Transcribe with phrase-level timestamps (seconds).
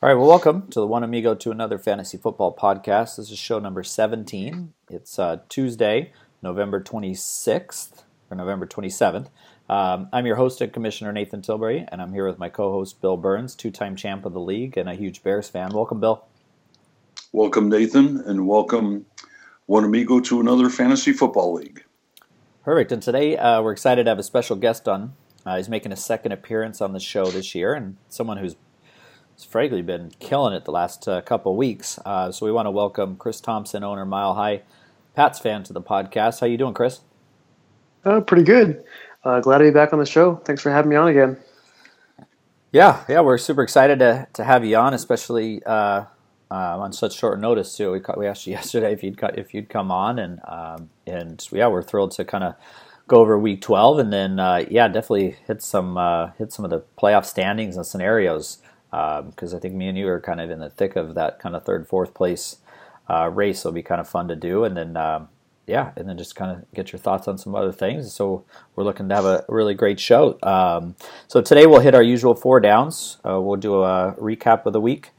[0.00, 3.16] All right, well, welcome to the One Amigo to Another Fantasy Football Podcast.
[3.16, 4.72] This is show number 17.
[4.88, 9.26] It's uh, Tuesday, November 26th, or November 27th.
[9.68, 13.00] Um, I'm your host and Commissioner Nathan Tilbury, and I'm here with my co host
[13.00, 15.70] Bill Burns, two time champ of the league and a huge Bears fan.
[15.74, 16.24] Welcome, Bill.
[17.32, 19.04] Welcome, Nathan, and welcome,
[19.66, 21.82] One Amigo, to another Fantasy Football League.
[22.62, 22.92] Perfect.
[22.92, 25.14] And today uh, we're excited to have a special guest on.
[25.44, 28.54] Uh, he's making a second appearance on the show this year, and someone who's
[29.44, 31.98] frankly been killing it the last uh, couple weeks.
[32.04, 34.62] Uh, so we want to welcome Chris Thompson, owner Mile High
[35.14, 36.40] Pats fan, to the podcast.
[36.40, 37.00] How you doing, Chris?
[38.04, 38.84] Uh, pretty good.
[39.24, 40.36] Uh, glad to be back on the show.
[40.36, 41.36] Thanks for having me on again.
[42.72, 46.04] Yeah, yeah, we're super excited to, to have you on, especially uh,
[46.50, 47.92] uh, on such short notice too.
[47.92, 51.68] We, we asked you yesterday if you'd if you'd come on, and um, and yeah,
[51.68, 52.54] we're thrilled to kind of
[53.08, 56.70] go over week 12 and then uh, yeah definitely hit some uh, hit some of
[56.70, 58.58] the playoff standings and scenarios
[58.90, 61.38] because um, I think me and you are kind of in the thick of that
[61.38, 62.58] kind of third, fourth place
[63.08, 63.60] uh, race.
[63.60, 65.28] It'll be kind of fun to do, and then um,
[65.66, 68.12] yeah, and then just kind of get your thoughts on some other things.
[68.12, 70.38] So we're looking to have a really great show.
[70.42, 73.18] Um, so today we'll hit our usual four downs.
[73.24, 75.10] Uh, we'll do a recap of the week.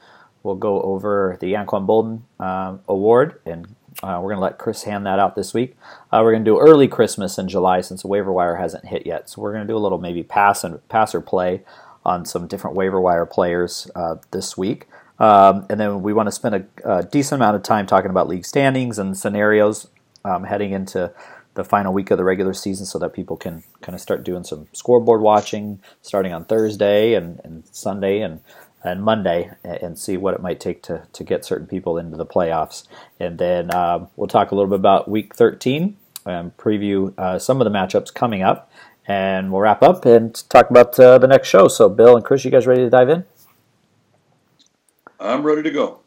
[0.42, 4.84] We'll go over the Anquan Boldin um, Award, and uh, we're going to let Chris
[4.84, 5.76] hand that out this week.
[6.12, 9.06] Uh, we're going to do early Christmas in July since the waiver wire hasn't hit
[9.06, 9.30] yet.
[9.30, 11.62] So we're going to do a little maybe pass and pass or play
[12.06, 14.88] on some different waiver wire players uh, this week.
[15.20, 16.66] Um, and then we want to spend a,
[17.00, 19.88] a, decent amount of time talking about league standings and scenarios
[20.24, 21.12] um, heading into
[21.56, 24.46] the final week of the regular season so that people can kind of start doing
[24.46, 28.40] some scoreboard watching starting on Thursday and, and Sunday and,
[28.82, 32.26] and Monday and see what it might take to, to get certain people into the
[32.26, 32.88] playoffs.
[33.20, 37.60] And then uh, we'll talk a little bit about week 13 and preview uh, some
[37.60, 38.72] of the matchups coming up
[39.10, 41.68] and we'll wrap up and talk about uh, the next show.
[41.68, 43.26] So, Bill and Chris, you guys ready to dive in?
[45.20, 46.02] I'm ready to go.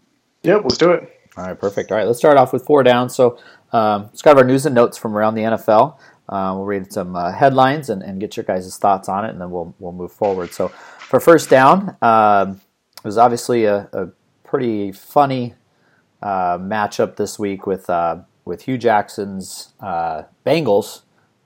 [0.45, 1.21] Yep, let's do it.
[1.37, 1.91] All right, perfect.
[1.91, 3.11] All right, let's start off with four down.
[3.11, 3.39] So,
[3.73, 5.99] um, it's kind of our news and notes from around the NFL.
[6.29, 9.41] Uh, we'll read some uh, headlines and, and, get your guys' thoughts on it, and
[9.41, 10.53] then we'll we'll move forward.
[10.53, 12.61] So, for first down, um,
[12.99, 14.09] it was obviously a, a
[14.45, 15.55] pretty funny
[16.23, 21.03] uh, matchup this week with uh, with Hue Jackson's uh, Bengals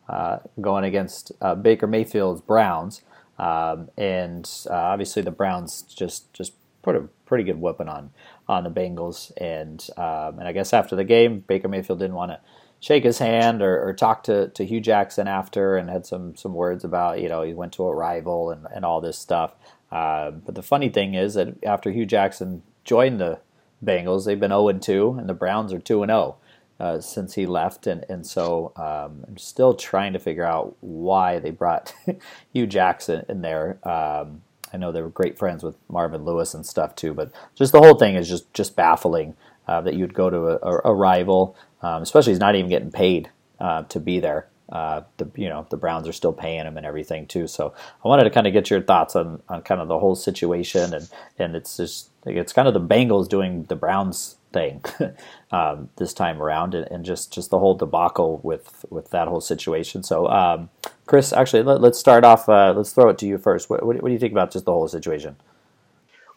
[0.08, 3.02] uh, going against uh, Baker Mayfield's Browns,
[3.38, 6.52] um, and uh, obviously the Browns just just
[6.82, 8.10] put a pretty good whooping on
[8.48, 12.32] on the Bengals, and um, and I guess after the game, Baker Mayfield didn't want
[12.32, 12.40] to
[12.78, 16.54] shake his hand or, or, talk to, to Hue Jackson after, and had some some
[16.54, 19.54] words about you know he went to a rival and and all this stuff.
[19.90, 23.40] Uh, but the funny thing is that after Hue Jackson joined the
[23.84, 26.36] Bengals, they've been 0 2, and the Browns are 2 0
[26.78, 31.38] uh, since he left, and and so um, I'm still trying to figure out why
[31.38, 31.94] they brought
[32.52, 33.78] Hue Jackson in there.
[33.82, 34.42] Um,
[34.72, 37.80] I know they were great friends with Marvin Lewis and stuff too, but just the
[37.80, 42.02] whole thing is just just baffling uh, that you'd go to a, a rival, um,
[42.02, 44.48] especially he's not even getting paid uh, to be there.
[44.68, 47.46] Uh, the you know the Browns are still paying him and everything too.
[47.46, 47.72] So
[48.04, 50.92] I wanted to kind of get your thoughts on, on kind of the whole situation
[50.92, 51.08] and
[51.38, 54.84] and it's just it's kind of the Bengals doing the Browns thing
[55.50, 59.40] um, this time around, and, and, just just the whole debacle with with that whole
[59.40, 60.02] situation.
[60.02, 60.70] So, um,
[61.06, 62.48] Chris, actually, let, us start off.
[62.48, 63.70] Uh, let's throw it to you first.
[63.70, 65.36] What, what, what, do you think about just the whole situation?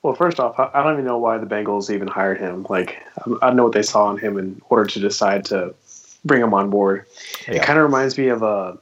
[0.01, 2.65] Well, first off, I don't even know why the Bengals even hired him.
[2.69, 3.03] Like,
[3.41, 5.75] I don't know what they saw in him in order to decide to
[6.23, 7.05] bring him on board.
[7.45, 7.55] Yeah.
[7.55, 8.75] It kind of reminds me of uh,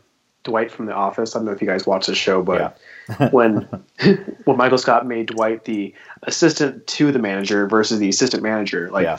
[0.43, 1.35] Dwight from The Office.
[1.35, 2.59] I don't know if you guys watch the show, but.
[2.59, 2.71] Yeah
[3.31, 3.67] when
[4.45, 8.89] when Michael Scott made Dwight the assistant to the manager versus the assistant manager.
[8.89, 9.15] Like yeah.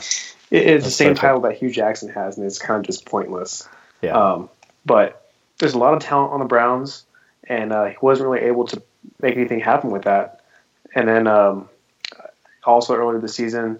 [0.51, 1.21] it, it's That's the same perfect.
[1.21, 3.67] title that Hue Jackson has, and it's kind of just pointless.
[4.01, 4.17] Yeah.
[4.17, 4.49] Um,
[4.85, 7.05] but there's a lot of talent on the Browns,
[7.45, 8.81] and uh, he wasn't really able to
[9.21, 10.41] make anything happen with that.
[10.95, 11.69] And then um,
[12.63, 13.79] also earlier this season,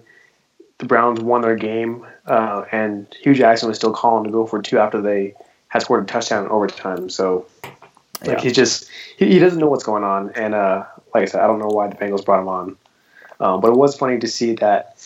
[0.78, 4.62] the Browns won their game, uh, and Hue Jackson was still calling to go for
[4.62, 5.34] two after they
[5.68, 7.08] had scored a touchdown in overtime.
[7.10, 7.46] So
[8.22, 8.40] like yeah.
[8.40, 11.46] he just he, he, doesn't know what's going on, and uh, like I said, I
[11.46, 12.76] don't know why the Bengals brought him on.
[13.40, 14.96] Um, but it was funny to see that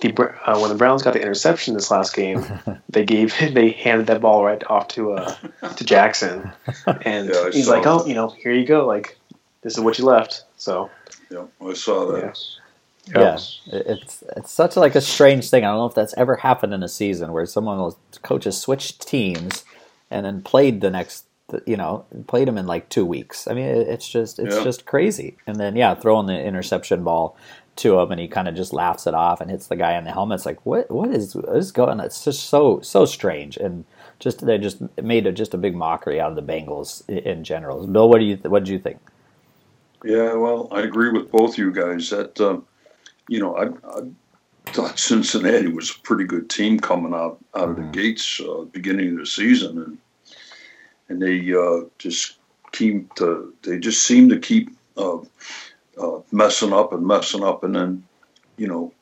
[0.00, 0.12] the
[0.46, 2.44] uh, when the Browns got the interception this last game,
[2.88, 5.34] they gave they handed that ball right off to uh,
[5.76, 6.52] to Jackson,
[7.02, 8.86] and yeah, he's like, "Oh, you know, here you go.
[8.86, 9.18] Like
[9.62, 10.90] this is what you left." So
[11.30, 12.22] yeah, I saw that.
[12.22, 12.32] Yeah.
[13.08, 13.38] Yeah.
[13.66, 13.82] yeah.
[13.86, 15.64] it's it's such like a strange thing.
[15.64, 19.06] I don't know if that's ever happened in a season where someone will coaches switched
[19.06, 19.64] teams
[20.10, 21.24] and then played the next
[21.66, 23.46] you know, played him in like two weeks.
[23.46, 24.64] I mean, it's just it's yeah.
[24.64, 25.36] just crazy.
[25.46, 27.36] And then yeah, throwing the interception ball
[27.76, 30.04] to him, and he kind of just laughs it off and hits the guy in
[30.04, 30.36] the helmet.
[30.36, 32.00] It's like what what is what is going?
[32.00, 33.84] It's just so so strange, and
[34.18, 37.44] just they just made a, just a big mockery out of the Bengals in, in
[37.44, 37.86] general.
[37.86, 38.98] Bill, what do you what do you think?
[40.04, 42.10] Yeah, well, I agree with both you guys.
[42.10, 42.60] That uh,
[43.28, 43.66] you know, I,
[43.98, 44.02] I,
[44.66, 47.92] thought Cincinnati was a pretty good team coming out out of the mm-hmm.
[47.92, 49.98] gates uh, beginning of the season, and
[51.08, 52.36] and they uh, just
[52.72, 55.18] keep to they just seem to keep uh,
[55.98, 58.04] uh, messing up and messing up, and then
[58.56, 58.92] you know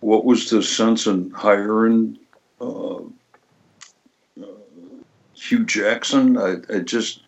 [0.00, 2.18] what was the sense in hiring
[2.60, 3.00] uh, uh,
[5.34, 6.36] Hue Jackson?
[6.36, 7.22] I, I, just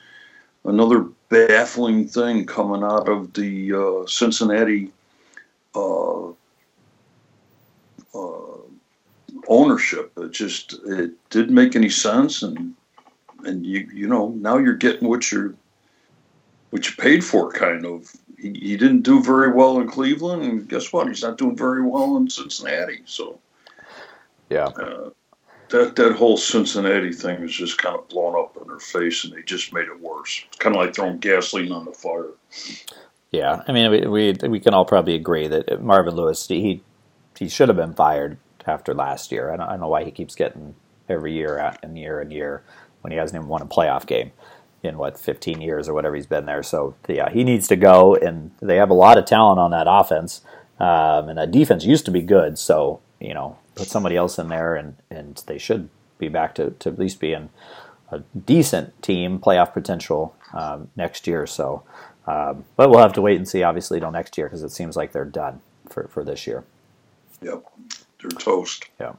[0.65, 4.93] another baffling thing coming out of the uh, Cincinnati
[9.49, 10.13] ownership.
[10.17, 12.75] It just it didn't make any sense, and
[13.45, 15.55] and you you know now you're getting what you're
[16.71, 20.69] what you paid for, kind of he, he didn't do very well in Cleveland, and
[20.69, 21.09] guess what?
[21.09, 23.01] He's not doing very well in Cincinnati.
[23.05, 23.41] So,
[24.51, 25.11] yeah, uh,
[25.71, 29.33] that that whole Cincinnati thing was just kind of blown up in their face, and
[29.33, 30.45] they just made it worse.
[30.47, 32.31] It's kind of like throwing gasoline on the fire.
[33.31, 36.83] Yeah, I mean, we we, we can all probably agree that Marvin Lewis he
[37.39, 39.53] he should have been fired after last year.
[39.53, 40.75] I don't, I don't know why he keeps getting
[41.09, 42.63] every year and year and year
[43.09, 44.33] when he hasn't even won a playoff game
[44.83, 46.63] in what 15 years or whatever he's been there.
[46.63, 49.87] So yeah, he needs to go, and they have a lot of talent on that
[49.89, 50.43] offense,
[50.79, 52.59] um, and that defense used to be good.
[52.59, 55.89] So you know, put somebody else in there, and and they should
[56.19, 57.49] be back to to at least being
[58.11, 61.47] a decent team, playoff potential um, next year.
[61.47, 61.83] So,
[62.27, 63.63] um, but we'll have to wait and see.
[63.63, 66.65] Obviously, till next year because it seems like they're done for for this year.
[67.41, 67.65] Yep,
[68.21, 68.85] they're toast.
[69.01, 69.15] Yeah.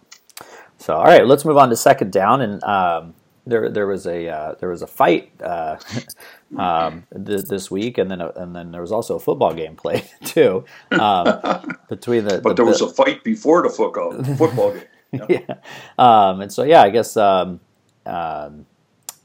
[0.77, 2.63] So all right, let's move on to second down and.
[2.63, 3.15] Um,
[3.49, 5.77] there there was a uh, there was a fight uh,
[6.57, 9.75] um, th- this week, and then a, and then there was also a football game
[9.75, 12.39] played too um, between the.
[12.41, 14.83] But the, there was a fight before the football football game.
[15.11, 15.55] Yeah, yeah.
[15.97, 17.59] Um, and so yeah, I guess um,
[18.05, 18.65] um,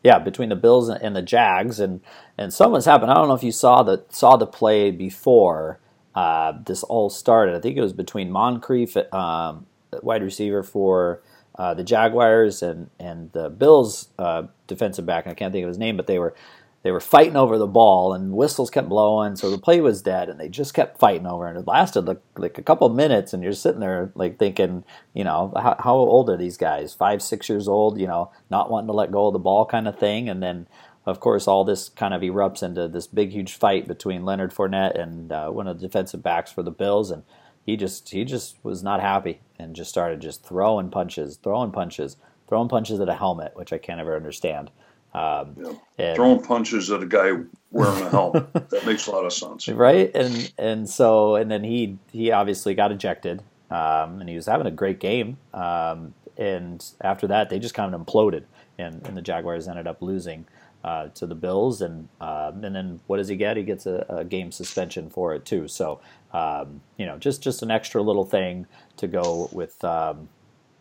[0.02, 2.00] yeah between the Bills and the Jags, and
[2.38, 3.10] and something's happened.
[3.10, 5.80] I don't know if you saw the saw the play before
[6.14, 7.54] uh, this all started.
[7.54, 9.66] I think it was between Moncrief, um,
[10.02, 11.22] wide receiver for
[11.56, 15.26] uh, the Jaguars and and the Bills uh, defensive back.
[15.26, 16.34] I can't think of his name, but they were
[16.82, 20.28] they were fighting over the ball, and whistles kept blowing, so the play was dead,
[20.28, 23.42] and they just kept fighting over, and it lasted like, like a couple minutes, and
[23.42, 24.84] you're sitting there like thinking,
[25.14, 26.92] you know, how, how old are these guys?
[26.92, 29.88] Five, six years old, you know, not wanting to let go of the ball, kind
[29.88, 30.66] of thing, and then.
[31.06, 34.98] Of course, all this kind of erupts into this big, huge fight between Leonard Fournette
[34.98, 37.24] and uh, one of the defensive backs for the Bills, and
[37.66, 42.16] he just he just was not happy and just started just throwing punches, throwing punches,
[42.48, 44.70] throwing punches at a helmet, which I can't ever understand.
[45.14, 45.72] Um, yeah.
[45.98, 47.32] and, throwing punches at a guy
[47.70, 50.10] wearing a helmet that makes a lot of sense, right?
[50.14, 53.40] And and so and then he he obviously got ejected,
[53.70, 55.36] um, and he was having a great game.
[55.52, 58.42] Um, and after that, they just kind of imploded,
[58.76, 60.46] and, and the Jaguars ended up losing.
[60.84, 63.56] Uh, to the Bills, and um, and then what does he get?
[63.56, 65.66] He gets a, a game suspension for it too.
[65.66, 65.98] So
[66.34, 68.66] um, you know, just just an extra little thing
[68.98, 70.28] to go with um,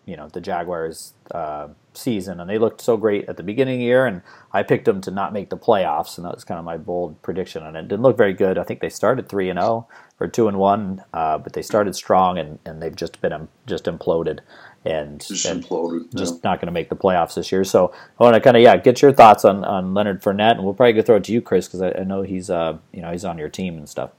[0.05, 3.79] you know the Jaguars uh, season, and they looked so great at the beginning of
[3.79, 6.59] the year, and I picked them to not make the playoffs, and that was kind
[6.59, 8.57] of my bold prediction, and it didn't look very good.
[8.57, 11.61] I think they started three and zero oh or two and one, uh, but they
[11.61, 14.39] started strong, and, and they've just been um, just imploded.
[14.85, 16.39] And just and imploded, just yeah.
[16.43, 17.63] not going to make the playoffs this year.
[17.63, 20.63] So I want to kind of yeah get your thoughts on, on Leonard Fournette, and
[20.65, 23.01] we'll probably go throw it to you, Chris, because I, I, know he's uh you
[23.01, 24.11] know he's on your team and stuff.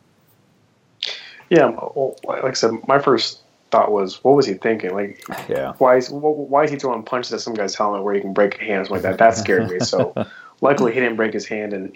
[1.51, 4.95] Yeah, well, like I said, my first thought was, what was he thinking?
[4.95, 8.21] Like, yeah, why is why is he throwing punches at some guy's helmet where he
[8.21, 9.19] can break a hand or something like that?
[9.19, 9.81] That scared me.
[9.81, 10.15] So,
[10.61, 11.95] luckily, he didn't break his hand and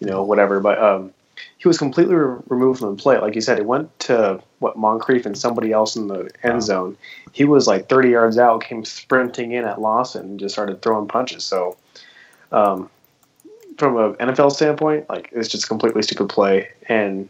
[0.00, 0.60] you know whatever.
[0.60, 1.14] But um,
[1.58, 3.18] he was completely re- removed from the play.
[3.18, 6.96] Like you said, it went to what Moncrief and somebody else in the end zone.
[7.32, 11.08] He was like 30 yards out, came sprinting in at Lawson and just started throwing
[11.08, 11.44] punches.
[11.44, 11.76] So,
[12.52, 12.90] um,
[13.78, 17.28] from an NFL standpoint, like it's just completely stupid play, and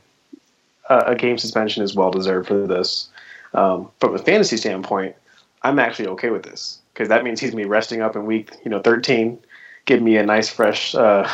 [0.88, 3.08] a game suspension is well deserved for this.
[3.54, 5.16] Um, from a fantasy standpoint,
[5.62, 8.50] I'm actually okay with this because that means he's gonna be resting up in week
[8.64, 9.38] you know 13,
[9.86, 11.28] give me a nice fresh uh,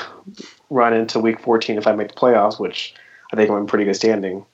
[0.70, 2.94] run into week 14 if I make the playoffs, which
[3.32, 4.46] I think I'm in pretty good standing.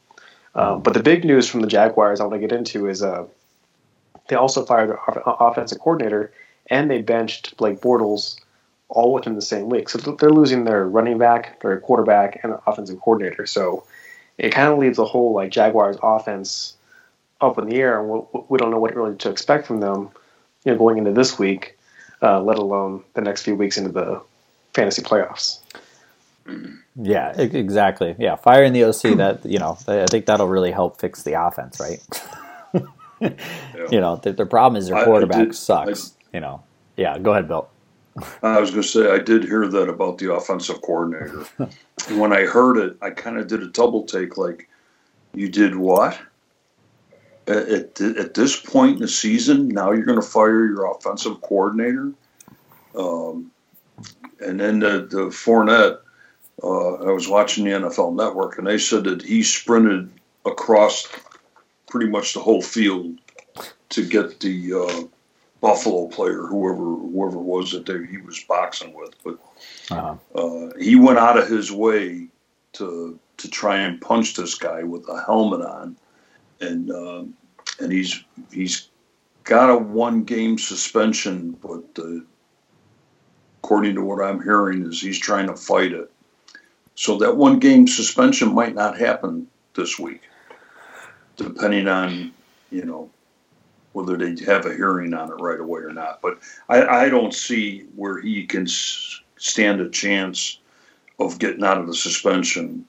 [0.54, 3.26] Um, but the big news from the Jaguars I want to get into is uh,
[4.28, 6.32] they also fired their offensive coordinator
[6.68, 8.40] and they benched Blake Bortles
[8.88, 9.88] all within the same week.
[9.88, 13.46] So they're losing their running back, their quarterback, and their offensive coordinator.
[13.46, 13.84] So
[14.38, 16.74] it kind of leaves the whole like Jaguars offense
[17.40, 20.10] up in the air, and we, we don't know what really to expect from them,
[20.64, 21.76] you know, going into this week,
[22.22, 24.20] uh, let alone the next few weeks into the
[24.72, 25.58] fantasy playoffs.
[26.96, 28.14] Yeah, exactly.
[28.18, 31.80] Yeah, firing the OC that you know, I think that'll really help fix the offense,
[31.80, 32.00] right?
[33.20, 33.30] yeah.
[33.90, 36.12] You know, the, the, problem is their quarterback I, I did, sucks.
[36.12, 36.62] I, you know,
[36.96, 37.18] yeah.
[37.18, 37.68] Go ahead, Bill.
[38.42, 41.44] I was going to say I did hear that about the offensive coordinator.
[42.18, 44.38] when I heard it, I kind of did a double take.
[44.38, 44.68] Like,
[45.34, 46.18] you did what?
[47.46, 52.12] at, at this point in the season, now you're going to fire your offensive coordinator.
[52.96, 53.50] Um,
[54.40, 55.98] and then the, the Fournette,
[56.62, 60.10] I was watching the NFL Network, and they said that he sprinted
[60.44, 61.06] across
[61.86, 63.18] pretty much the whole field
[63.90, 65.02] to get the uh,
[65.60, 69.14] Buffalo player, whoever whoever was that they, he was boxing with.
[69.24, 69.38] But
[69.90, 70.16] uh-huh.
[70.34, 72.28] uh, he went out of his way
[72.74, 75.96] to to try and punch this guy with a helmet on,
[76.60, 77.24] and uh,
[77.80, 78.88] and he's he's
[79.44, 82.20] got a one game suspension, but uh,
[83.62, 86.10] according to what I'm hearing, is he's trying to fight it.
[86.96, 90.22] So that one game suspension might not happen this week,
[91.36, 92.32] depending on
[92.70, 93.10] you know
[93.92, 96.20] whether they have a hearing on it right away or not.
[96.20, 96.38] But
[96.68, 100.58] I, I don't see where he can stand a chance
[101.18, 102.84] of getting out of the suspension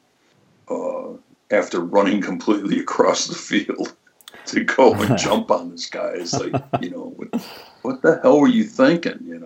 [0.69, 1.09] uh,
[1.51, 3.93] after running completely across the field
[4.47, 6.11] to go and jump on this guy.
[6.15, 7.41] It's like, you know, what,
[7.81, 9.36] what, the hell were you thinking, you?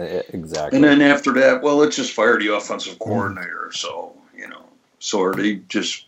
[0.00, 0.76] Exactly.
[0.76, 3.70] And then after that, well, let's just fire the offensive coordinator.
[3.72, 4.62] So, you know,
[4.98, 6.06] so are they just,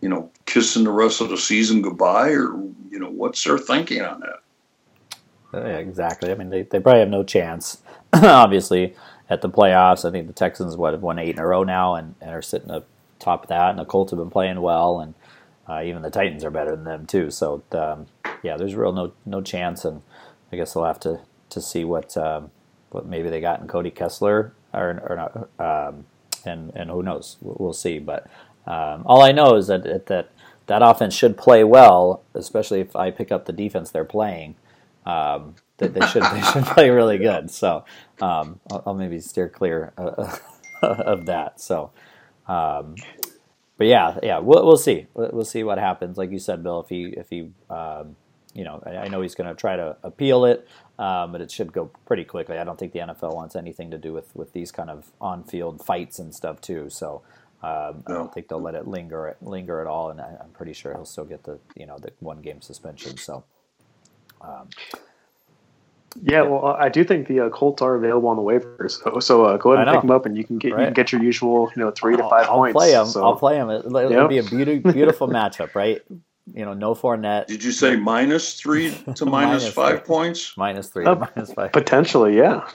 [0.00, 2.54] you know, kissing the rest of the season goodbye or,
[2.90, 4.40] you know, what's their thinking on that?
[5.52, 6.30] Yeah, exactly.
[6.30, 7.80] I mean, they, they probably have no chance,
[8.12, 8.94] obviously,
[9.30, 10.04] at the playoffs.
[10.04, 12.42] I think the Texans, what, have won eight in a row now and, and are
[12.42, 12.86] sitting up
[13.20, 15.14] top of that, and the Colts have been playing well, and
[15.68, 17.30] uh, even the Titans are better than them too.
[17.30, 18.06] So um,
[18.42, 20.02] yeah, there's real no no chance, and
[20.52, 22.50] I guess they'll have to to see what um,
[22.94, 26.04] what maybe they got in Cody Kessler or or not, um,
[26.44, 27.98] and and who knows, we'll, see.
[27.98, 28.26] But
[28.66, 30.30] um, all I know is that that
[30.66, 34.54] that offense should play well, especially if I pick up the defense they're playing.
[35.04, 37.50] Um, that they should they should play really good.
[37.50, 37.84] So
[38.22, 40.38] um, I'll, I'll, maybe steer clear uh,
[40.82, 41.60] of that.
[41.60, 41.90] So
[42.46, 42.94] um,
[43.76, 45.08] but yeah, yeah, we'll, we'll see.
[45.14, 46.16] We'll see what happens.
[46.16, 48.16] Like you said, Bill, if he if he um,
[48.54, 50.66] you know, I, know he's going to try to appeal it,
[50.98, 52.58] um, but it should go pretty quickly.
[52.58, 55.44] I don't think the NFL wants anything to do with with these kind of on
[55.44, 56.90] field fights and stuff too.
[56.90, 57.22] So.
[57.62, 58.14] Um, no.
[58.14, 60.92] I don't think they'll let it linger linger at all, and I, am pretty sure
[60.92, 63.16] he'll still get the you know the one game suspension.
[63.16, 63.42] So,
[64.42, 64.68] um,
[66.22, 69.44] yeah, well, I do think the uh, Colts are available on the waivers, so, so
[69.44, 70.80] uh, go ahead and pick them up, and you can get right.
[70.80, 72.76] you can get your usual, you know, 3 to 5 I'll, points.
[72.76, 73.06] I'll play them.
[73.06, 73.24] So.
[73.24, 73.70] I'll play them.
[73.70, 74.28] It'll, it'll yep.
[74.28, 76.02] be a beauty, beautiful matchup, right?
[76.52, 77.46] You know, no Fournette.
[77.46, 80.06] Did you say minus three to minus, minus five three.
[80.06, 80.54] points?
[80.56, 81.72] Minus three uh, minus five.
[81.72, 82.68] Potentially, yeah.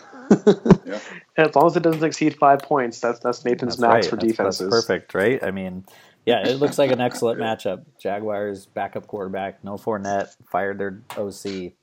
[0.86, 1.00] yeah.
[1.38, 4.10] As long as it doesn't exceed five points, that's that's Nathan's that's max right.
[4.10, 4.70] for that's, defenses.
[4.70, 5.44] That's perfect, right?
[5.44, 5.86] I mean,
[6.26, 7.86] yeah, it looks like an excellent matchup.
[8.00, 11.74] Jaguars backup quarterback, no Fournette, fired their OC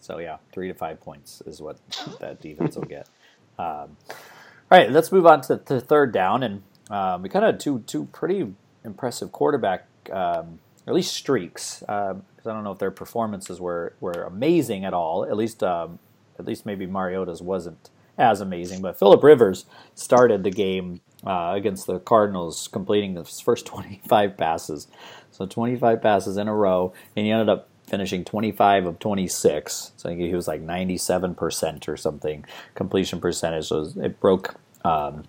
[0.00, 1.78] so yeah, three to five points is what
[2.20, 3.08] that defense will get.
[3.60, 3.96] Um,
[4.70, 7.60] all right, let's move on to, to third down, and um, we kind of had
[7.60, 8.54] two two pretty
[8.84, 11.80] impressive quarterback, um, or at least streaks.
[11.80, 15.24] Because um, I don't know if their performances were, were amazing at all.
[15.24, 15.98] At least um,
[16.38, 18.82] at least maybe Mariota's wasn't as amazing.
[18.82, 24.88] But Philip Rivers started the game uh, against the Cardinals, completing his first 25 passes.
[25.30, 29.92] So 25 passes in a row, and he ended up finishing 25 of 26.
[29.96, 33.66] So he was like 97% or something completion percentage.
[33.68, 34.56] So it broke.
[34.84, 35.24] Um,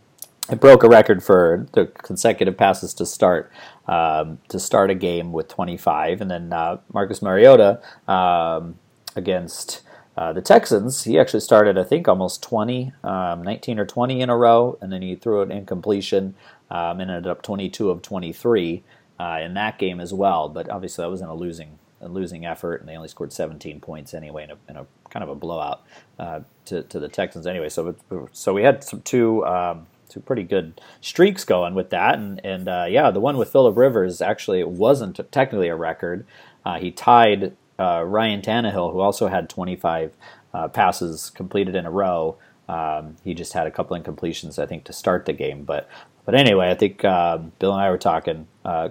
[0.52, 3.52] it broke a record for the consecutive passes to start
[3.88, 8.76] um, to start a game with 25, and then uh, Marcus Mariota um,
[9.16, 9.82] against
[10.18, 14.30] uh, the Texans, he actually started I think almost 20, um, 19 or 20 in
[14.30, 16.36] a row, and then he threw an incompletion
[16.70, 18.84] um, and ended up 22 of 23
[19.20, 20.50] uh, in that game as well.
[20.50, 23.82] But obviously that was in a losing a losing effort, and they only scored 17
[23.82, 25.84] points anyway in a, in a kind of a blowout
[26.18, 27.70] uh, to, to the Texans anyway.
[27.70, 27.96] So
[28.32, 32.68] so we had some two um, two pretty good streaks going with that, and and
[32.68, 36.26] uh, yeah, the one with Philip Rivers actually wasn't technically a record.
[36.66, 40.14] Uh, he tied uh, Ryan Tannehill, who also had 25
[40.54, 42.38] uh, passes completed in a row.
[42.68, 45.90] Um, he just had a couple incompletions, I think, to start the game, but.
[46.26, 48.46] But anyway, I think uh, Bill and I were talking,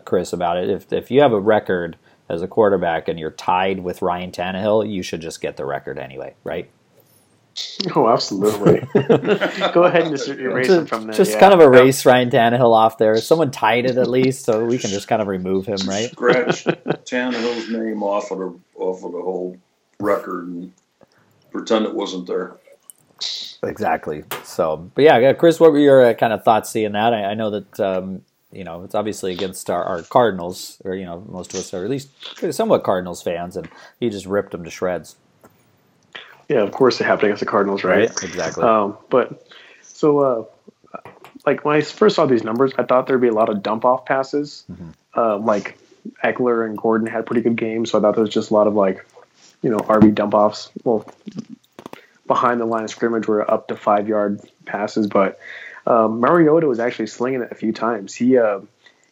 [0.05, 0.71] Chris, about it.
[0.71, 1.97] If, if you have a record
[2.29, 6.01] as a quarterback and you're tied with Ryan Tannehill, you should just get the record
[6.01, 6.69] anyway, right?
[7.95, 8.81] Oh, absolutely.
[9.73, 11.15] Go ahead and just erase just, him from there.
[11.15, 11.41] Just yeah.
[11.41, 13.17] kind of erase Ryan Tannehill off there.
[13.21, 16.11] Someone tied it at least, so we can just kind of remove him, right?
[16.11, 19.57] Scratch Tannehill's name off of the off of the whole
[20.01, 20.73] record and
[21.53, 22.57] pretend it wasn't there.
[23.63, 24.25] Exactly.
[24.45, 27.15] So, but yeah, Chris, what were your uh, kind of thoughts seeing that?
[27.15, 28.23] I, I know that um,
[28.53, 31.85] you know, it's obviously against our, our, Cardinals, or you know, most of us are
[31.85, 32.11] at least
[32.53, 33.69] somewhat Cardinals fans, and
[34.01, 35.17] he just ripped them to shreds.
[36.49, 38.09] Yeah, of course it happened against the Cardinals, right?
[38.09, 38.65] right exactly.
[38.65, 39.47] Um, but
[39.83, 40.45] so, uh,
[41.45, 43.85] like when I first saw these numbers, I thought there'd be a lot of dump
[43.85, 44.91] off passes, mm-hmm.
[45.15, 45.79] uh, like
[46.25, 48.67] Ekeler and Gordon had pretty good games, so I thought there was just a lot
[48.67, 49.05] of like,
[49.63, 50.71] you know, RB dump offs.
[50.85, 51.11] Well,
[52.27, 55.39] behind the line of scrimmage were up to five yard passes, but
[55.87, 58.15] um, Mariota was actually slinging it a few times.
[58.15, 58.61] He uh,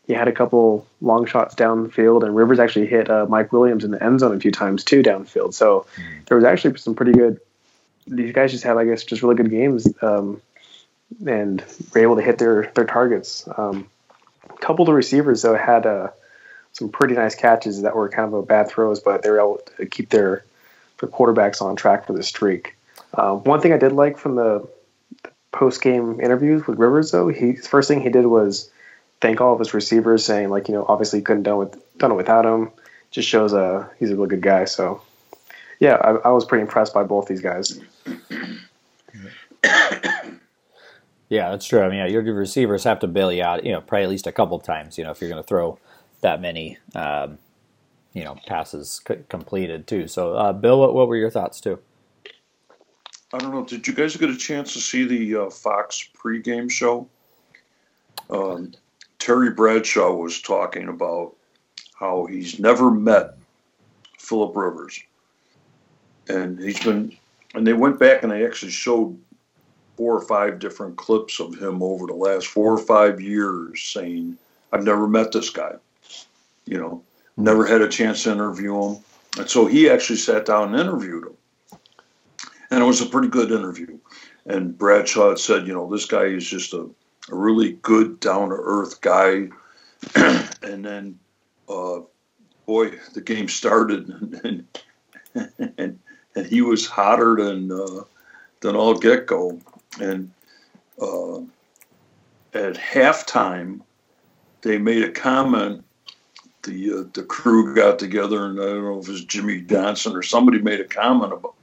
[0.06, 3.90] he had a couple long shots downfield, and Rivers actually hit uh, Mike Williams in
[3.90, 5.52] the end zone a few times too downfield.
[5.52, 6.26] So mm.
[6.26, 7.40] there was actually some pretty good.
[8.06, 10.40] These guys just had, I guess, just really good games, um,
[11.26, 13.48] and were able to hit their their targets.
[13.56, 13.88] Um,
[14.48, 16.10] a couple of the receivers though had uh,
[16.72, 19.60] some pretty nice catches that were kind of a bad throws, but they were able
[19.76, 20.44] to keep their
[21.00, 22.76] their quarterbacks on track for the streak.
[23.12, 24.68] Uh, one thing I did like from the,
[25.24, 28.70] the post game interviews with Rivers though, he first thing he did was
[29.20, 32.16] thank all of his receivers, saying like you know obviously couldn't done with done it
[32.16, 32.70] without him.
[33.10, 34.64] Just shows uh he's a really good guy.
[34.64, 35.00] So
[35.80, 37.80] yeah, I, I was pretty impressed by both these guys.
[41.28, 41.80] Yeah, that's true.
[41.80, 44.26] I mean, yeah, your receivers have to bail you out, you know, probably at least
[44.26, 45.78] a couple times, you know, if you're going to throw
[46.20, 47.38] that many, um,
[48.12, 50.06] you know, passes c- completed too.
[50.06, 51.80] So, uh, Bill, what, what were your thoughts too?
[53.32, 53.64] I don't know.
[53.64, 57.08] Did you guys get a chance to see the uh, Fox pregame show?
[58.30, 58.72] Um,
[59.18, 61.34] Terry Bradshaw was talking about
[61.98, 63.36] how he's never met
[64.18, 65.02] Philip Rivers,
[66.28, 67.16] and he's been,
[67.54, 69.18] and they went back and they actually showed
[69.96, 74.36] four or five different clips of him over the last four or five years saying,
[74.72, 75.74] I've never met this guy.
[76.66, 77.02] You know,
[77.36, 78.96] never had a chance to interview him.
[79.38, 81.78] And so he actually sat down and interviewed him.
[82.70, 83.98] And it was a pretty good interview.
[84.44, 86.90] And Bradshaw said, you know, this guy is just a,
[87.30, 89.48] a really good, down to earth guy.
[90.14, 91.18] and then,
[91.68, 92.00] uh,
[92.66, 94.08] boy, the game started
[94.44, 94.66] and,
[95.34, 95.98] and, and,
[96.34, 98.02] and he was hotter than, uh,
[98.60, 99.60] than all get go.
[100.00, 100.30] And
[101.00, 101.38] uh,
[102.54, 103.80] at halftime,
[104.62, 105.84] they made a comment.
[106.62, 110.16] The uh, the crew got together, and I don't know if it was Jimmy Johnson
[110.16, 111.54] or somebody made a comment about.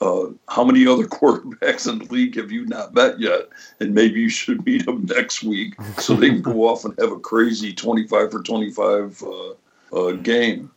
[0.00, 3.48] Uh, how many other quarterbacks in the league have you not met yet?
[3.80, 7.12] And maybe you should meet them next week so they can go off and have
[7.12, 10.70] a crazy 25 for 25 uh, uh, game.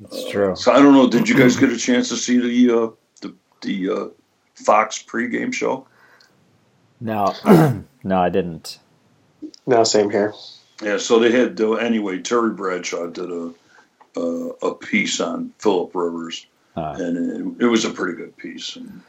[0.00, 0.54] That's true.
[0.56, 1.08] so I don't know.
[1.08, 2.90] Did you guys get a chance to see the uh,
[3.22, 4.12] the the
[4.54, 5.86] Fox pregame show?
[7.00, 7.34] No,
[8.04, 8.78] no, I didn't.
[9.66, 10.34] No, same here.
[10.82, 12.18] Yeah, so they had uh, anyway.
[12.18, 13.54] Terry Bradshaw did a
[14.16, 14.20] a,
[14.62, 18.76] a piece on Philip Rivers, uh, and it, it, was a pretty good piece.
[18.76, 19.02] And,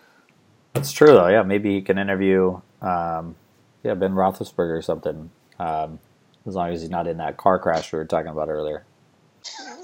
[0.73, 1.27] that's true, though.
[1.27, 3.36] Yeah, maybe he can interview, um,
[3.84, 5.30] yeah, Ben Roethlisberger or something.
[5.60, 5.99] Um,
[6.45, 8.86] as long as he's not in that car crash we were talking about earlier.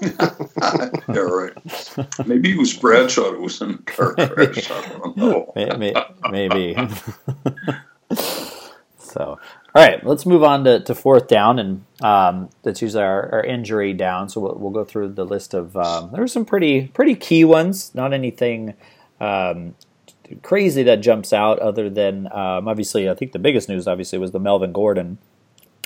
[0.00, 1.52] yeah, right.
[2.26, 4.70] Maybe it was Bradshaw who was in the car crash.
[4.70, 5.52] I don't know.
[6.30, 6.76] Maybe.
[8.98, 9.38] so,
[9.74, 13.42] all right, let's move on to, to fourth down, and um, that's usually our, our,
[13.42, 14.28] injury down.
[14.28, 15.76] So we'll, we'll, go through the list of.
[15.76, 17.92] Um, there are some pretty pretty key ones.
[17.92, 18.74] Not anything
[19.20, 19.74] um,
[20.42, 24.30] crazy that jumps out, other than um, obviously, I think the biggest news obviously was
[24.30, 25.18] the Melvin Gordon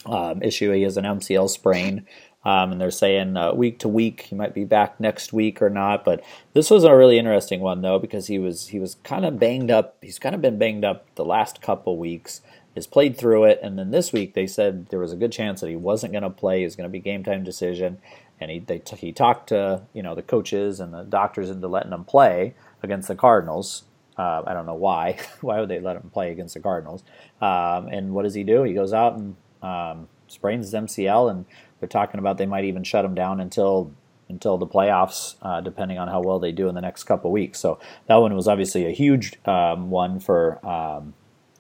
[0.05, 0.70] um, issue.
[0.72, 2.07] He has an MCL sprain.
[2.44, 5.68] Um, and they're saying uh, week to week he might be back next week or
[5.68, 6.05] not.
[6.05, 6.22] But
[6.55, 9.70] this was a really interesting one though because he was he was kind of banged
[9.70, 9.96] up.
[10.01, 12.40] He's kind of been banged up the last couple weeks.
[12.78, 15.60] Has played through it, and then this week they said there was a good chance
[15.60, 16.60] that he wasn't going to play.
[16.60, 17.98] He was going to be game time decision,
[18.40, 21.92] and he they, he talked to you know the coaches and the doctors into letting
[21.92, 23.82] him play against the Cardinals.
[24.16, 25.18] Uh, I don't know why.
[25.40, 27.02] why would they let him play against the Cardinals?
[27.40, 28.62] Um, and what does he do?
[28.62, 31.46] He goes out and um, sprains his MCL and
[31.80, 33.92] they're talking about they might even shut him down until
[34.28, 37.58] until the playoffs, uh, depending on how well they do in the next couple weeks.
[37.58, 41.14] So that one was obviously a huge um, one for um,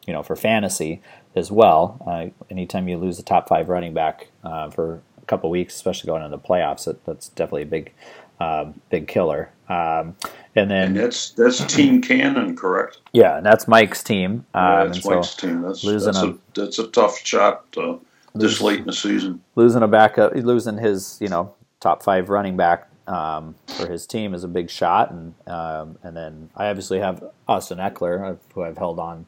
[0.08, 1.02] you know for fantasy
[1.36, 2.02] as well.
[2.04, 6.08] Uh, anytime you lose the top five running back uh, for a couple weeks, especially
[6.08, 7.92] going into the playoffs, that, that's definitely a big
[8.40, 9.50] um, big killer.
[9.68, 10.16] Um,
[10.56, 12.98] and then and that's that's Team Cannon, correct?
[13.12, 14.46] Yeah, and that's Mike's team.
[14.54, 15.60] yeah, that's Mike's so team.
[15.60, 17.70] That's losing that's a, a, that's a tough shot.
[17.72, 18.00] To,
[18.34, 19.42] this late in the season.
[19.56, 24.34] Losing a backup, losing his you know top five running back um, for his team
[24.34, 28.78] is a big shot, and um, and then I obviously have Austin Ekeler, who I've
[28.78, 29.26] held on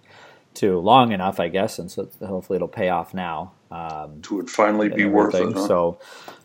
[0.55, 3.53] to long enough, I guess, and so hopefully it'll pay off now.
[3.71, 5.53] Um, to it finally be worth it.
[5.53, 5.67] Huh?
[5.67, 5.99] So.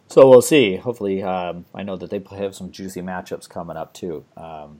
[0.08, 0.76] So we'll see.
[0.76, 4.24] Hopefully, um, I know that they have some juicy matchups coming up too.
[4.38, 4.80] Um,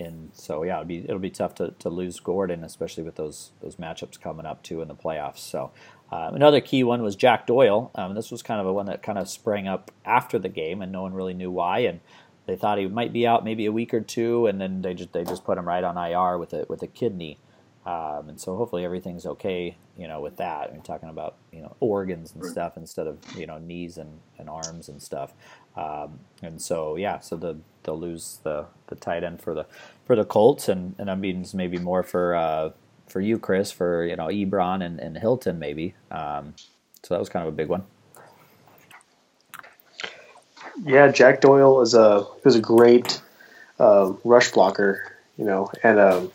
[0.00, 3.52] and so yeah, it'll be it'll be tough to, to lose Gordon, especially with those
[3.60, 5.38] those matchups coming up too in the playoffs.
[5.38, 5.70] So
[6.12, 7.90] um, another key one was Jack Doyle.
[7.94, 10.82] Um, this was kind of a one that kind of sprang up after the game,
[10.82, 11.80] and no one really knew why.
[11.80, 12.00] And
[12.46, 15.12] they thought he might be out maybe a week or two, and then they just
[15.12, 17.38] they just put him right on IR with a with a kidney
[17.88, 20.70] Um, and so hopefully everything's okay, you know, with that.
[20.74, 24.50] I'm talking about you know organs and stuff instead of you know knees and, and
[24.50, 25.32] arms and stuff.
[25.74, 29.64] Um, and so yeah, so the, they'll lose the, the tight end for the
[30.04, 32.70] for the Colts, and and that means maybe more for uh,
[33.06, 35.94] for you, Chris, for you know Ebron and, and Hilton maybe.
[36.10, 36.56] Um,
[37.02, 37.84] so that was kind of a big one.
[40.84, 43.22] Yeah, Jack Doyle is a is a great
[43.78, 46.32] uh, rush blocker, you know, and um,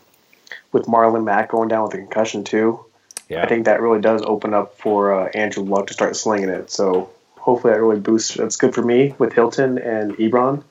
[0.74, 2.84] with Marlon Mack going down with a concussion too,
[3.28, 3.42] yeah.
[3.42, 6.70] I think that really does open up for uh, Andrew Luck to start slinging it.
[6.70, 7.08] So
[7.38, 8.34] hopefully that really boosts.
[8.34, 10.62] That's good for me with Hilton and Ebron.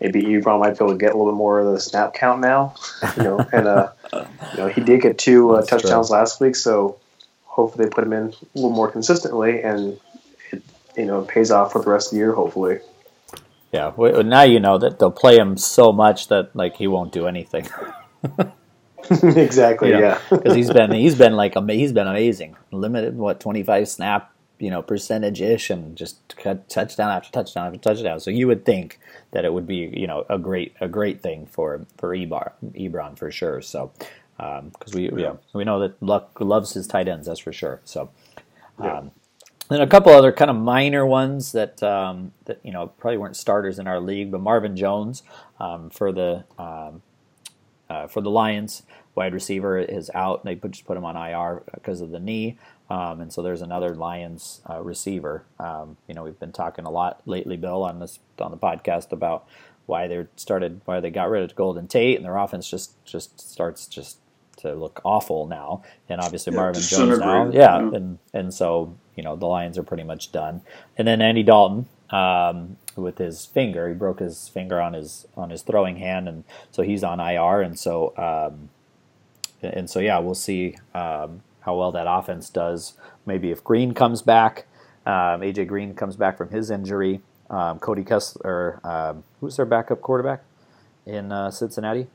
[0.00, 2.40] Maybe Ebron might be able to get a little bit more of the snap count
[2.40, 2.74] now,
[3.16, 3.38] you know.
[3.52, 6.16] and uh, you know he did get two uh, touchdowns true.
[6.16, 6.98] last week, so
[7.44, 10.00] hopefully they put him in a little more consistently, and
[10.50, 10.62] it
[10.96, 12.32] you know pays off for the rest of the year.
[12.32, 12.80] Hopefully.
[13.70, 13.92] Yeah.
[13.94, 17.28] Well, now you know that they'll play him so much that like he won't do
[17.28, 17.68] anything.
[19.22, 19.88] exactly.
[19.88, 20.20] You know, yeah.
[20.30, 22.56] Because he's been he's been like he's been amazing.
[22.70, 26.16] Limited what twenty five snap you know percentage ish and just
[26.68, 28.20] touchdown after touchdown after touchdown.
[28.20, 29.00] So you would think
[29.32, 33.18] that it would be you know a great a great thing for for Ebar, Ebron
[33.18, 33.60] for sure.
[33.60, 33.92] So
[34.36, 37.80] because um, we yeah we know that Luck loves his tight ends that's for sure.
[37.84, 38.10] So.
[38.78, 39.12] Um,
[39.68, 43.36] then a couple other kind of minor ones that um, that you know probably weren't
[43.36, 45.22] starters in our league, but Marvin Jones
[45.60, 47.02] um, for the um,
[47.92, 48.82] uh, for the Lions
[49.14, 50.44] wide receiver is out.
[50.44, 53.62] They put, just put him on IR because of the knee, um, and so there's
[53.62, 55.44] another Lions uh, receiver.
[55.58, 59.12] Um, you know we've been talking a lot lately, Bill, on this on the podcast
[59.12, 59.46] about
[59.86, 63.40] why they started why they got rid of Golden Tate and their offense just just
[63.40, 64.18] starts just
[64.58, 65.82] to look awful now.
[66.08, 69.76] And obviously yeah, Marvin Jones now, yeah, yeah, and and so you know the Lions
[69.76, 70.62] are pretty much done.
[70.96, 75.50] And then Andy Dalton um, with his finger, he broke his finger on his on
[75.50, 77.62] his throwing hand, and so he's on IR.
[77.62, 78.68] And so um,
[79.62, 82.94] and so yeah, we'll see um, how well that offense does.
[83.24, 84.66] Maybe if Green comes back,
[85.06, 87.20] um, AJ Green comes back from his injury.
[87.50, 90.42] Um, Cody Kessler, um, who's their backup quarterback
[91.04, 92.06] in uh, Cincinnati?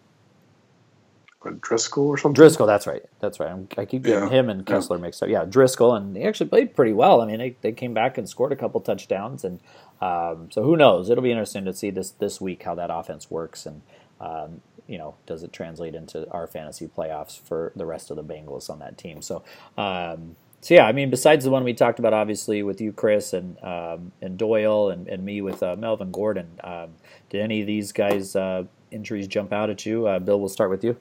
[1.45, 2.43] Driskel or something.
[2.43, 3.03] Driskel, that's right.
[3.19, 3.49] That's right.
[3.49, 4.39] I'm, i keep getting yeah.
[4.39, 5.01] him and Kessler yeah.
[5.01, 5.29] mixed up.
[5.29, 7.21] Yeah, Driskel, and he actually played pretty well.
[7.21, 9.59] I mean, they, they came back and scored a couple touchdowns, and
[10.01, 11.09] um, so who knows?
[11.09, 13.81] It'll be interesting to see this this week how that offense works, and
[14.19, 18.23] um, you know, does it translate into our fantasy playoffs for the rest of the
[18.23, 19.21] Bengals on that team?
[19.21, 19.43] So.
[19.77, 23.31] Um, so yeah, I mean, besides the one we talked about, obviously with you, Chris,
[23.31, 26.95] and um, and Doyle, and, and me with uh, Melvin Gordon, um,
[27.29, 30.07] did any of these guys' uh, injuries jump out at you?
[30.07, 30.97] Uh, Bill, we'll start with you.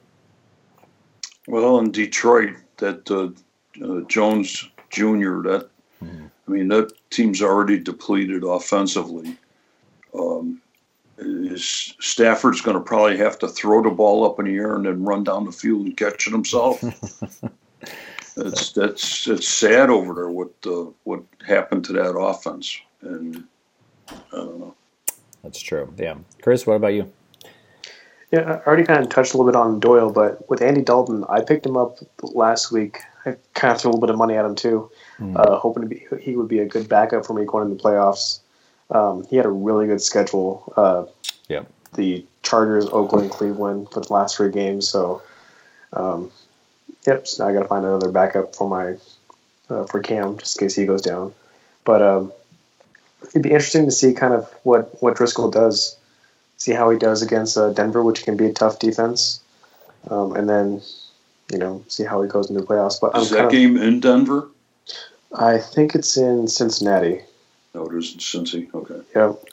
[1.47, 3.29] Well, in Detroit, that uh,
[3.83, 5.41] uh, Jones Jr.
[5.41, 5.69] That
[6.03, 6.29] mm.
[6.47, 9.37] I mean, that team's already depleted offensively.
[10.17, 10.61] Um,
[11.17, 14.85] is Stafford's going to probably have to throw the ball up in the air and
[14.85, 16.81] then run down the field and catch it himself.
[18.35, 23.43] that's that's it's sad over there what uh, what happened to that offense, and
[24.09, 24.75] I don't know.
[25.43, 25.91] That's true.
[25.97, 27.11] Yeah, Chris, what about you?
[28.31, 31.23] Yeah, I already kind of touched a little bit on Doyle, but with Andy Dalton,
[31.29, 32.99] I picked him up last week.
[33.25, 35.35] I kind of threw a little bit of money at him too, mm.
[35.35, 37.83] uh, hoping to be he would be a good backup for me going into the
[37.83, 38.39] playoffs.
[38.89, 40.73] Um, he had a really good schedule.
[40.75, 41.05] Uh,
[41.47, 44.87] yeah, the Chargers, Oakland, Cleveland for the last three games.
[44.87, 45.21] So,
[45.93, 46.31] um,
[47.05, 47.27] yep.
[47.27, 48.95] So now I got to find another backup for my
[49.73, 51.33] uh, for Cam just in case he goes down.
[51.83, 52.31] But um,
[53.29, 55.97] it'd be interesting to see kind of what what Driskel does
[56.57, 59.39] see how he does against uh, Denver, which can be a tough defense,
[60.09, 60.81] um, and then
[61.51, 62.99] you know see how he goes into the playoffs.
[62.99, 64.49] But is I'm that game in Denver?
[65.33, 67.21] I think it's in Cincinnati.
[67.75, 68.73] Oh, it is in Cincy.
[68.73, 69.01] Okay.
[69.15, 69.43] Yep.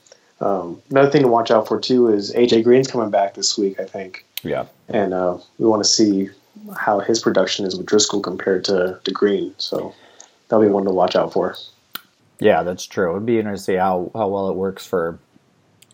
[0.40, 3.78] Um, another thing to watch out for too is AJ Green's coming back this week.
[3.80, 4.24] I think.
[4.42, 4.66] Yeah.
[4.88, 6.28] And uh, we want to see
[6.76, 9.54] how his production is with Driskel compared to, to Green.
[9.58, 9.94] So
[10.48, 11.56] that'll be one to watch out for.
[12.40, 13.12] Yeah, that's true.
[13.12, 15.18] It'd be interesting to see how, how well it works for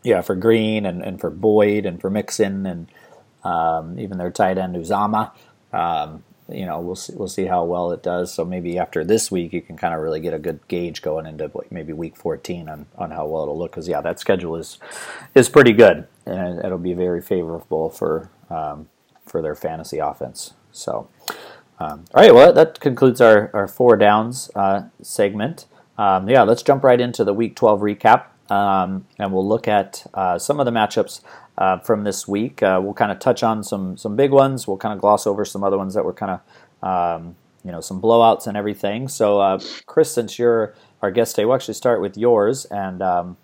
[0.03, 2.89] yeah, for Green and, and for Boyd and for Mixon and
[3.45, 5.31] um, even their tight end Uzomah.
[5.73, 8.33] Um, you know, we'll see, we'll see how well it does.
[8.33, 11.27] So maybe after this week, you can kind of really get a good gauge going
[11.27, 13.73] into maybe week 14 on, on how well it'll look.
[13.73, 14.79] Because yeah, that schedule is
[15.35, 18.89] is pretty good, and it'll be very favorable for um,
[19.27, 20.55] for their fantasy offense.
[20.73, 21.09] So,
[21.79, 25.67] um, all right, well that concludes our our four downs uh, segment.
[25.99, 28.25] Um, yeah, let's jump right into the week 12 recap.
[28.51, 31.21] Um, and we'll look at uh, some of the matchups
[31.61, 32.63] uh, from this week.
[32.63, 34.67] Uh, we'll kind of touch on some some big ones.
[34.67, 36.41] We'll kind of gloss over some other ones that were kind
[36.83, 39.07] of um, you know some blowouts and everything.
[39.07, 42.65] So, uh, Chris, since you're our guest today, we'll actually start with yours.
[42.65, 43.37] And um,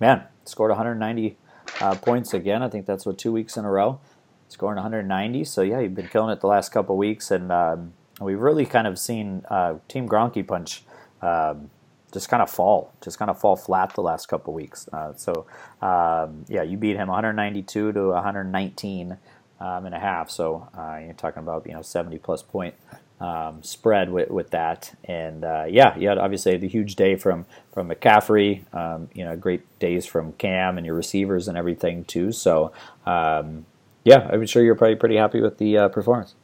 [0.00, 1.36] man, scored 190
[1.80, 2.62] uh, points again.
[2.62, 4.00] I think that's what two weeks in a row.
[4.48, 5.44] scoring 190.
[5.44, 8.86] So yeah, you've been killing it the last couple weeks, and um, we've really kind
[8.86, 10.82] of seen uh, Team Gronky Punch
[11.20, 11.70] um,
[12.12, 14.88] just kind of fall, just kind of fall flat the last couple weeks.
[14.92, 15.46] Uh, so
[15.82, 19.18] um, yeah, you beat him 192 to 119
[19.60, 20.30] um, and a half.
[20.30, 22.74] So uh, you're talking about you know 70 plus point
[23.20, 24.94] um, spread with, with that.
[25.04, 28.72] And uh, yeah, you had obviously the huge day from from McCaffrey.
[28.74, 32.32] Um, you know, great days from Cam and your receivers and everything too.
[32.32, 32.72] So
[33.06, 33.66] um,
[34.04, 36.34] yeah, I'm sure you're probably pretty happy with the uh, performance.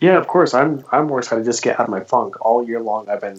[0.00, 0.54] Yeah, of course.
[0.54, 2.36] I'm I'm more excited to just get out of my funk.
[2.44, 3.38] All year long, I've been,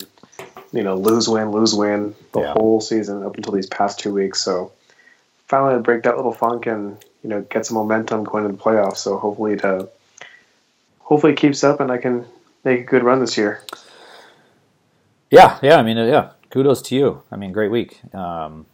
[0.71, 2.54] you know, lose win, lose win the yeah.
[2.54, 4.41] whole season up until these past two weeks.
[4.41, 4.71] So
[5.47, 8.97] finally, break that little funk and you know get some momentum going into the playoffs.
[8.97, 9.89] So hopefully to
[10.99, 12.25] hopefully it keeps up and I can
[12.63, 13.63] make a good run this year.
[15.32, 15.78] Yeah, yeah.
[15.78, 16.32] I mean, yeah.
[16.49, 17.23] Kudos to you.
[17.32, 17.99] I mean, great week.
[18.13, 18.65] Um,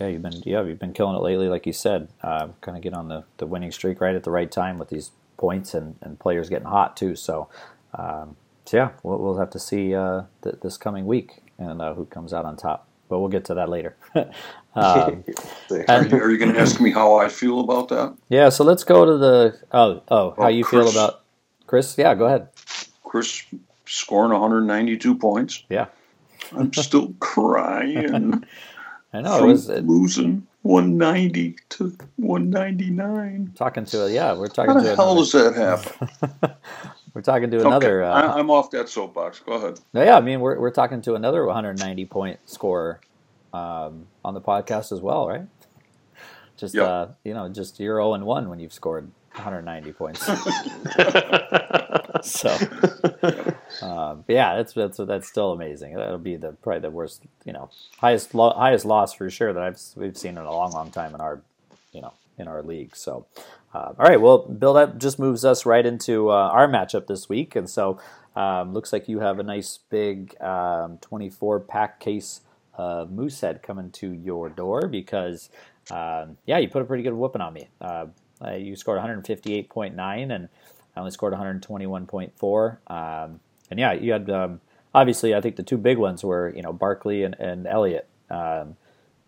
[0.00, 2.08] yeah, you've been yeah you've been killing it lately, like you said.
[2.22, 4.90] Uh, kind of get on the, the winning streak right at the right time with
[4.90, 7.16] these points and, and players getting hot too.
[7.16, 7.48] So,
[7.94, 11.94] um, so yeah, we'll, we'll have to see uh, th- this coming week and uh,
[11.94, 12.88] who comes out on top.
[13.08, 13.96] But we'll get to that later.
[14.14, 14.26] um,
[14.74, 15.12] are
[16.04, 18.16] you, you going to ask me how I feel about that?
[18.28, 18.48] Yeah.
[18.48, 21.22] So let's go to the oh oh how oh, you Chris, feel about
[21.68, 21.96] Chris.
[21.96, 22.48] Yeah, go ahead.
[23.04, 23.44] Chris
[23.86, 25.62] scoring 192 points.
[25.70, 25.86] Yeah.
[26.52, 28.44] I'm still crying.
[29.12, 33.52] I know it was it, losing 190 to 199.
[33.54, 36.56] Talking to a yeah, we're talking How to the hell does that happen?
[37.14, 38.02] we're talking to another.
[38.02, 38.10] Okay.
[38.10, 39.40] Uh, I, am off that soapbox.
[39.40, 39.80] Go ahead.
[39.94, 43.00] No, yeah, I mean we're we're talking to another 190 point scorer
[43.52, 45.46] um, on the podcast as well, right?
[46.56, 46.88] Just yep.
[46.88, 50.26] uh, you know, just you're 0 and 1 when you've scored 190 points.
[52.22, 52.48] so,
[53.82, 55.94] um, yeah, that's that's that's still amazing.
[55.94, 59.62] That'll be the probably the worst, you know, highest lo- highest loss for sure that
[59.62, 61.42] I've we've seen in a long, long time in our,
[61.92, 62.96] you know, in our league.
[62.96, 63.26] So,
[63.74, 67.28] uh, all right, well, Bill, that just moves us right into uh, our matchup this
[67.28, 67.98] week, and so
[68.36, 72.42] um, looks like you have a nice big um, 24 pack case
[72.74, 75.48] of Moosehead coming to your door because,
[75.90, 77.68] um, yeah, you put a pretty good whooping on me.
[77.80, 78.06] Uh,
[78.44, 80.48] uh, you scored 158.9, and
[80.94, 82.78] I only scored 121.4.
[82.90, 84.60] Um, and yeah, you had um,
[84.94, 88.08] obviously I think the two big ones were you know Barkley and, and Elliott.
[88.30, 88.76] Um,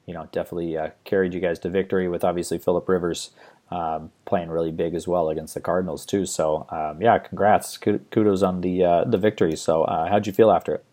[0.06, 3.30] you know, definitely uh, carried you guys to victory with obviously Philip Rivers
[3.70, 6.24] um, playing really big as well against the Cardinals too.
[6.24, 9.56] So um, yeah, congrats, kudos on the uh, the victory.
[9.56, 10.84] So uh, how'd you feel after it?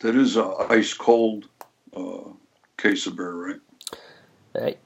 [0.00, 1.48] That is a ice cold
[1.96, 2.30] uh,
[2.76, 3.60] case of beer, right?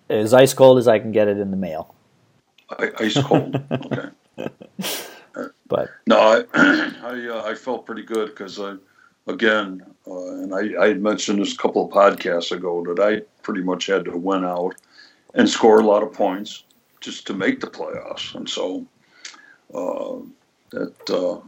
[0.09, 1.95] as ice cold as I can get it in the mail.
[2.99, 3.63] Ice cold.
[3.71, 4.11] okay.
[5.71, 6.45] But no, I
[7.03, 8.75] I, uh, I felt pretty good because I
[9.27, 13.21] again, uh, and I, I had mentioned this a couple of podcasts ago that I
[13.43, 14.75] pretty much had to win out
[15.35, 16.65] and score a lot of points
[17.01, 18.85] just to make the playoffs, and so
[19.73, 20.17] uh,
[20.73, 21.41] that uh,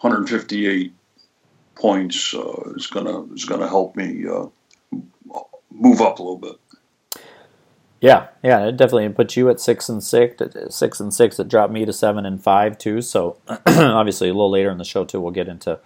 [0.00, 0.92] 158
[1.74, 4.46] points uh, is gonna is gonna help me uh,
[5.70, 6.60] move up a little bit.
[8.00, 10.42] Yeah, yeah, it definitely put you at six and six.
[10.70, 11.38] Six and six.
[11.38, 13.02] It dropped me to seven and five too.
[13.02, 13.36] So
[13.66, 15.78] obviously, a little later in the show too, we'll get into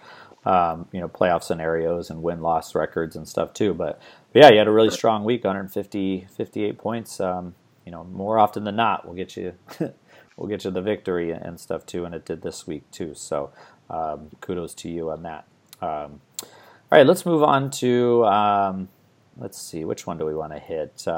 [0.44, 3.74] um, you know playoff scenarios and win loss records and stuff too.
[3.74, 4.00] But,
[4.33, 7.18] but, yeah, you had a really strong week, 150, 58 points.
[7.18, 9.55] Um, you know, more often than not, we'll get you
[10.37, 13.14] we'll get you the victory and stuff too, and it did this week too.
[13.14, 13.50] So
[13.90, 15.46] um, kudos to you on that.
[15.83, 18.88] Um, all right, let's move on to um,
[19.37, 21.09] let's see which one do we want to hit.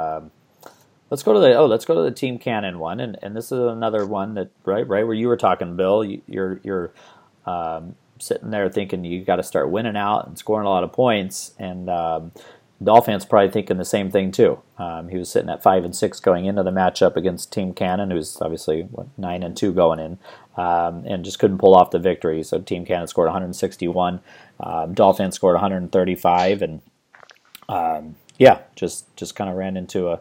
[1.09, 3.47] Let's go to the oh, let's go to the Team Cannon one, and, and this
[3.47, 6.05] is another one that right right where you were talking, Bill.
[6.05, 6.93] You, are you're
[7.47, 10.93] um, sitting there thinking you got to start winning out and scoring a lot of
[10.93, 12.33] points, and um,
[12.83, 14.61] Dolphins probably thinking the same thing too.
[14.79, 18.11] Um, he was sitting at five and six going into the matchup against Team Cannon,
[18.11, 20.19] who's obviously what, nine and two going in,
[20.57, 22.43] um, and just couldn't pull off the victory.
[22.43, 24.21] So Team Cannon scored 161,
[24.59, 26.83] um, Dolphins scored 135, and
[27.69, 30.21] um, yeah, just just kind of ran into a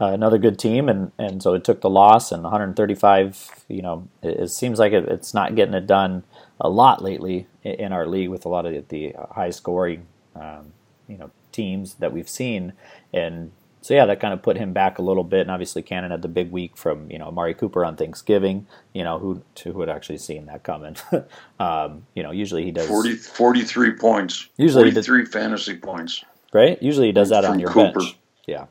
[0.00, 3.64] uh, another good team, and, and so it took the loss and 135.
[3.68, 6.24] You know, it, it seems like it, it's not getting it done
[6.60, 10.72] a lot lately in, in our league with a lot of the high scoring, um,
[11.06, 12.72] you know, teams that we've seen,
[13.12, 15.42] and so yeah, that kind of put him back a little bit.
[15.42, 18.66] And obviously, Cannon had the big week from you know Amari Cooper on Thanksgiving.
[18.94, 20.96] You know who who had actually seen that coming.
[21.60, 24.48] um, you know, usually he does 40, 43 points.
[24.56, 26.24] Usually, 43 fantasy points.
[26.54, 26.82] Right.
[26.82, 28.00] Usually he does that from on your Cooper.
[28.00, 28.16] bench.
[28.46, 28.66] Yeah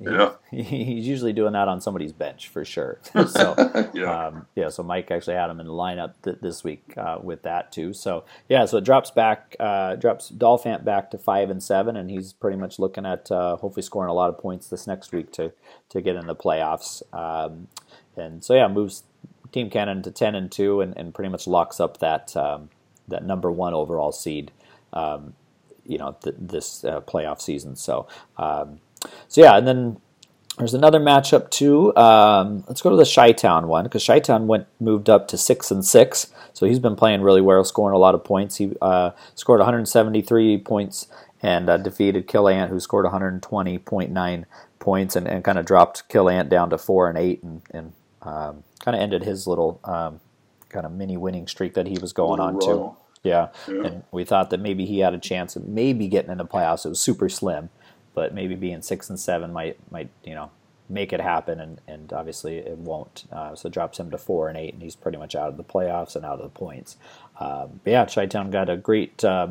[0.00, 0.32] yeah.
[0.50, 2.98] he's usually doing that on somebody's bench for sure.
[3.28, 3.54] so
[3.94, 4.26] yeah.
[4.26, 7.42] Um, yeah, so Mike actually had him in the lineup th- this week uh, with
[7.42, 7.92] that too.
[7.92, 12.10] So yeah, so it drops back, uh, drops Dolphant back to five and seven, and
[12.10, 15.32] he's pretty much looking at uh, hopefully scoring a lot of points this next week
[15.32, 15.52] to
[15.90, 17.02] to get in the playoffs.
[17.14, 17.68] Um,
[18.16, 19.04] and so yeah, moves
[19.52, 22.70] Team Cannon to ten and two, and, and pretty much locks up that um,
[23.08, 24.52] that number one overall seed.
[24.92, 25.34] Um,
[25.88, 27.76] you know th- this uh, playoff season.
[27.76, 28.06] So
[28.36, 28.80] um,
[29.28, 29.98] so yeah, and then
[30.58, 31.94] there's another matchup too.
[31.96, 35.84] Um, let's go to the Chi-Town one because Chi-Town went moved up to six and
[35.84, 38.56] six, so he's been playing really well, scoring a lot of points.
[38.56, 41.08] He uh, scored 173 points
[41.42, 44.44] and uh, defeated Killant, who scored 120.9
[44.78, 47.92] points, and, and kind of dropped Killant down to four and eight, and, and
[48.22, 50.20] um, kind of ended his little um,
[50.70, 52.96] kind of mini winning streak that he was going on to.
[53.22, 53.48] Yeah.
[53.68, 53.74] yeah.
[53.86, 56.86] and we thought that maybe he had a chance of maybe getting in the playoffs.
[56.86, 57.70] It was super slim
[58.16, 60.50] but maybe being six and seven might might you know
[60.88, 63.24] make it happen, and, and obviously it won't.
[63.30, 65.64] Uh, so drops him to four and eight, and he's pretty much out of the
[65.64, 66.96] playoffs and out of the points.
[67.38, 69.48] Um, but yeah, Chi-Town got a great uh,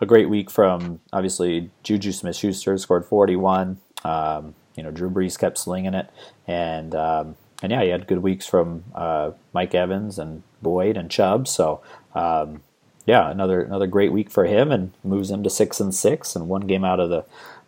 [0.00, 3.78] a great week from obviously Juju Smith Schuster scored 41.
[4.04, 6.08] Um, you know, Drew Brees kept slinging it,
[6.46, 11.10] and um, and yeah, he had good weeks from uh, Mike Evans and Boyd and
[11.10, 11.48] Chubb.
[11.48, 11.80] So
[12.14, 12.62] um,
[13.06, 16.48] yeah, another another great week for him, and moves him to six and six, and
[16.48, 17.24] one game out of the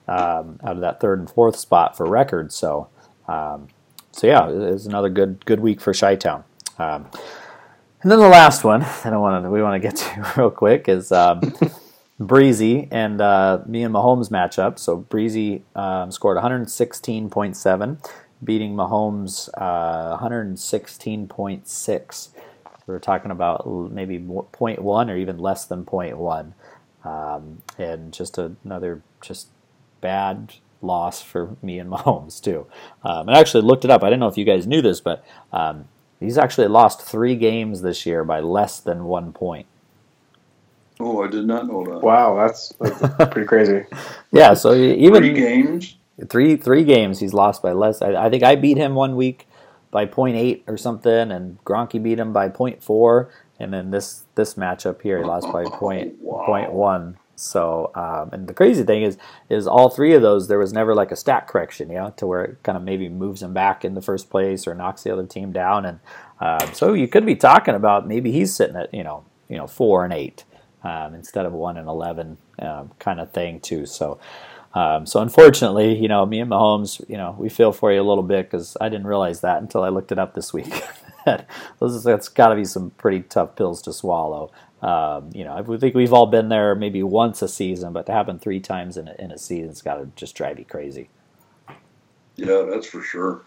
[0.09, 2.55] um, out of that third and fourth spot for records.
[2.55, 2.89] So,
[3.29, 3.69] um,
[4.13, 6.45] so yeah, it's another good good week for Chi-Town.
[6.79, 7.09] Um,
[8.03, 10.51] and then the last one that I want to we want to get to real
[10.51, 11.55] quick is um,
[12.21, 14.79] Breezy and uh, me and Mahomes matchup.
[14.79, 18.11] So Breezy um, scored 116.7,
[18.43, 22.29] beating Mahomes uh, 116.6.
[22.87, 26.53] We were talking about maybe 0.1 or even less than 0.1.
[27.05, 29.49] Um, and just another just
[30.07, 32.67] bad loss for me and Mahomes too.
[33.03, 34.05] Um, I actually looked it up.
[34.05, 35.89] I didn't know if you guys knew this, but um,
[36.21, 39.67] he's actually lost three games this year by less than one point.
[41.01, 42.03] Oh, I did not know that.
[42.03, 43.85] Wow, that's, that's pretty crazy.
[44.33, 45.97] yeah, so even three games,
[46.29, 48.01] three three games he's lost by less.
[48.01, 49.47] I, I think I beat him one week
[49.91, 55.03] by 0.8 or something, and Gronky beat him by 0.4, and then this this matchup
[55.03, 56.47] here he lost by point, wow.
[56.47, 57.19] point one.
[57.37, 59.19] So, um, and the crazy thing is,
[59.51, 62.27] is all three of those there was never like a stat correction, you know, to
[62.27, 65.13] where it kind of maybe moves him back in the first place or knocks the
[65.13, 66.01] other team down, and
[66.41, 69.67] uh, so you could be talking about maybe he's sitting at you know, you know,
[69.67, 70.45] four and eight
[70.83, 73.87] um, instead of one and eleven um, kind of thing too.
[73.87, 74.19] So.
[74.75, 78.05] Um, so unfortunately, you know, me and Mahomes, you know, we feel for you a
[78.05, 80.83] little bit because I didn't realize that until I looked it up this week.
[81.81, 84.53] That's got to be some pretty tough pills to swallow.
[84.83, 88.13] Um, you know, I think we've all been there maybe once a season, but to
[88.13, 91.09] happen three times in a, in a season, it's got to just drive you crazy.
[92.37, 93.43] Yeah, that's for sure.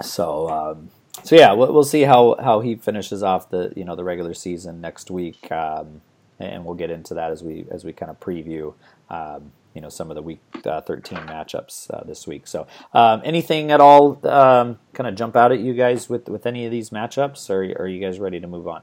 [0.00, 0.90] So, um,
[1.22, 4.32] so yeah, we'll, we'll, see how, how he finishes off the you know the regular
[4.32, 6.00] season next week, um,
[6.38, 8.72] and we'll get into that as we as we kind of preview
[9.10, 12.46] um, you know some of the week uh, 13 matchups uh, this week.
[12.46, 16.46] So, um, anything at all um, kind of jump out at you guys with with
[16.46, 18.82] any of these matchups, or, or are you guys ready to move on?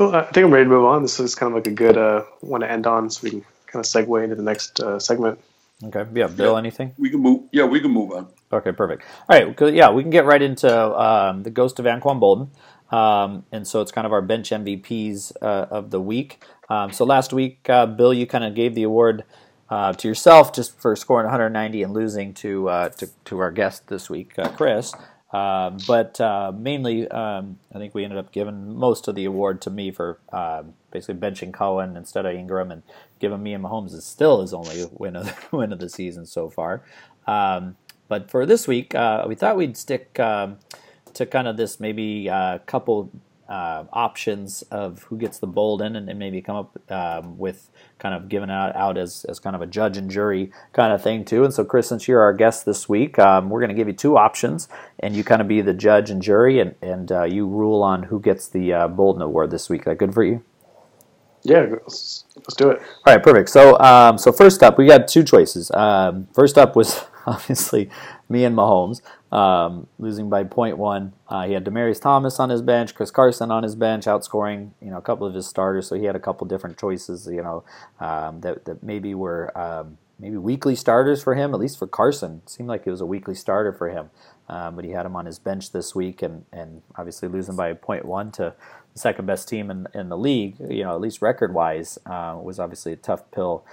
[0.00, 1.02] Well, I think I'm ready to move on.
[1.02, 3.44] This is kind of like a good uh, one to end on, so we can
[3.66, 5.38] kind of segue into the next uh, segment.
[5.84, 6.06] Okay.
[6.14, 6.54] Yeah, Bill.
[6.54, 6.58] Yeah.
[6.58, 6.94] Anything?
[6.96, 7.42] We can move.
[7.52, 8.28] Yeah, we can move on.
[8.50, 9.02] Okay, perfect.
[9.28, 9.74] All right.
[9.74, 12.48] Yeah, we can get right into um, the Ghost of Anquan Boldin.
[12.96, 16.42] Um, and so it's kind of our bench MVPs uh, of the week.
[16.70, 19.24] Um, so last week, uh, Bill, you kind of gave the award
[19.68, 23.88] uh, to yourself just for scoring 190 and losing to uh, to, to, our guest
[23.88, 24.94] this week, uh, Chris.
[25.32, 29.60] Um, but uh, mainly, um, I think we ended up giving most of the award
[29.62, 32.82] to me for uh, basically benching Cohen instead of Ingram and
[33.20, 36.26] giving me and Mahomes is still his only win of the, win of the season
[36.26, 36.82] so far.
[37.26, 37.76] Um,
[38.08, 40.58] but for this week, uh, we thought we'd stick um,
[41.14, 43.10] to kind of this maybe a uh, couple
[43.50, 48.14] uh, options of who gets the Boldin and, and maybe come up um, with kind
[48.14, 51.24] of giving out, out as, as kind of a judge and jury kind of thing
[51.24, 51.44] too.
[51.44, 53.92] And so, Chris, since you're our guest this week, um, we're going to give you
[53.92, 54.68] two options,
[55.00, 58.04] and you kind of be the judge and jury, and, and uh, you rule on
[58.04, 59.80] who gets the uh, Boldin Award this week.
[59.80, 60.44] Is that good for you?
[61.42, 62.80] Yeah, let's, let's do it.
[63.06, 63.48] All right, perfect.
[63.48, 65.72] So, um, so first up, we got two choices.
[65.72, 67.90] Um, first up was obviously
[68.28, 69.00] me and Mahomes
[69.32, 71.12] um, losing by 0.1.
[71.28, 74.90] Uh, he had Demaryius Thomas on his bench, Chris Carson on his bench, outscoring you
[74.90, 75.86] know a couple of his starters.
[75.86, 77.64] So he had a couple different choices, you know,
[78.00, 81.54] um, that that maybe were um, maybe weekly starters for him.
[81.54, 84.10] At least for Carson, it seemed like it was a weekly starter for him.
[84.48, 87.72] Um, but he had him on his bench this week, and and obviously losing by
[87.74, 88.54] 0.1 to
[88.92, 92.36] the second best team in in the league, you know, at least record wise, uh,
[92.42, 93.64] was obviously a tough pill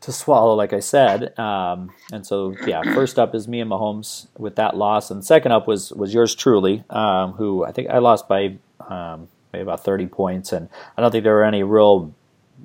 [0.00, 1.38] to swallow, like I said.
[1.38, 5.52] Um, and so, yeah, first up is me and Mahomes with that loss, and second
[5.52, 9.84] up was was yours truly, um, who I think I lost by um, maybe about
[9.84, 12.14] 30 points, and I don't think there were any real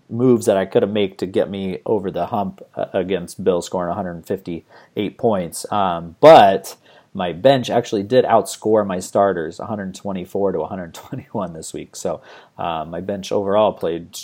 [0.10, 3.62] moves that I could have made to get me over the hump uh, against Bill
[3.62, 5.72] scoring 158 points.
[5.72, 6.76] Um, but
[7.14, 11.96] my bench actually did outscore my starters 124 to 121 this week.
[11.96, 12.22] So
[12.58, 14.18] uh, my bench overall played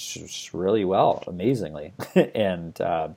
[0.53, 3.09] really well, amazingly, and uh,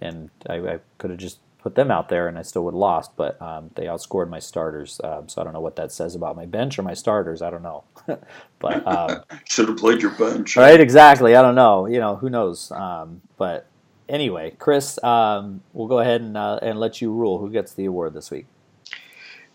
[0.00, 2.78] and I, I could have just put them out there and I still would have
[2.78, 5.00] lost, but um, they outscored my starters.
[5.02, 7.42] Um, so I don't know what that says about my bench or my starters.
[7.42, 7.84] I don't know.
[8.58, 10.80] but um, should have played your bench, right?
[10.80, 11.34] Exactly.
[11.34, 11.86] I don't know.
[11.86, 12.70] You know, who knows?
[12.70, 13.66] Um, but
[14.08, 17.84] anyway, Chris, um, we'll go ahead and uh, and let you rule who gets the
[17.84, 18.46] award this week.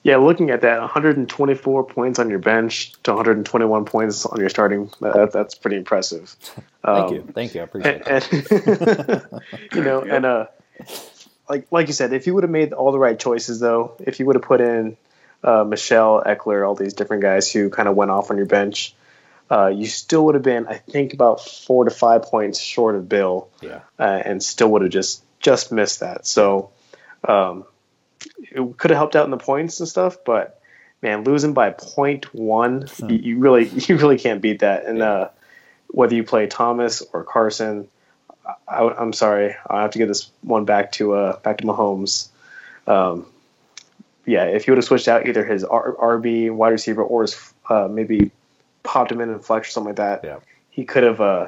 [0.04, 4.92] Yeah, looking at that, 124 points on your bench to 121 points on your starting,
[5.00, 6.36] that, that's pretty impressive.
[6.86, 9.24] Thank um, you, thank you, I appreciate and, it.
[9.74, 10.48] you know, and uh,
[11.48, 14.20] like like you said, if you would have made all the right choices, though, if
[14.20, 14.98] you would have put in
[15.46, 18.94] uh, Michel Ekeler, all these different guys who kind of went off on your bench,
[19.50, 23.08] uh, you still would have been, I think, about four to five points short of
[23.08, 26.28] Bill, yeah, uh, and still would have just just missed that.
[26.28, 26.72] So.
[27.26, 27.64] Um,
[28.42, 30.62] it could have helped out in the points and stuff, but
[31.02, 33.10] man, losing by 0.1, hmm.
[33.10, 34.86] you, you, really you really can't beat that.
[34.86, 35.30] And uh,
[35.88, 37.88] whether you play Thomas or Carson,
[38.68, 42.30] I, am sorry, I have to give this one back to uh, back to Mahomes.
[42.88, 43.26] Um,
[44.26, 47.54] yeah, if you would have switched out either his R- RB wide receiver or his
[47.70, 48.32] uh, maybe
[48.84, 50.40] popped him in and flex or something like that, yeah.
[50.72, 51.48] he could have uh,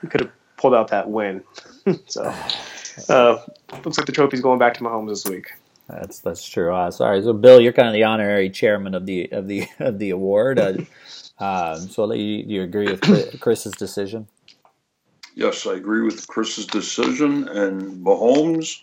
[0.00, 1.42] he could have pulled out that win.
[2.06, 2.22] so
[3.08, 3.38] uh,
[3.84, 5.52] looks like the trophy's going back to Mahomes this week.
[5.88, 6.74] That's that's true.
[6.74, 9.98] Uh, sorry, so Bill, you're kind of the honorary chairman of the of the of
[9.98, 10.58] the award.
[10.58, 10.74] Uh,
[11.38, 14.28] um, so, you, do you agree with Chris's decision?
[15.34, 18.82] Yes, I agree with Chris's decision and Mahomes.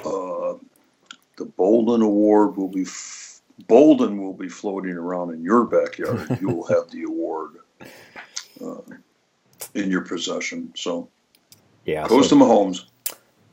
[0.00, 0.56] Uh,
[1.36, 6.38] the Boldin Award will be f- Boldin will be floating around in your backyard.
[6.40, 7.56] you will have the award
[8.64, 8.80] uh,
[9.74, 10.72] in your possession.
[10.74, 11.10] So,
[11.84, 12.84] yeah, goes so, to Mahomes.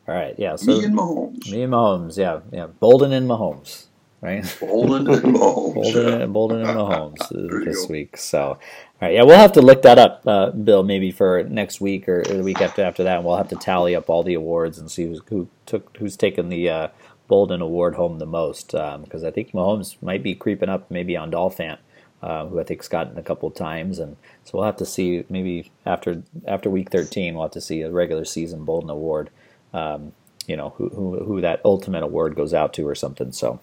[0.08, 0.56] All right, yeah.
[0.56, 1.52] So me and Mahomes.
[1.52, 2.68] Me and Mahomes, yeah, yeah.
[2.80, 3.86] Boldin and Mahomes,
[4.22, 4.44] right?
[4.44, 5.76] Boldin and Mahomes.
[5.76, 6.26] Boldin, yeah.
[6.28, 8.16] Boldin and Mahomes this week.
[8.16, 8.60] So, all
[9.02, 12.20] right, yeah, we'll have to look that up, uh, Bill, maybe for next week or,
[12.20, 13.18] or, the week after after that.
[13.18, 16.16] And we'll have to tally up all the awards and see who's, who took who's
[16.16, 16.88] taken the uh,
[17.28, 18.74] Boldin Award home the most.
[18.74, 21.80] Because um, I think Mahomes might be creeping up maybe on Dolphant.
[22.22, 25.72] Uh, who I think's gotten a couple times, and so we'll have to see maybe
[25.86, 29.30] after after week 13 we'll have to see a regular season Boldin Award
[29.76, 30.14] um,
[30.48, 33.32] you know who, who, who that ultimate award goes out to or something.
[33.32, 33.60] So.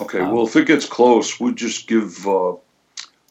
[0.00, 2.54] Okay, um, well, if it gets close, we'll just give uh,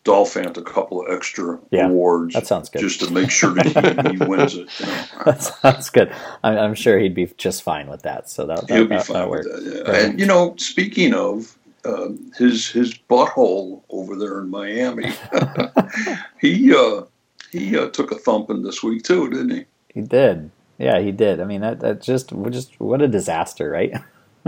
[0.04, 2.34] Dolphant a couple of extra yeah, awards.
[2.34, 2.80] That sounds good.
[2.80, 3.66] Just to make sure that
[4.06, 4.68] he, he wins it.
[4.80, 5.06] You know?
[5.26, 6.14] that sounds good.
[6.44, 8.30] I'm, I'm, sure he'd be just fine with that.
[8.30, 9.84] So that, that he'll be that, fine with that.
[9.86, 9.96] Yeah.
[9.96, 15.14] And you know, speaking of uh, his his butthole over there in Miami,
[16.42, 17.04] he uh,
[17.52, 19.66] he uh, took a thumping this week too, didn't he?
[19.94, 20.52] He did.
[20.78, 21.40] Yeah, he did.
[21.40, 23.94] I mean, that that just just what a disaster, right?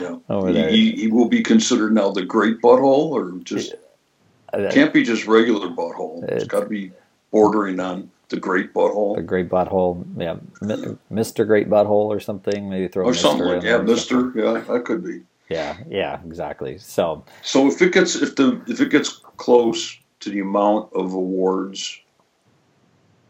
[0.00, 0.16] yeah.
[0.28, 3.74] Over there, he, he, will be considered now the great butthole, or just
[4.70, 6.24] can't be just regular butthole.
[6.24, 6.90] it's, it's got to be
[7.30, 9.16] bordering on the great butthole.
[9.16, 10.36] The great butthole, yeah,
[11.10, 12.68] Mister Great Butthole or something.
[12.68, 14.32] Maybe throw or something like yeah, Mister.
[14.34, 15.22] Yeah, that could be.
[15.48, 16.78] Yeah, yeah, exactly.
[16.78, 21.12] So, so if it gets if the if it gets close to the amount of
[21.12, 22.00] awards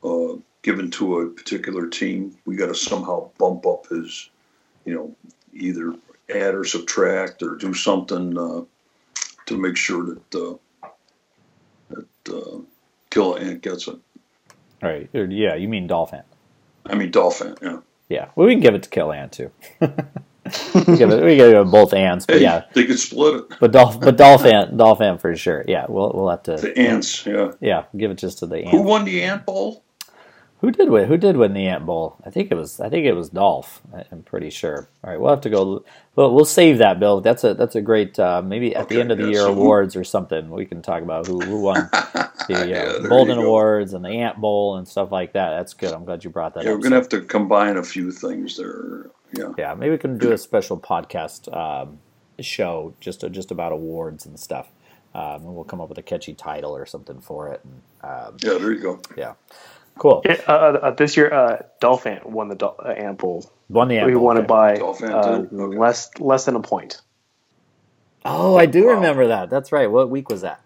[0.05, 4.30] uh, given to a particular team, we got to somehow bump up his,
[4.84, 5.16] you know,
[5.52, 5.94] either
[6.28, 8.62] add or subtract or do something uh,
[9.46, 10.88] to make sure that uh,
[11.90, 12.58] that uh,
[13.11, 13.98] Kill Ant gets it.
[14.82, 15.08] All right.
[15.12, 16.22] Yeah, you mean Dolphin?
[16.86, 17.56] I mean Dolphin.
[17.62, 17.80] Yeah.
[18.08, 18.28] Yeah.
[18.34, 19.50] Well, we can give it to Kill Ant too.
[19.80, 23.58] we give it, we give it both ants, but hey, yeah, they could split it.
[23.61, 25.64] But Dolph, but Dolphin, Dolphin for sure.
[25.68, 26.56] Yeah, we'll we'll have to.
[26.56, 28.70] The ants, yeah, yeah, give it just to the ant.
[28.70, 29.84] Who won the ant bowl?
[30.61, 31.08] Who did win?
[31.08, 32.16] Who did win the Ant Bowl?
[32.24, 32.80] I think it was.
[32.80, 33.80] I think it was Dolph.
[34.12, 34.88] I'm pretty sure.
[35.02, 35.84] All right, we'll have to go.
[36.16, 37.22] Well, we'll save that, Bill.
[37.22, 38.18] That's a that's a great.
[38.18, 40.50] Uh, maybe at okay, the end of the yeah, year so awards who, or something,
[40.50, 44.38] we can talk about who who won the yeah, uh, Boldin Awards and the Ant
[44.38, 45.56] Bowl and stuff like that.
[45.56, 45.94] That's good.
[45.94, 46.64] I'm glad you brought that.
[46.64, 46.76] Yeah, up.
[46.76, 49.11] we're gonna have to combine a few things there.
[49.32, 49.52] Yeah.
[49.56, 52.00] Yeah, maybe we can do a special podcast um,
[52.38, 54.68] show just just about awards and stuff.
[55.12, 57.61] Um, and we'll come up with a catchy title or something for it.
[57.64, 59.00] And, um, yeah, there you go.
[59.16, 59.32] Yeah.
[60.01, 60.22] Cool.
[60.24, 63.44] Yeah, uh, uh, uh, this year, uh, Dolphin won the Dol- uh, Ant Bowl.
[63.68, 64.14] Won the Ant Bowl.
[64.14, 64.44] We won okay.
[64.44, 65.76] it by uh, okay.
[65.76, 67.03] less less than a point.
[68.24, 68.94] Oh, I do wow.
[68.94, 69.51] remember that.
[69.51, 69.90] That's right.
[69.90, 70.62] What week was that?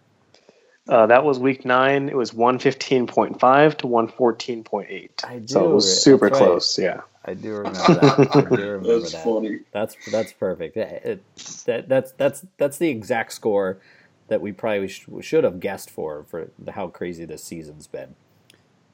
[0.89, 2.09] Uh, that was week nine.
[2.09, 5.51] It was 115.5 to 114.8.
[5.51, 6.35] So it was super right.
[6.35, 6.79] close.
[6.79, 7.01] Yeah.
[7.25, 8.37] I do remember that.
[8.37, 9.25] I do remember that's that.
[9.25, 9.61] funny.
[9.73, 10.77] That's that's perfect.
[10.77, 11.25] It,
[11.65, 13.81] that, that's that's that's the exact score
[14.29, 18.15] that we probably sh- should have guessed for for how crazy this season's been.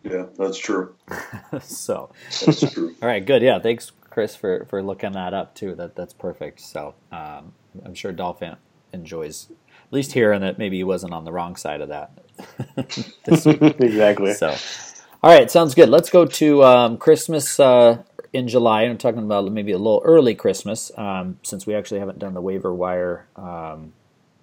[0.02, 0.94] Yeah, that's true.
[1.62, 2.10] so
[2.44, 2.94] that's true.
[3.02, 3.42] All right, good.
[3.42, 5.74] Yeah, thanks, Chris, for for looking that up too.
[5.74, 6.60] That that's perfect.
[6.60, 7.52] So um,
[7.84, 8.56] I'm sure Dolphin
[8.92, 9.48] enjoys
[9.90, 12.12] at least hearing that maybe he wasn't on the wrong side of that.
[13.80, 14.34] exactly.
[14.34, 14.54] So,
[15.22, 15.88] all right, sounds good.
[15.88, 18.82] Let's go to um, Christmas uh, in July.
[18.82, 22.40] I'm talking about maybe a little early Christmas um, since we actually haven't done the
[22.40, 23.92] waiver wire um,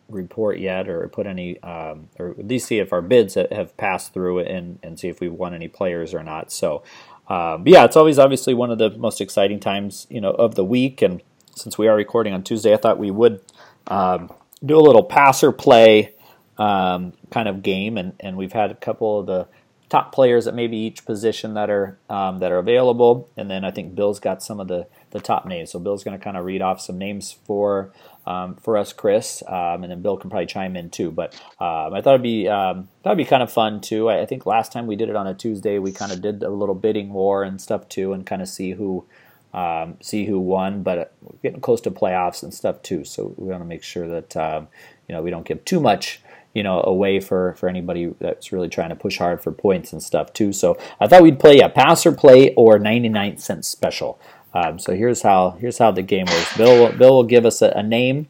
[0.09, 4.13] report yet or put any, um, or at least see if our bids have passed
[4.13, 6.51] through and, and see if we won any players or not.
[6.51, 6.83] So,
[7.27, 10.63] um, yeah, it's always obviously one of the most exciting times, you know, of the
[10.63, 11.01] week.
[11.01, 11.21] And
[11.55, 13.41] since we are recording on Tuesday, I thought we would
[13.87, 14.31] um,
[14.65, 16.13] do a little passer play
[16.57, 17.97] um, kind of game.
[17.97, 19.47] And, and we've had a couple of the
[19.89, 23.29] top players at maybe each position that are um, that are available.
[23.37, 25.71] And then I think Bill's got some of the the top names.
[25.71, 27.91] So Bill's going to kind of read off some names for
[28.25, 31.11] um, for us, Chris, um, and then Bill can probably chime in too.
[31.11, 34.09] But um, I thought it'd be um, that'd be kind of fun too.
[34.09, 36.43] I, I, think last time we did it on a Tuesday, we kind of did
[36.43, 39.05] a little bidding war and stuff too, and kind of see who
[39.53, 40.83] um, see who won.
[40.83, 44.09] But we're getting close to playoffs and stuff too, so we want to make sure
[44.09, 44.67] that um,
[45.07, 46.21] you know we don't give too much
[46.53, 50.03] you know away for for anybody that's really trying to push hard for points and
[50.03, 50.51] stuff too.
[50.51, 54.19] So I thought we'd play a passer play or 99 cents special.
[54.57, 56.57] Um, so here's how here's how the game works.
[56.57, 58.27] Bill Bill will give us a, a name,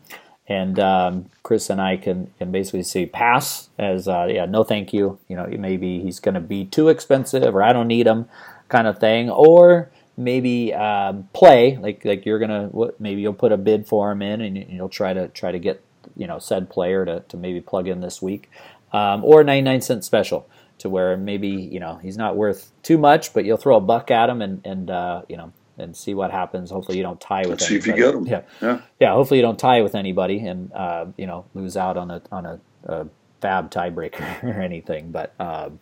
[0.48, 4.94] and um, Chris and I can can basically say pass as uh, yeah no thank
[4.94, 5.20] you.
[5.28, 8.28] You know maybe he's going to be too expensive or I don't need him
[8.68, 12.70] kind of thing, or maybe um, play like like you're gonna
[13.00, 15.82] maybe you'll put a bid for him in and you'll try to try to get
[16.16, 18.50] you know said player to, to maybe plug in this week,
[18.92, 20.50] um, or 99 cent special
[20.80, 24.12] to where maybe you know he's not worth too much, but you'll throw a buck
[24.12, 26.72] at him and and uh, you know and see what happens.
[26.72, 27.62] Hopefully, you don't tie with.
[27.62, 27.92] See anybody.
[27.92, 28.26] if you get them.
[28.28, 28.42] Yeah.
[28.62, 29.14] yeah, yeah.
[29.14, 32.46] Hopefully, you don't tie with anybody, and uh, you know lose out on a on
[32.46, 33.08] a, a
[33.42, 35.12] FAAB tiebreaker or anything.
[35.12, 35.80] But um,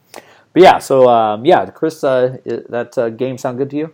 [0.53, 2.37] but yeah, so um, yeah, Chris, uh,
[2.69, 3.93] that uh, game sound good to you?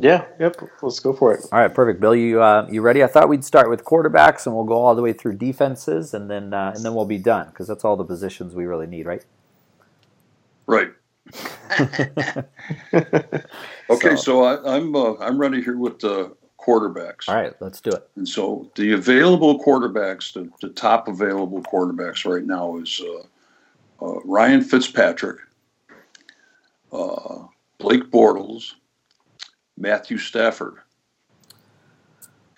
[0.00, 0.26] Yeah.
[0.38, 0.70] Yep.
[0.82, 1.44] Let's go for it.
[1.50, 1.74] All right.
[1.74, 2.00] Perfect.
[2.00, 3.02] Bill, you uh, you ready?
[3.02, 6.30] I thought we'd start with quarterbacks, and we'll go all the way through defenses, and
[6.30, 9.06] then uh, and then we'll be done because that's all the positions we really need,
[9.06, 9.24] right?
[10.66, 10.92] Right.
[13.90, 17.28] okay, so, so I, am I'm, uh, I'm ready here with the quarterbacks.
[17.28, 18.08] All right, let's do it.
[18.16, 24.20] And so the available quarterbacks, the, the top available quarterbacks right now is uh, uh,
[24.24, 25.38] Ryan Fitzpatrick,
[26.92, 27.44] uh,
[27.78, 28.74] Blake Bortles,
[29.76, 30.76] Matthew Stafford,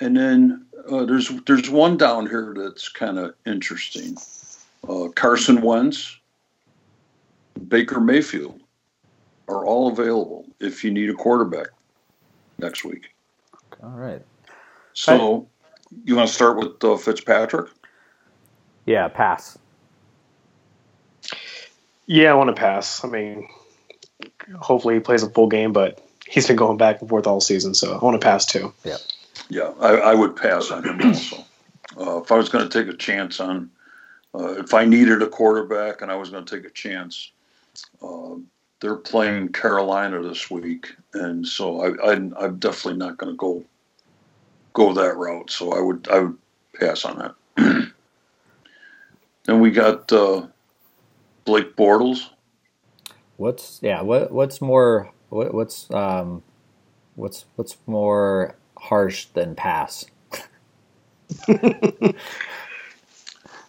[0.01, 4.17] and then uh, there's there's one down here that's kind of interesting.
[4.89, 6.19] Uh, Carson Wentz,
[7.69, 8.60] Baker Mayfield
[9.51, 11.69] are all available if you need a quarterback
[12.59, 13.15] next week.
[13.83, 14.23] All right.
[14.93, 15.49] So,
[16.05, 17.71] you want to start with uh, Fitzpatrick?
[18.87, 19.59] Yeah, pass.
[22.07, 23.05] Yeah, I want to pass.
[23.05, 23.49] I mean,
[24.59, 27.75] hopefully he plays a full game, but he's been going back and forth all season,
[27.75, 28.73] so I want to pass too.
[28.85, 28.97] Yeah.
[29.49, 31.45] Yeah, I, I would pass on him also.
[31.99, 33.71] Uh, if I was going to take a chance on,
[34.35, 37.33] uh, if I needed a quarterback and I was going to take a chance,
[38.01, 38.37] uh,
[38.81, 43.65] they're playing Carolina this week, and so I, I, am definitely not going to go
[44.73, 45.51] go that route.
[45.51, 46.39] So I would I would
[46.79, 47.35] pass on that.
[49.45, 50.47] then we got uh,
[51.45, 52.31] Blake Bortles.
[53.37, 54.01] What's yeah?
[54.01, 56.43] What what's more what, what's um
[57.17, 60.07] what's what's more harsh than pass?
[61.47, 62.15] because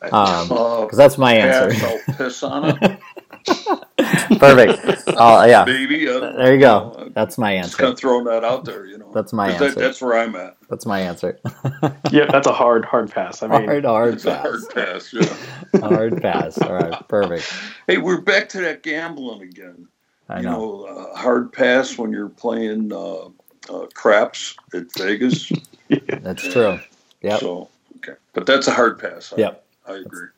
[0.11, 1.85] um, that's my answer.
[1.85, 2.99] I'll piss on it.
[4.39, 4.99] Perfect.
[5.11, 5.63] Uh, yeah.
[5.65, 6.05] Baby.
[6.05, 6.95] there you go.
[6.97, 7.11] Know.
[7.13, 7.67] That's my answer.
[7.67, 9.11] Just kind of throwing that out there, you know.
[9.13, 9.69] That's my answer.
[9.69, 10.57] That, that's where I'm at.
[10.69, 11.39] That's my answer.
[12.11, 13.43] yeah, that's a hard, hard pass.
[13.43, 14.45] I mean, hard, hard it's pass.
[14.45, 15.13] A hard pass.
[15.13, 15.79] Yeah.
[15.79, 16.57] hard pass.
[16.59, 17.07] All right.
[17.07, 17.53] Perfect.
[17.87, 19.87] Hey, we're back to that gambling again.
[20.29, 20.51] I you know.
[20.51, 23.25] know uh, hard pass when you're playing uh,
[23.69, 25.51] uh, craps at Vegas.
[25.89, 25.97] yeah.
[26.21, 26.79] That's true.
[27.21, 27.37] Yeah.
[27.37, 29.33] So okay, but that's a hard pass.
[29.33, 29.65] I, yep.
[29.87, 30.29] I agree.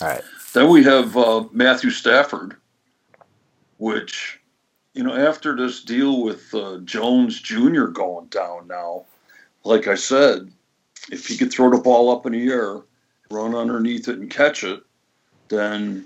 [0.00, 0.22] All right.
[0.52, 2.56] Then we have uh, Matthew Stafford,
[3.78, 4.40] which,
[4.94, 7.86] you know, after this deal with uh, Jones Jr.
[7.86, 9.04] going down now,
[9.64, 10.50] like I said,
[11.10, 12.80] if he could throw the ball up in the air,
[13.30, 14.82] run underneath it, and catch it,
[15.48, 16.04] then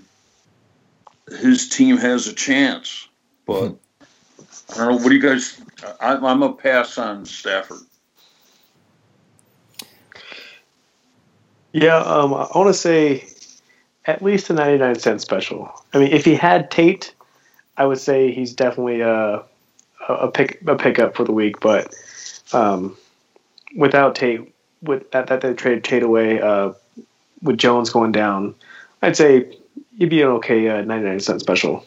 [1.39, 3.07] his team has a chance.
[3.45, 3.75] But
[4.71, 4.95] I don't know.
[4.95, 5.61] What do you guys?
[5.99, 7.79] I, I'm a pass on Stafford.
[11.71, 13.27] Yeah, um, I want to say
[14.05, 15.71] at least a 99 cent special.
[15.93, 17.13] I mean, if he had Tate,
[17.77, 19.43] I would say he's definitely a
[20.07, 21.59] a pick a pickup for the week.
[21.59, 21.93] But
[22.51, 22.97] um,
[23.75, 26.73] without Tate, with that that they traded Tate away, uh,
[27.41, 28.55] with Jones going down,
[29.01, 29.57] I'd say
[29.97, 31.85] he'd be an okay uh, 99 cent special.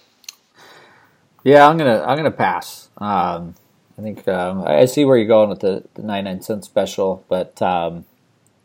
[1.44, 2.88] Yeah, I'm gonna I'm gonna pass.
[2.98, 3.54] Um,
[3.98, 7.60] I think um, I see where you're going with the, the 99 cent special, but
[7.62, 8.04] um,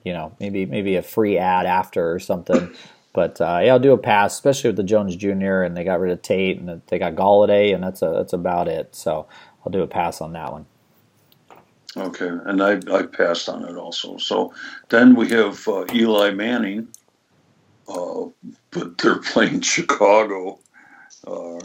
[0.03, 2.73] you know maybe maybe a free ad after or something.
[3.13, 5.63] But uh, yeah, I'll do a pass, especially with the Jones Jr.
[5.63, 8.67] and they got rid of Tate and they got Golladay, and that's a, that's about
[8.67, 8.95] it.
[8.95, 9.27] So
[9.65, 10.65] I'll do a pass on that one.
[11.97, 14.17] Okay, and I, I passed on it also.
[14.17, 14.53] So
[14.89, 16.87] then we have uh, Eli Manning,
[17.89, 18.25] uh,
[18.71, 20.59] but they're playing Chicago.
[21.27, 21.59] Uh,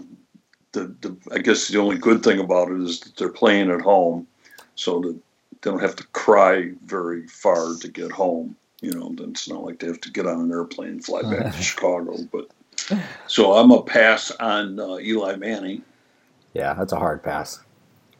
[0.72, 3.80] the, the I guess the only good thing about it is that they're playing at
[3.80, 4.26] home,
[4.74, 5.14] so that
[5.62, 8.57] they don't have to cry very far to get home.
[8.87, 11.53] You know, it's not like they have to get on an airplane and fly back
[11.53, 12.18] to Chicago.
[12.30, 12.49] But
[13.26, 15.82] so I'm a pass on uh, Eli Manning.
[16.55, 17.59] Yeah, that's a hard pass.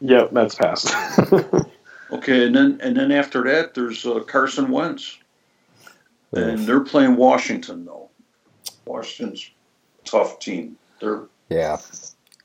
[0.01, 0.93] Yep, that's pass.
[2.11, 5.19] okay, and then and then after that, there's uh, Carson Wentz,
[6.33, 8.09] and they're playing Washington though.
[8.85, 9.49] Washington's
[10.03, 10.77] tough team.
[10.99, 11.77] They're yeah.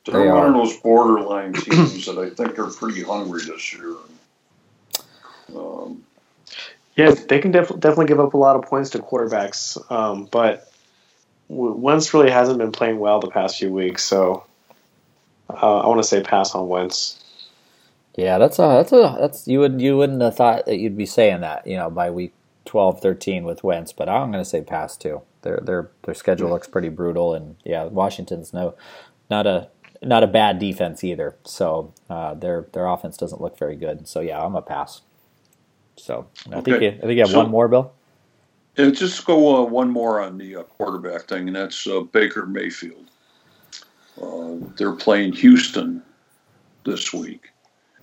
[0.05, 0.47] They're they one are.
[0.47, 3.95] of those borderline teams that I think are pretty hungry this year.
[5.53, 6.05] Um,
[6.95, 10.71] yeah, they can def- definitely give up a lot of points to quarterbacks, um, but
[11.49, 14.03] Wentz really hasn't been playing well the past few weeks.
[14.03, 14.45] So
[15.49, 17.19] uh, I want to say pass on Wentz.
[18.15, 21.05] Yeah, that's a that's a that's you would you wouldn't have thought that you'd be
[21.05, 22.33] saying that you know by week
[22.65, 25.21] 12, 13 with Wentz, but I'm going to say pass too.
[25.41, 28.75] Their their their schedule looks pretty brutal, and yeah, Washington's no
[29.29, 29.69] not a
[30.01, 31.35] not a bad defense either.
[31.43, 34.07] So uh, their their offense doesn't look very good.
[34.07, 35.01] So yeah, I'm a pass.
[35.95, 36.71] So I okay.
[36.71, 37.93] think you, I think you have so, one more, Bill.
[38.77, 42.45] Yeah, just go uh, one more on the uh, quarterback thing, and that's uh, Baker
[42.45, 43.05] Mayfield.
[44.21, 46.01] Uh, they're playing Houston
[46.83, 47.49] this week,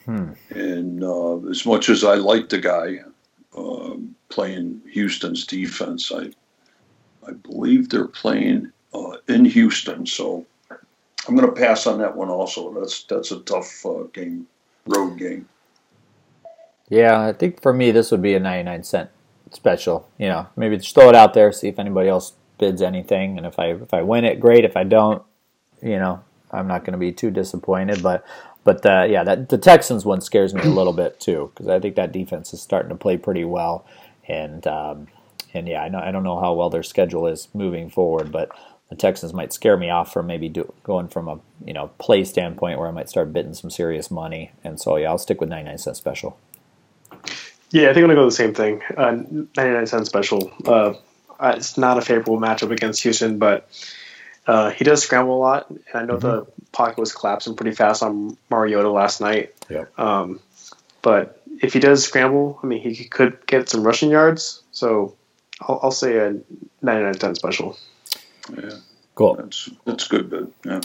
[0.04, 0.32] hmm.
[0.50, 3.00] and uh, as much as I like the guy
[3.56, 6.30] um, playing Houston's defense, I
[7.26, 10.46] I believe they're playing uh, in Houston, so
[11.26, 12.28] I'm going to pass on that one.
[12.28, 14.46] Also, that's that's a tough game,
[14.86, 15.48] road game.
[16.90, 19.10] Yeah, I think for me this would be a 99 cent
[19.52, 20.08] special.
[20.18, 23.46] You know, maybe just throw it out there, see if anybody else bids anything, and
[23.46, 24.64] if I if I win it, great.
[24.64, 25.22] If I don't,
[25.82, 28.02] you know, I'm not going to be too disappointed.
[28.02, 28.24] But
[28.64, 31.80] but uh, yeah, that the Texans one scares me a little bit too because I
[31.80, 33.86] think that defense is starting to play pretty well,
[34.28, 35.06] and um,
[35.54, 38.50] and yeah, I know I don't know how well their schedule is moving forward, but
[38.88, 42.24] the Texans might scare me off from maybe do, going from a you know play
[42.24, 45.48] standpoint where I might start bidding some serious money, and so yeah, I'll stick with
[45.48, 46.36] 99 cent special.
[47.70, 48.82] Yeah, I think I'm gonna go the same thing.
[48.96, 49.22] Uh,
[49.56, 50.50] 99 cent special.
[50.66, 50.94] Uh,
[51.54, 53.68] it's not a favorable matchup against Houston, but
[54.46, 55.70] uh, he does scramble a lot.
[55.70, 56.26] And I know mm-hmm.
[56.26, 59.54] the pocket was collapsing pretty fast on Mariota last night.
[59.68, 59.98] Yep.
[59.98, 60.40] Um,
[61.02, 64.62] but if he does scramble, I mean, he could get some rushing yards.
[64.72, 65.14] So
[65.60, 66.36] I'll, I'll say a
[66.82, 67.78] 99 cent special.
[68.56, 68.70] Yeah.
[69.14, 69.36] Cool.
[69.36, 70.80] That's that's good, but yeah.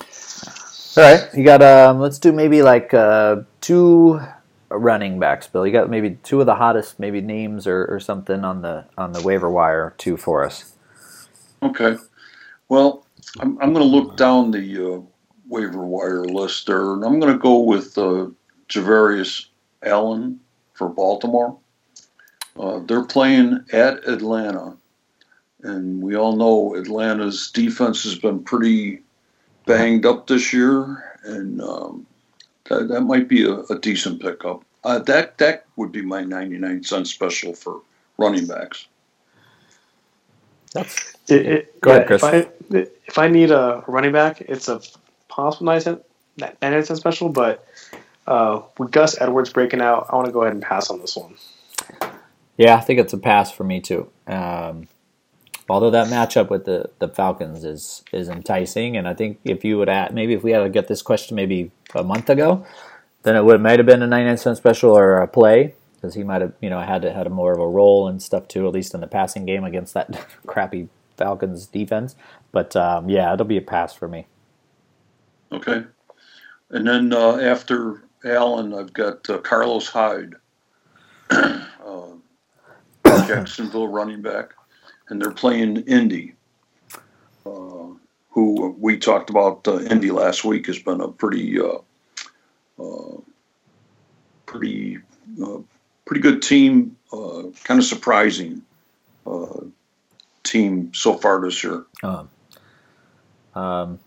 [0.97, 1.99] All right, you got um.
[1.99, 4.19] Let's do maybe like uh, two
[4.78, 5.65] running backs, Bill.
[5.65, 9.11] You got maybe two of the hottest maybe names or, or something on the on
[9.11, 10.73] the waiver wire too for us.
[11.63, 11.97] Okay.
[12.69, 13.05] Well,
[13.39, 15.01] I'm I'm going to look down the uh,
[15.47, 18.28] waiver wire list there, and I'm going to go with uh,
[18.69, 19.47] Javorius
[19.84, 20.39] Allen
[20.73, 21.57] for Baltimore.
[22.57, 24.76] Uh, they're playing at Atlanta,
[25.63, 29.01] and we all know Atlanta's defense has been pretty
[29.65, 32.05] banged up this year, and um,
[32.69, 34.63] that, that might be a, a decent pickup.
[34.86, 37.81] Uh, that that would be my 99 cent special for
[38.19, 38.88] running backs.
[40.73, 42.23] That's it, it, go yeah, ahead, Chris.
[42.23, 44.81] If I, if I need a running back, it's a
[45.27, 47.65] possible 99 cent special, but
[48.27, 51.15] uh, with Gus Edwards breaking out, I want to go ahead and pass on this
[51.15, 51.36] one.
[52.57, 54.07] Yeah, I think it's a pass for me too.
[54.27, 54.88] Um,
[55.67, 59.79] although that matchup with the, the Falcons is is enticing, and I think if you
[59.79, 62.65] would add maybe if we had to get this question maybe a month ago,
[63.26, 66.23] then it would might have been a 99 cent special or a play because he
[66.23, 68.73] might have you know had had a more of a role and stuff too, at
[68.73, 72.15] least in the passing game against that crappy Falcons defense.
[72.51, 74.28] But um, yeah, it'll be a pass for me.
[75.51, 75.84] Okay,
[76.69, 80.36] and then uh, after Allen, I've got uh, Carlos Hyde,
[81.30, 82.13] uh,
[83.03, 84.53] Jacksonville running back
[85.09, 86.34] and they're playing Indy,
[87.45, 87.88] uh,
[88.30, 89.67] who we talked about.
[89.67, 91.78] Uh, Indy last week has been a pretty, uh,
[94.45, 94.99] pretty,
[95.43, 95.57] uh,
[96.05, 96.97] pretty good team.
[97.11, 98.61] Uh, kind of surprising
[100.45, 101.86] team so far this year.
[102.03, 102.30] Um,
[103.53, 103.99] um,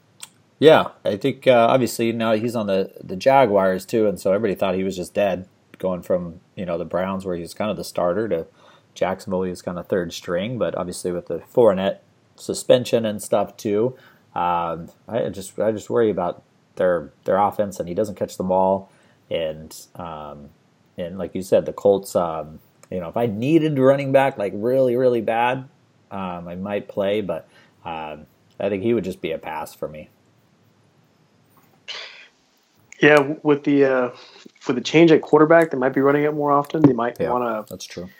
[0.59, 4.55] yeah, I think uh, obviously now he's on the the Jaguars too, and so everybody
[4.55, 5.47] thought he was just dead,
[5.79, 8.47] going from you know the Browns where he's kind of the starter to
[8.95, 11.99] Jacksonville, he's kind of third string, but obviously with the Fournette
[12.37, 13.97] suspension and stuff too,
[14.35, 16.43] um, I just I just worry about
[16.79, 18.93] their their offense, and he doesn't catch the ball,
[19.31, 20.51] and um,
[20.99, 22.17] and like you said, the Colts.
[22.17, 22.61] Um,
[22.91, 25.69] you know, if I needed running back like really really bad,
[26.13, 27.49] um, I might play, but
[27.85, 28.27] um,
[28.61, 30.11] I think he would just be a pass for me.
[33.01, 34.11] Yeah, with the uh,
[34.67, 36.83] with the change at quarterback, they might be running it more often.
[36.83, 38.11] They might Yeah, want to that's true.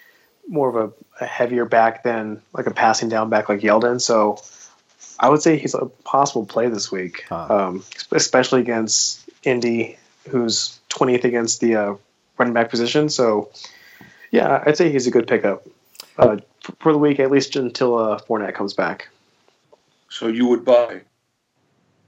[0.49, 0.77] more of
[1.21, 4.01] a, a heavier back than like a passing down back like Yeldon.
[4.01, 4.39] So
[5.21, 7.47] I would say he's a possible play this week, Huh.
[7.51, 9.99] um, especially against Indy,
[10.29, 11.95] who's 20th against the uh,
[12.39, 13.09] running back position.
[13.09, 13.51] So
[14.31, 15.67] yeah, I'd say he's a good pickup
[16.19, 16.37] uh,
[16.81, 19.09] for the week, at least until uh, Fournette comes back.
[20.09, 21.03] So you would buy.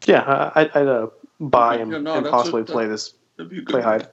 [0.07, 1.07] Yeah, I- I'd, I'd uh,
[1.41, 3.73] buy Okay, and, yeah, no, and possibly a- play this That'd be a good.
[3.73, 4.09] play Hyde.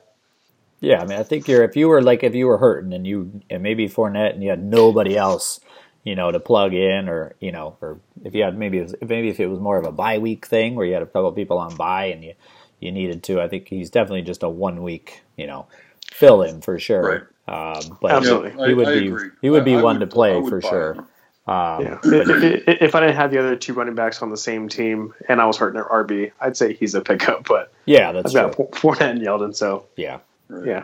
[0.80, 3.06] Yeah, I mean, I think you're if you were like if you were hurting and
[3.08, 5.60] you and maybe Fournette and you had nobody else,
[6.08, 8.96] you know, to plug in or you know, or if you had maybe it was,
[9.02, 11.30] maybe if it was more of a bye week thing where you had a couple
[11.34, 12.34] people on bye and you
[12.80, 15.68] you needed to, I think he's definitely just a one week, you know,
[16.14, 17.30] fill in for sure.
[17.48, 18.68] Um, but Absolutely.
[18.68, 19.30] He would I be agree.
[19.42, 20.94] he would be I one would- to play for sure.
[20.94, 21.00] him.
[21.48, 21.98] Um, Yeah.
[22.04, 25.14] if, if- if I didn't have the other two running backs on the same team
[25.30, 27.48] and I was hurting at RB, I'd say he's a pickup.
[27.48, 28.66] But yeah, that's I've true.
[28.66, 30.68] got Fournette and Yeldon, so Yeah, Right.
[30.68, 30.84] yeah.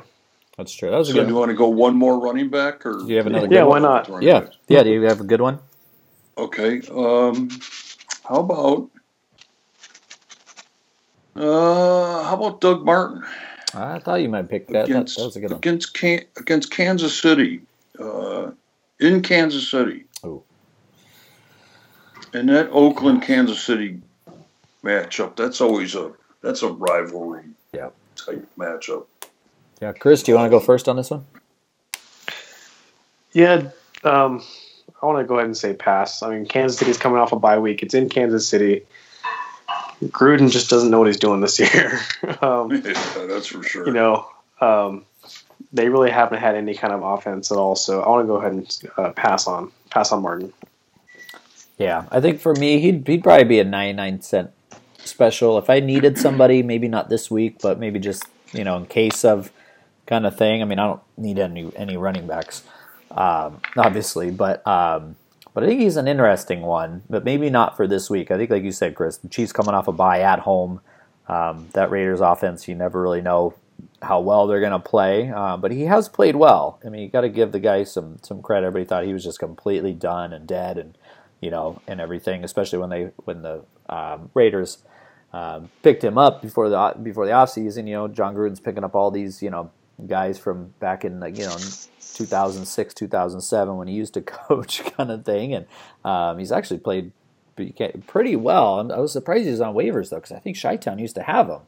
[0.58, 0.89] That's true.
[0.91, 1.26] That was a So good.
[1.28, 3.62] do you want to go one more running back, or Do you have another Yeah,
[3.62, 3.82] good why one?
[3.82, 4.24] not?
[4.24, 4.84] Yeah, yeah.
[4.84, 5.60] Do you have a good one?
[6.38, 6.82] Okay.
[6.91, 7.49] Um,
[8.28, 8.89] how about
[11.36, 13.24] uh, how about Doug Martin
[13.74, 14.74] I thought you might pick that.
[14.74, 15.58] That, against that was a good one.
[15.58, 17.62] against Can- against Kansas City
[17.99, 18.51] uh,
[18.99, 20.06] in Kansas City?
[20.26, 20.43] Ooh.
[22.34, 24.01] And that Oakland Kansas City
[24.84, 27.89] matchup, that's always a that's a rivalry Yeah.
[28.16, 29.06] type matchup.
[29.82, 31.26] Yeah, Chris, do you want to go first on this one?
[33.34, 33.69] Yeah,
[34.03, 34.43] um,
[35.01, 36.21] I want to go ahead and say pass.
[36.21, 37.84] I mean, Kansas City's coming off a bye week.
[37.84, 38.84] It's in Kansas City.
[40.03, 41.99] Gruden just doesn't know what he's doing this year.
[42.41, 42.93] um, yeah,
[43.28, 43.88] that's for sure.
[43.88, 44.28] you know,
[44.61, 45.05] um,
[45.71, 47.76] they really haven't had any kind of offense at all.
[47.76, 50.53] So I want to go ahead and uh, pass on pass on Martin.
[51.78, 54.51] Yeah, I think for me, he'd he'd probably be a ninety nine cent
[54.99, 56.63] special if I needed somebody.
[56.63, 59.51] Maybe not this week, but maybe just you know in case of
[60.14, 60.61] kind of thing.
[60.61, 62.61] I mean, I don't need any any running backs,
[63.09, 65.16] um, obviously, but um,
[65.53, 67.01] but I think he's an interesting one.
[67.09, 68.30] But maybe not for this week.
[68.30, 70.82] I think, like you said, Chris, the Chiefs coming off a bye at home.
[71.28, 73.55] Um, that Raiders offense, you never really know
[74.01, 76.80] how well they're going to play, uh, but he has played well.
[76.86, 78.68] I mean, you got to give the guy some some credit.
[78.68, 80.95] Everybody thought he was just completely done and dead, and
[81.41, 82.43] you know, and everything.
[82.43, 84.84] Especially when they when the um, Raiders
[85.32, 87.88] um, picked him up before the before the offseason.
[87.88, 89.72] You know, Jon Gruden's picking up all these you know
[90.08, 91.56] guys from back in like, you know
[92.16, 95.66] 2006 2007 when he used to coach kind of thing, and
[96.06, 97.12] um, he's actually played
[98.08, 98.78] pretty well.
[98.78, 101.48] I'm- was surprised he was on waivers though because I think Chi-Town used to have
[101.50, 101.62] him.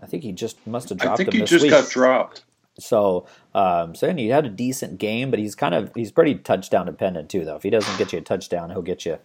[0.00, 1.70] I think he just must have dropped I think him he just week.
[1.70, 2.44] got dropped.
[2.78, 6.86] So, um, so he had a decent game, but he's kind of he's pretty touchdown
[6.86, 7.44] dependent too.
[7.44, 9.18] Though if he doesn't get you a touchdown, he'll get you,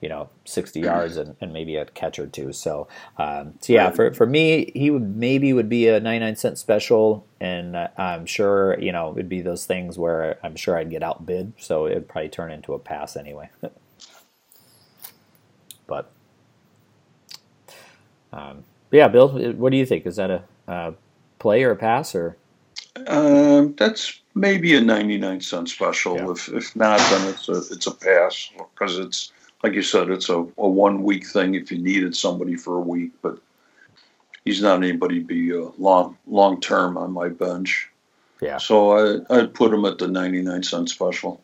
[0.00, 2.52] you know, sixty yards and, and maybe a catch or two.
[2.52, 2.88] So,
[3.18, 6.58] um, so yeah, for for me, he would maybe would be a ninety nine cent
[6.58, 11.02] special, and I'm sure you know it'd be those things where I'm sure I'd get
[11.02, 13.50] outbid, so it'd probably turn into a pass anyway.
[15.86, 16.10] but,
[18.32, 20.06] um, but yeah, Bill, what do you think?
[20.06, 20.92] Is that a uh,
[21.38, 22.36] play or a pass or?
[23.06, 26.16] Um, that's maybe a 99 cent special.
[26.16, 26.30] Yeah.
[26.30, 29.32] If if not, then it's a it's a pass because it's
[29.66, 31.56] like you said, it's a, a one week thing.
[31.56, 33.40] If you needed somebody for a week, but
[34.44, 37.90] he's not anybody to be uh, long long term on my bench.
[38.40, 38.58] Yeah.
[38.58, 38.92] So
[39.28, 41.42] I I'd put him at the 99 cent special.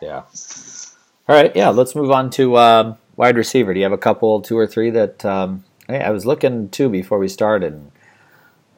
[0.00, 0.22] Yeah.
[1.28, 1.54] All right.
[1.54, 1.68] Yeah.
[1.68, 3.74] Let's move on to um, wide receiver.
[3.74, 6.88] Do you have a couple, two or three that um, hey, I was looking too
[6.88, 7.90] before we started?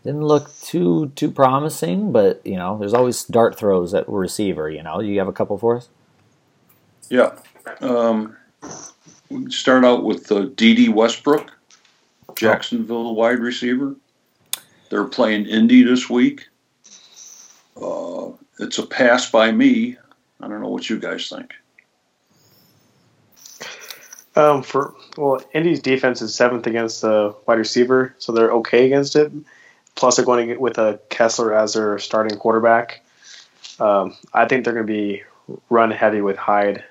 [0.03, 4.69] Didn't look too too promising, but you know, there's always dart throws at receiver.
[4.69, 5.89] You know, you have a couple for us?
[7.09, 7.37] Yeah.
[7.81, 8.37] Um,
[9.49, 11.51] start out with uh, Dede Westbrook,
[12.35, 13.97] Jacksonville wide receiver.
[14.91, 16.49] They're playing Indy this week.
[17.81, 19.97] Uh, it's a pass by me.
[20.41, 21.55] I don't know what you guys think.
[24.37, 29.17] Um, for well, Indy's defense is seventh against the wide receiver, so they're okay against
[29.17, 29.33] it.
[29.97, 33.05] Plus, they're going to get with a Kessler as their starting quarterback.
[33.81, 35.23] Um, I think they're going to be
[35.69, 36.85] run heavy with Hyde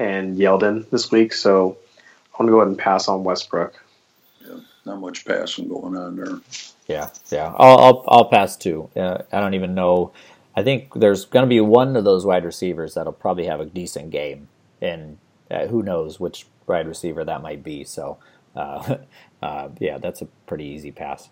[0.00, 1.76] and Yeldon this week, so
[2.34, 3.74] I'm gonna go ahead and pass on Westbrook.
[4.40, 6.40] Yeah, not much passing going on there.
[6.88, 7.54] Yeah, yeah.
[7.56, 8.88] I'll I'll, I'll pass too.
[8.96, 10.12] Uh, I don't even know.
[10.56, 13.66] I think there's going to be one of those wide receivers that'll probably have a
[13.66, 14.48] decent game,
[14.80, 15.18] and
[15.50, 17.84] uh, who knows which wide receiver that might be.
[17.84, 18.18] So,
[18.56, 18.96] uh,
[19.42, 21.28] uh, yeah, that's a pretty easy pass.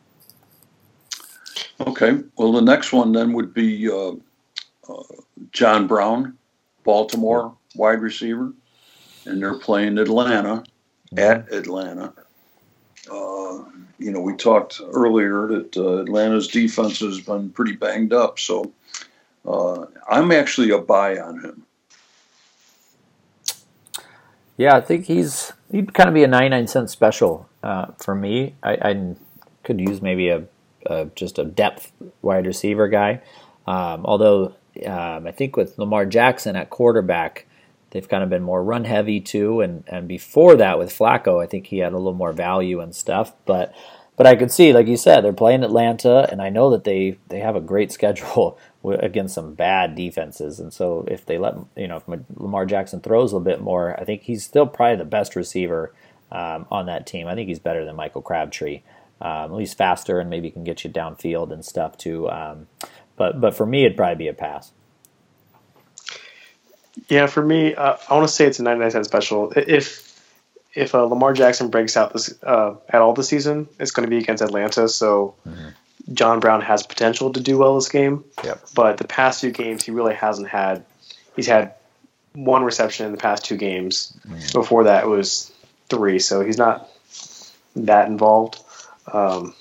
[1.81, 2.19] Okay.
[2.37, 4.13] Well, the next one then would be uh,
[4.89, 5.03] uh,
[5.53, 6.39] John Brown,
[6.85, 8.53] Baltimore wide receiver,
[9.25, 10.65] and they're playing Atlanta
[11.17, 12.13] at Atlanta.
[13.11, 13.65] Uh,
[13.99, 18.73] you know, we talked earlier that uh, Atlanta's defense has been pretty banged up, so
[19.47, 21.65] uh, I'm actually a buy on him.
[24.57, 28.57] Yeah, I think he's he'd kind of be a 99 cent special uh, for me.
[28.63, 29.15] I, I,
[29.65, 30.45] could use maybe a,
[30.87, 31.93] a, just a depth
[32.23, 33.21] wide receiver guy.
[33.67, 34.55] Um, although
[34.87, 37.47] um, I think with Lamar Jackson at quarterback,
[37.91, 39.61] they've kind of been more run heavy too.
[39.61, 42.95] And, and before that with Flacco, I think he had a little more value and
[42.95, 43.33] stuff.
[43.45, 43.75] But
[44.17, 47.19] but I could see, like you said, they're playing Atlanta, and I know that they
[47.29, 50.59] they have a great schedule against some bad defenses.
[50.59, 53.99] And so if they let you know if Lamar Jackson throws a little bit more,
[53.99, 55.95] I think he's still probably the best receiver
[56.33, 57.29] um, on that team.
[57.29, 58.83] I think he's better than Michael Crabtree.
[59.21, 62.29] Um, at least faster and maybe can get you downfield and stuff too.
[62.29, 62.69] Um,
[63.17, 64.73] but but for me, it'd probably be a pass.
[67.09, 69.53] Yeah, for me, uh, I want to say it's a 99 cent special.
[69.57, 70.05] If
[70.75, 74.11] if uh, Lamar Jackson breaks out this uh, at all this season, it's going to
[74.11, 74.89] be against Atlanta.
[74.89, 75.69] So mm-hmm.
[76.13, 78.25] John Brown has potential to do well this game.
[78.45, 78.67] Yep.
[78.75, 80.85] But the past two games, he really hasn't had.
[81.37, 81.75] He's had
[82.35, 84.17] one reception in the past two games.
[84.27, 84.59] Mm-hmm.
[84.59, 85.53] Before that, it was
[85.89, 86.19] three.
[86.19, 86.89] So he's not
[87.77, 88.63] that involved.
[89.13, 89.55] Um,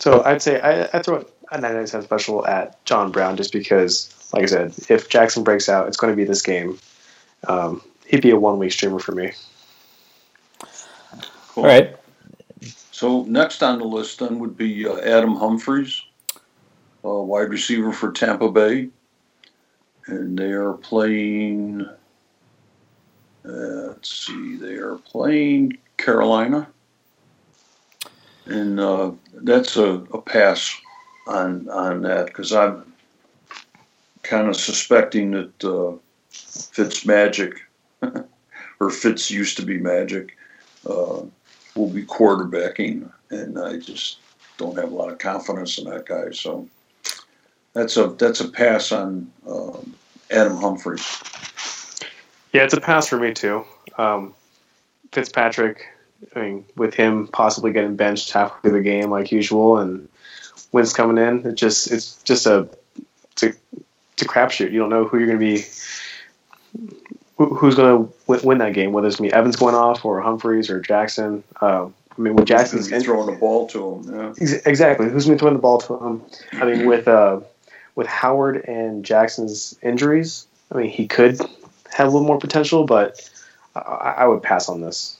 [0.00, 4.12] so I'd say I, I'd throw a 99 cent special at John Brown just because,
[4.36, 6.78] like I said, if Jackson breaks out, it's going to be this game.
[7.48, 9.32] Um, he'd be a one week streamer for me.
[11.48, 11.64] Cool.
[11.64, 11.96] All right.
[12.90, 16.02] So next on the list then would be uh, Adam Humphries,
[17.02, 18.88] uh, wide receiver for Tampa Bay,
[20.06, 21.88] and they are playing.
[23.44, 26.68] Uh, let's see, they are playing Carolina,
[28.44, 30.78] and uh, that's a, a, pass
[31.26, 32.92] on on that because I'm
[34.26, 35.96] kind of suspecting that uh,
[36.30, 37.54] Fitz Magic
[38.80, 40.36] or Fitz used to be Magic
[40.88, 41.22] uh,
[41.74, 44.18] will be quarterbacking, and I just
[44.56, 46.30] don't have a lot of confidence in that guy.
[46.32, 46.68] So
[47.72, 49.94] that's a that's a pass on um,
[50.30, 51.22] Adam Humphries.
[52.52, 53.64] Yeah, it's a pass for me too.
[53.98, 54.34] Um,
[55.12, 55.86] Fitzpatrick,
[56.34, 60.08] I mean, with him possibly getting benched halfway through the game like usual, and
[60.72, 62.68] Wentz coming in, it just it's just a
[63.32, 63.52] it's a,
[64.16, 64.72] it's a crapshoot.
[64.72, 65.64] You don't know who you're going to be
[67.36, 70.20] who's going to win that game, whether it's going to be Evans going off or
[70.22, 71.44] Humphries or Jackson.
[71.60, 74.56] Uh, I mean, with Jackson's throwing the ball to him, yeah.
[74.64, 75.10] exactly.
[75.10, 76.22] Who's going to throw the ball to him?
[76.52, 77.40] I mean, with uh,
[77.94, 81.38] with Howard and Jackson's injuries, I mean, he could
[81.92, 83.28] have a little more potential, but
[83.74, 85.18] I, I would pass on this.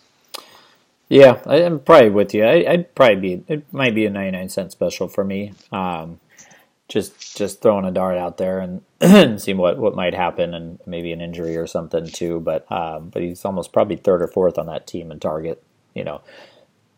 [1.09, 2.44] Yeah, I, am probably with you.
[2.44, 3.44] I, would probably be.
[3.47, 5.53] It might be a 99 cent special for me.
[5.70, 6.18] Um,
[6.89, 8.61] just just throwing a dart out there
[9.01, 12.41] and, seeing what, what might happen and maybe an injury or something too.
[12.41, 15.62] But um, but he's almost probably third or fourth on that team in target,
[15.95, 16.20] you know,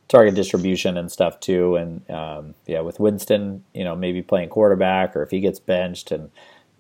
[0.09, 1.76] target distribution and stuff too.
[1.76, 6.11] And um, yeah, with Winston, you know, maybe playing quarterback or if he gets benched
[6.11, 6.30] and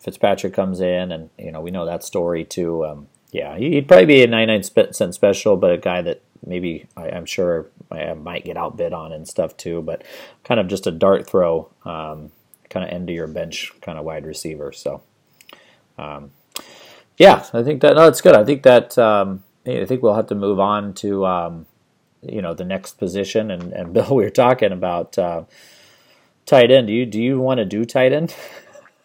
[0.00, 2.84] Fitzpatrick comes in and you know we know that story too.
[2.84, 7.08] Um, yeah, he'd probably be a 99 cent special, but a guy that maybe I,
[7.08, 9.82] am sure I might get outbid on and stuff too.
[9.82, 10.02] But
[10.44, 11.70] kind of just a dart throw.
[11.84, 12.30] Um,
[12.70, 14.72] kind of end of your bench kind of wide receiver.
[14.72, 15.02] So,
[15.96, 16.30] um,
[17.16, 18.34] yeah, I think that no, it's good.
[18.34, 21.66] I think that um, I think we'll have to move on to um,
[22.22, 23.50] you know the next position.
[23.50, 25.44] And, and Bill, we were talking about uh,
[26.46, 26.86] tight end.
[26.86, 28.34] Do you do you want to do tight end?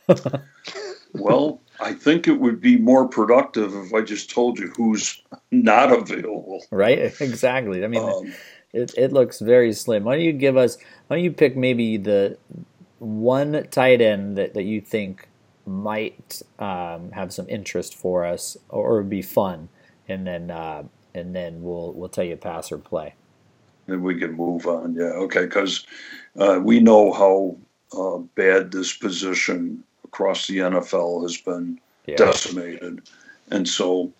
[1.13, 5.91] well, I think it would be more productive if I just told you who's not
[5.91, 6.63] available.
[6.71, 7.13] Right?
[7.21, 7.83] Exactly.
[7.83, 8.03] I mean.
[8.03, 8.33] Um,
[8.73, 10.03] it, it looks very slim.
[10.03, 10.77] Why don't you give us?
[11.05, 12.39] Why don't you pick maybe the
[13.03, 15.27] one tight end that, that you think
[15.65, 19.69] might um, have some interest for us or, or be fun,
[20.07, 20.83] and then uh,
[21.13, 23.13] and then we'll we'll tell you pass or play.
[23.87, 24.95] Then we can move on.
[24.95, 25.85] Yeah, okay, because
[26.37, 27.57] uh, we know how
[27.97, 32.15] uh, bad this position across the NFL has been yeah.
[32.15, 33.01] decimated,
[33.51, 34.11] and so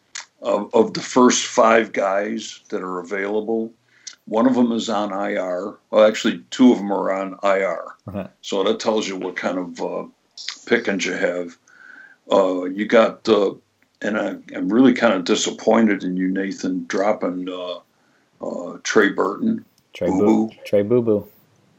[0.42, 3.72] of the first five guys that are available,
[4.26, 5.76] one of them is on IR.
[5.92, 7.86] Well, actually, two of them are on IR.
[8.08, 8.28] Uh-huh.
[8.42, 10.06] So that tells you what kind of uh,
[10.66, 11.58] pickings you have.
[12.32, 13.54] Uh, you got uh,
[14.04, 17.80] and I, am really kind of disappointed in you, Nathan, dropping uh,
[18.46, 19.66] uh, Trey Burton.
[19.94, 20.52] Trey Boo Boo.
[20.66, 21.28] Trey Boo Boo.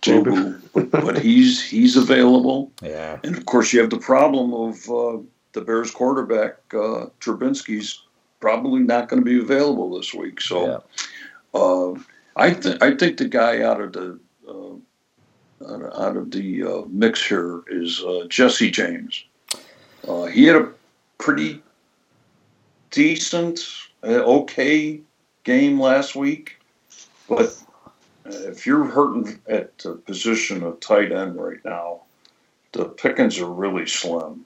[0.02, 0.86] Boo Boo.
[0.86, 2.72] but he's he's available.
[2.82, 3.18] Yeah.
[3.22, 5.22] And of course, you have the problem of uh,
[5.52, 8.02] the Bears quarterback uh, Trubisky's
[8.40, 10.40] probably not going to be available this week.
[10.40, 11.60] So, yeah.
[11.60, 11.94] uh,
[12.36, 14.18] I think I think the guy out of the
[14.48, 19.24] uh, out of the uh, mix here is uh, Jesse James.
[20.06, 20.70] Uh, he had a
[21.18, 21.62] pretty
[22.90, 23.60] decent,
[24.02, 25.00] okay
[25.44, 26.58] game last week,
[27.28, 27.56] but
[28.26, 32.02] if you're hurting at the position of tight end right now,
[32.72, 34.44] the pickings are really slim.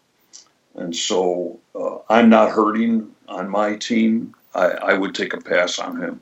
[0.74, 4.34] And so uh, I'm not hurting on my team.
[4.54, 6.20] I, I, would take a pass on him.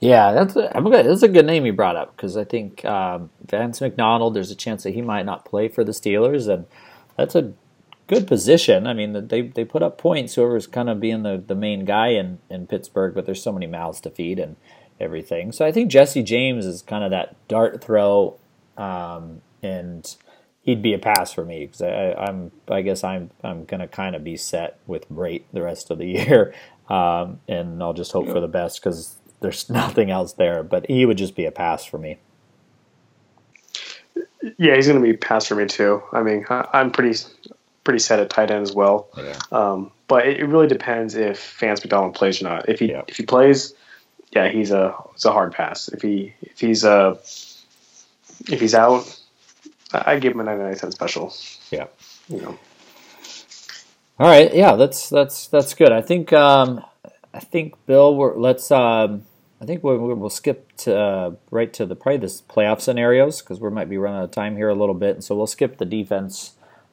[0.00, 1.06] Yeah, that's a, I'm good.
[1.06, 4.34] That's a good name you brought up because I think um, Vance McDonald.
[4.34, 6.66] There's a chance that he might not play for the Steelers, and
[7.18, 7.52] that's a
[8.06, 8.86] good position.
[8.86, 10.34] I mean, they they put up points.
[10.34, 13.66] Whoever's kind of being the, the main guy in, in Pittsburgh, but there's so many
[13.66, 14.56] mouths to feed and
[14.98, 15.52] everything.
[15.52, 18.38] So I think Jesse James is kind of that dart throw,
[18.78, 20.16] um, and
[20.62, 24.16] he'd be a pass for me because I, am I guess I'm I'm gonna kind
[24.16, 26.54] of be set with Brate the rest of the year,
[26.88, 28.32] um, and I'll just hope yeah.
[28.32, 30.62] for the best because there's nothing else there.
[30.62, 32.18] But he would just be a pass for me.
[34.56, 36.02] Yeah, he's going to be a pass for me too.
[36.12, 37.18] I mean, I'm pretty
[37.84, 39.08] pretty set at tight end as well.
[39.16, 39.38] Yeah.
[39.52, 42.68] Um, but it, really depends if Vance McDonald plays or not.
[42.68, 43.02] If he yeah.
[43.06, 43.74] if he plays,
[44.32, 45.88] yeah, he's a it's a hard pass.
[45.88, 47.16] If he if he's uh
[48.48, 49.20] if he's out,
[49.92, 51.34] I give him a 99 cent special.
[51.70, 51.86] Yeah.
[52.28, 52.58] You know.
[54.18, 54.54] All right.
[54.54, 55.92] Yeah, that's that's that's good.
[55.92, 56.84] I think um,
[57.32, 59.24] I think Bill, we're, let's um,
[59.60, 63.60] I think we'll, we'll skip to, uh, right to the probably this playoff scenarios because
[63.60, 65.76] we might be running out of time here a little bit, and so we'll skip
[65.76, 66.52] the defense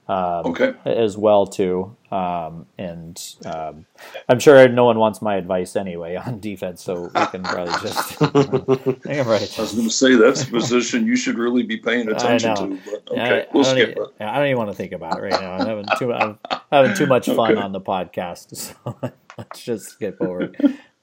[0.09, 0.73] um, okay.
[0.85, 1.95] as well too.
[2.11, 3.85] Um, and um,
[4.29, 8.21] I'm sure no one wants my advice anyway on defense, so we can probably just.
[8.21, 9.59] I, right.
[9.59, 12.79] I was going to say that's a position you should really be paying attention to.
[12.85, 14.23] But okay, I, we'll I skip even, it.
[14.23, 15.53] I don't even want to think about it right now.
[15.53, 16.39] I'm having too, I'm
[16.71, 17.61] having too much fun okay.
[17.61, 20.51] on the podcast, so let's just skip over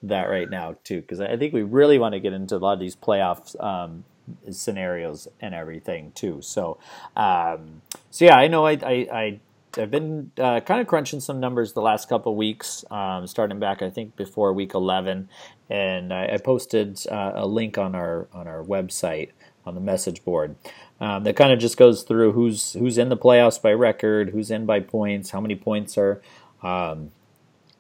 [0.08, 2.74] that right now too, because I think we really want to get into a lot
[2.74, 4.04] of these playoffs um,
[4.50, 6.40] scenarios and everything too.
[6.42, 6.78] So,
[7.16, 9.40] um, so yeah, I know I, I, I
[9.76, 13.82] I've been uh, kind of crunching some numbers the last couple weeks, um, starting back
[13.82, 15.28] I think before week 11,
[15.68, 19.30] and I, I posted uh, a link on our on our website
[19.66, 20.56] on the message board
[21.00, 24.50] um, that kind of just goes through who's who's in the playoffs by record, who's
[24.50, 26.22] in by points, how many points are
[26.62, 27.10] um,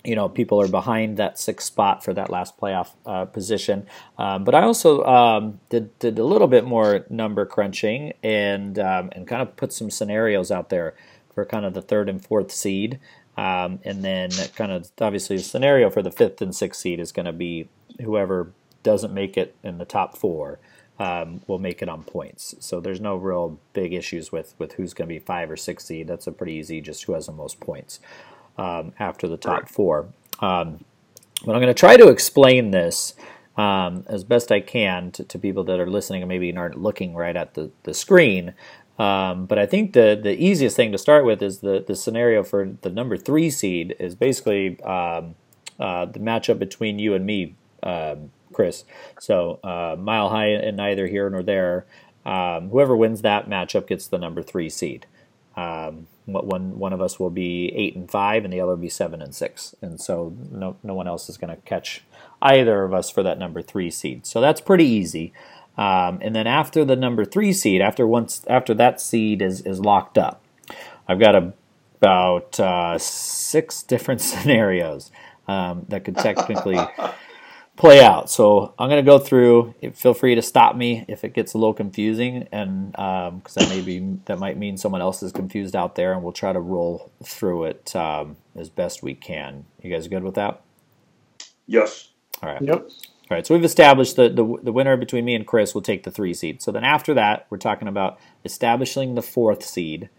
[0.04, 3.86] you know, people are behind that sixth spot for that last playoff uh, position.
[4.18, 9.08] Um, but I also um, did, did a little bit more number crunching and um,
[9.12, 10.94] and kind of put some scenarios out there
[11.34, 13.00] for kind of the third and fourth seed.
[13.36, 17.10] Um, and then kind of obviously the scenario for the fifth and sixth seed is
[17.10, 17.68] going to be
[18.00, 18.52] whoever
[18.84, 20.60] doesn't make it in the top four
[21.00, 22.54] um, will make it on points.
[22.60, 25.86] So there's no real big issues with with who's going to be five or six
[25.86, 26.06] seed.
[26.06, 28.00] That's a pretty easy, just who has the most points
[28.58, 30.08] um, after the top four.
[30.40, 30.84] Um,
[31.44, 33.14] but I'm going to try to explain this
[33.56, 37.14] um, as best I can to, to, people that are listening and maybe aren't looking
[37.14, 38.54] right at the, the screen.
[38.98, 42.42] Um, but I think the, the easiest thing to start with is the, the scenario
[42.42, 45.34] for the number three seed is basically um,
[45.78, 48.84] uh, the matchup between you and me, um, Chris.
[49.20, 51.86] So uh, mile high and neither here nor there.
[52.24, 55.06] Um, whoever wins that matchup gets the number three seed.
[55.56, 58.88] Um, one one of us will be eight and five, and the other will be
[58.88, 62.02] seven and six, and so no no one else is going to catch
[62.40, 64.26] either of us for that number three seed.
[64.26, 65.32] So that's pretty easy.
[65.76, 69.80] Um, and then after the number three seed, after once after that seed is is
[69.80, 70.42] locked up,
[71.06, 71.52] I've got a,
[71.98, 75.10] about uh, six different scenarios
[75.46, 76.78] um, that could technically
[77.76, 78.30] play out.
[78.30, 79.74] So I'm going to go through.
[79.94, 83.68] Feel free to stop me if it gets a little confusing, and because um, that
[83.68, 86.60] may be that might mean someone else is confused out there, and we'll try to
[86.60, 89.64] roll through it um, as best we can.
[89.82, 90.62] You guys good with that?
[91.66, 92.08] Yes.
[92.42, 92.62] All right.
[92.62, 92.88] Yep.
[93.30, 96.02] All right, so we've established the, the, the winner between me and Chris will take
[96.02, 96.60] the three seed.
[96.60, 100.10] So then after that, we're talking about establishing the fourth seed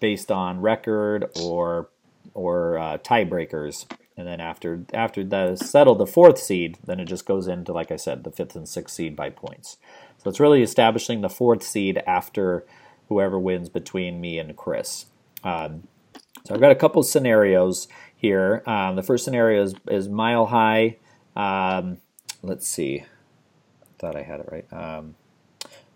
[0.00, 1.90] based on record or
[2.32, 3.84] or uh, tiebreakers
[4.16, 7.72] and then after after that is settled, the fourth seed, then it just goes into,
[7.72, 9.78] like I said, the fifth and sixth seed by points.
[10.18, 12.64] So it's really establishing the fourth seed after
[13.08, 15.06] whoever wins between me and Chris.
[15.42, 15.88] Um,
[16.44, 18.62] so I've got a couple scenarios here.
[18.66, 20.96] Um, the first scenario is, is mile high.
[21.34, 21.98] Um,
[22.42, 23.04] let's see.
[23.82, 24.72] I thought I had it right.
[24.72, 25.14] Um,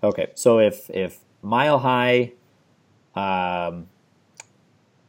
[0.03, 2.33] okay, so if if mile high,
[3.15, 3.89] um,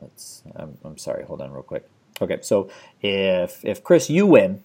[0.02, 0.44] let's.
[0.56, 1.24] I'm, I'm sorry.
[1.26, 1.88] Hold on, real quick.
[2.22, 2.70] Okay, so
[3.02, 4.64] if if Chris you win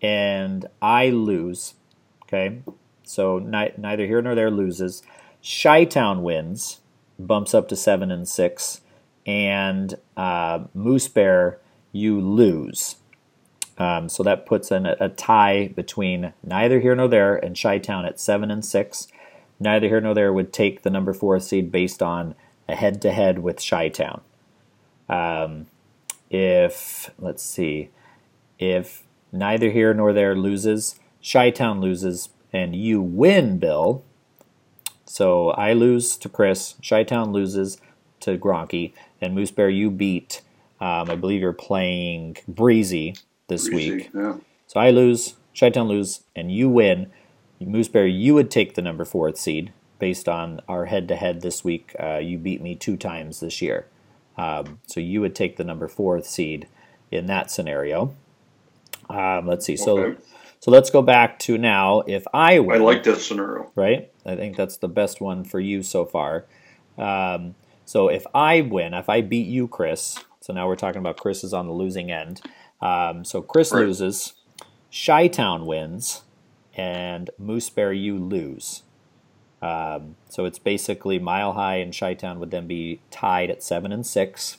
[0.00, 1.74] and I lose,
[2.24, 2.62] okay,
[3.02, 5.02] so ni- neither here nor there loses.
[5.62, 6.80] Chi Town wins,
[7.18, 8.80] bumps up to seven and six,
[9.26, 11.58] and uh, Moose Bear
[11.92, 12.96] you lose.
[13.76, 17.78] Um, so that puts in a, a, tie between neither here nor there and Chi
[17.78, 19.06] Town at seven and six.
[19.60, 22.34] Neither here nor there would take the number four seed based on
[22.68, 24.20] a head to head with Chi Town.
[25.08, 25.66] Um,
[26.30, 27.90] if let's see,
[28.58, 30.98] if neither here nor there loses,
[31.30, 34.04] Chi Town loses, and you win, Bill.
[35.04, 37.78] So I lose to Chris, Chi Town loses
[38.20, 40.42] to Gronky, and Moose Bear you beat.
[40.80, 43.16] Um, I believe you're playing Breezy
[43.48, 44.10] this Breezy, week.
[44.14, 44.36] Yeah.
[44.66, 47.10] So I lose, Chi Town lose, and you win.
[47.60, 51.40] Moose Bear, you would take the number fourth seed based on our head to head
[51.40, 51.94] this week.
[51.98, 53.86] Uh, you beat me two times this year.
[54.38, 56.68] Um, so you would take the number fourth seed
[57.10, 58.14] in that scenario.
[59.10, 59.76] Um, let's see.
[59.76, 60.20] So, Okay.
[60.60, 62.00] so let's go back to now.
[62.06, 63.72] If I win, I like that scenario.
[63.74, 64.10] right?
[64.26, 66.46] I think that's the best one for you so far.
[66.96, 71.16] Um, so if I win, if I beat you, Chris, so now we're talking about
[71.16, 72.40] Chris is on the losing end.
[72.80, 73.86] Um, so Chris Right.
[73.86, 74.34] loses,
[75.06, 76.22] Chi Town wins,
[76.74, 78.82] and Moose Bear you lose.
[79.60, 83.90] Um, so it's basically Mile High and Chi Town would then be tied at seven
[83.90, 84.58] and six,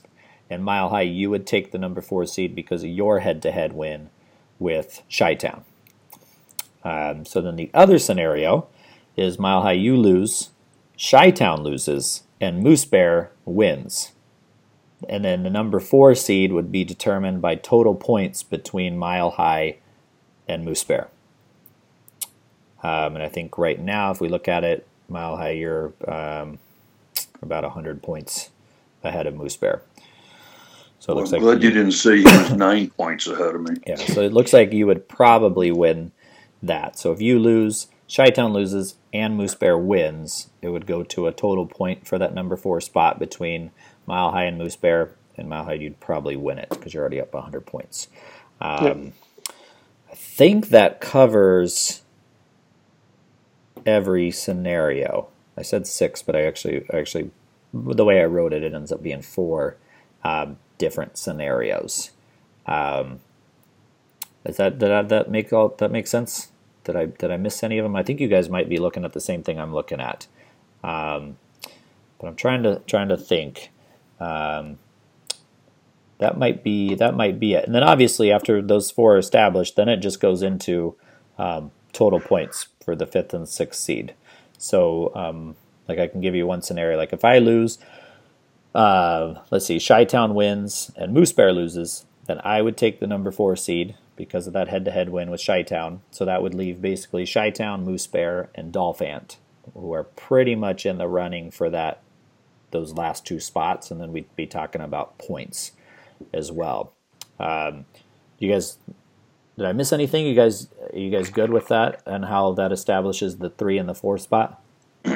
[0.49, 4.09] and Mile High you would take the number four seed because of your head-to-head win
[4.57, 5.63] with Chi Town.
[6.83, 8.67] Um, so then the other scenario
[9.15, 10.49] is Mile High you lose,
[10.99, 14.11] Chi Town loses, and Moose Bear wins.
[15.07, 19.77] And then the number four seed would be determined by total points between Mile High
[20.47, 21.07] and Moose Bear.
[22.83, 26.59] Um, and I think right now, if we look at it, Mile High, you're um,
[27.41, 28.51] about 100 points
[29.03, 29.81] ahead of Moose Bear.
[30.99, 33.55] So it Well, looks I'm like glad you didn't say he was nine points ahead
[33.55, 33.77] of me.
[33.85, 36.11] yeah, so it looks like you would probably win
[36.63, 36.99] that.
[36.99, 41.27] So if you lose, Chi Town loses, and Moose Bear wins, it would go to
[41.27, 43.71] a total point for that number four spot between
[44.07, 45.11] Mile High and Moose Bear.
[45.37, 48.07] And Mile High, you'd probably win it because you're already up 100 points.
[48.61, 48.97] Um, Yep.
[50.11, 52.01] I think that covers
[53.89, 55.27] every scenario.
[55.57, 57.31] I said six, but I actually, actually,
[57.73, 59.75] the way I wrote it, it ends up being four
[60.23, 62.11] um, different scenarios.
[62.65, 63.19] Um,
[64.45, 66.49] is that did I, that make all that make sense?
[66.85, 67.95] Did I did I miss any of them?
[67.95, 70.27] I think you guys might be looking at the same thing I'm looking at,
[70.83, 71.37] um,
[72.19, 73.71] but I'm trying to trying to think.
[74.19, 74.77] Um,
[76.19, 77.65] that might be that might be it.
[77.65, 80.95] And then obviously after those four are established, then it just goes into
[81.37, 84.13] um, total points for the fifth and sixth seed.
[84.57, 85.55] So um,
[85.87, 86.97] like I can give you one scenario.
[86.97, 87.79] Like if I lose,
[88.75, 93.07] uh, let's see, Chi Town wins and Moose Bear loses, then I would take the
[93.07, 96.01] number four seed because of that head-to-head win with Chi Town.
[96.11, 99.37] So that would leave basically Chi Town, Moose Bear, and Dolphant,
[99.73, 102.01] who are pretty much in the running for that
[102.71, 105.71] those last two spots, and then we'd be talking about points
[106.31, 106.93] as well.
[107.39, 107.85] Um,
[108.37, 108.77] you guys,
[109.59, 110.25] did I miss anything?
[110.25, 113.87] You guys, are you guys good with that and how that establishes the three and
[113.87, 114.61] the four spot?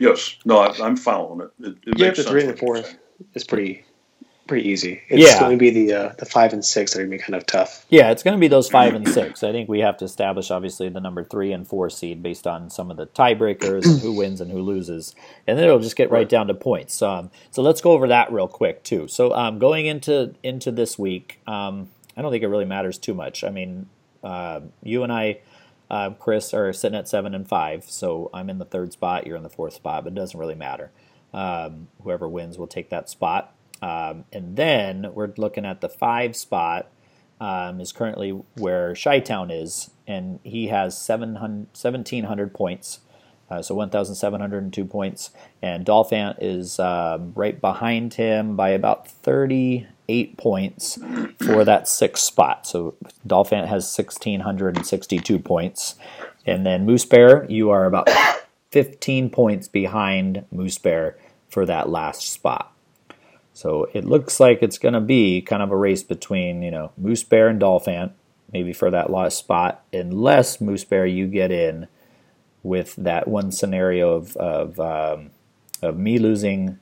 [0.00, 0.36] Yes.
[0.44, 1.66] No, I, I'm following it.
[1.66, 2.96] it, it Yeah, makes the three and the four saying.
[3.34, 3.84] is pretty
[4.46, 5.02] pretty easy.
[5.08, 5.40] It's Yeah.
[5.40, 7.34] going to be the uh, the five and six that are going to be kind
[7.34, 7.84] of tough.
[7.90, 9.42] Yeah, it's going to be those five and six.
[9.42, 12.70] I think we have to establish, obviously, the number three and four seed based on
[12.70, 15.16] some of the tiebreakers and who wins and who loses,
[15.48, 17.02] and then it'll just get right down to points.
[17.02, 19.08] Um, so let's go over that real quick too.
[19.08, 21.88] So um, going into into this week, um,
[22.18, 23.44] I don't think it really matters too much.
[23.44, 23.88] I mean,
[24.24, 25.38] uh, you and I,
[25.88, 29.24] uh, Chris, are sitting at seven and five, so I'm in the third spot.
[29.24, 30.90] You're in the fourth spot, but it doesn't really matter.
[31.32, 33.54] Um, whoever wins will take that spot.
[33.80, 36.90] Um, and then we're looking at the five spot
[37.40, 42.98] um, is currently where Chi Town is, and he has 700, 1,700 points,
[43.48, 45.30] uh, so 1,702 points.
[45.62, 49.08] And Dolphant is um, right behind him by about
[50.08, 50.98] 38 points
[51.38, 52.66] for that sixth spot.
[52.66, 52.94] So
[53.26, 55.96] Dolphant has 1,662 points.
[56.46, 58.08] And then Moose Bear, you are about
[58.70, 61.16] 15 points behind Moose Bear
[61.50, 62.72] for that last spot.
[63.52, 66.92] So it looks like it's going to be kind of a race between, you know,
[66.96, 68.12] Moose Bear and Dolphant,
[68.50, 71.86] maybe for that last spot, unless Moose Bear you get in
[72.62, 75.30] with that one scenario of of, um,
[75.82, 76.78] of me losing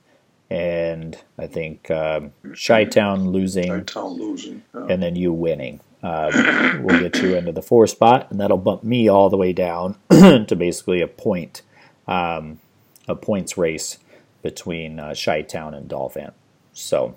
[0.49, 4.63] and I think um, Chi Town losing Chi Town losing.
[4.73, 4.87] Yeah.
[4.89, 5.81] and then you winning.
[6.03, 9.51] Um, we'll get you into the four spot, and that'll bump me all the way
[9.51, 11.63] down to basically a point,
[12.07, 12.59] um,
[13.07, 13.97] a points race
[14.41, 16.31] between uh, Chi Town and Dolphin.
[16.71, 17.15] So,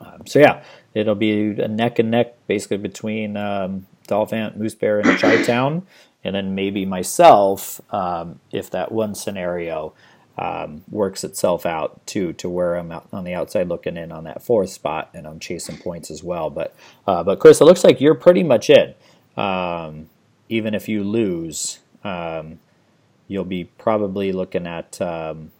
[0.00, 0.62] um, so yeah,
[0.94, 5.86] it'll be a neck and neck basically between um, Dolphant, Moose Bear, and Chi Town,
[6.24, 9.92] and then maybe myself um, if that one scenario
[10.38, 14.24] um, works itself out too to where I'm out on the outside looking in on
[14.24, 16.50] that fourth spot and I'm chasing points as well.
[16.50, 16.74] But
[17.06, 18.94] uh, but Chris, it looks like you're pretty much in.
[19.36, 20.08] Um,
[20.48, 22.60] even if you lose, um,
[23.28, 25.50] you'll be probably looking at um,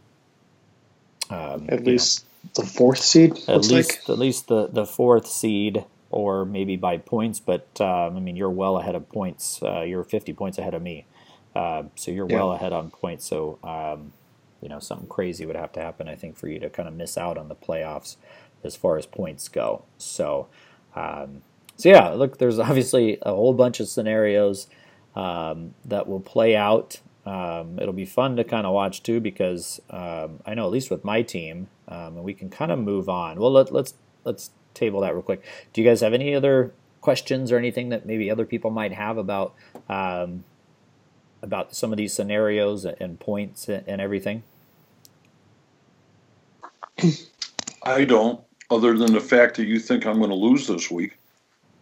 [1.30, 3.38] um, at least know, the fourth seed.
[3.48, 4.08] At least like.
[4.08, 5.84] at least the the fourth seed.
[6.14, 9.62] Or maybe by points, but um, I mean you're well ahead of points.
[9.62, 11.06] Uh, you're 50 points ahead of me,
[11.56, 12.36] uh, so you're yeah.
[12.36, 13.24] well ahead on points.
[13.24, 13.58] So
[14.62, 16.94] you know something crazy would have to happen I think for you to kind of
[16.94, 18.16] miss out on the playoffs
[18.64, 19.84] as far as points go.
[19.98, 20.48] So
[20.94, 21.42] um,
[21.76, 24.68] so yeah, look, there's obviously a whole bunch of scenarios
[25.14, 27.00] um, that will play out.
[27.24, 30.90] Um, it'll be fun to kind of watch too because um, I know at least
[30.90, 33.38] with my team, um, and we can kind of move on.
[33.38, 33.94] Well, let, let's
[34.24, 35.44] let's table that real quick.
[35.72, 39.18] Do you guys have any other questions or anything that maybe other people might have
[39.18, 39.54] about
[39.88, 40.44] um,
[41.42, 44.42] about some of these scenarios and points and everything?
[47.82, 51.18] I don't, other than the fact that you think I'm going to lose this week.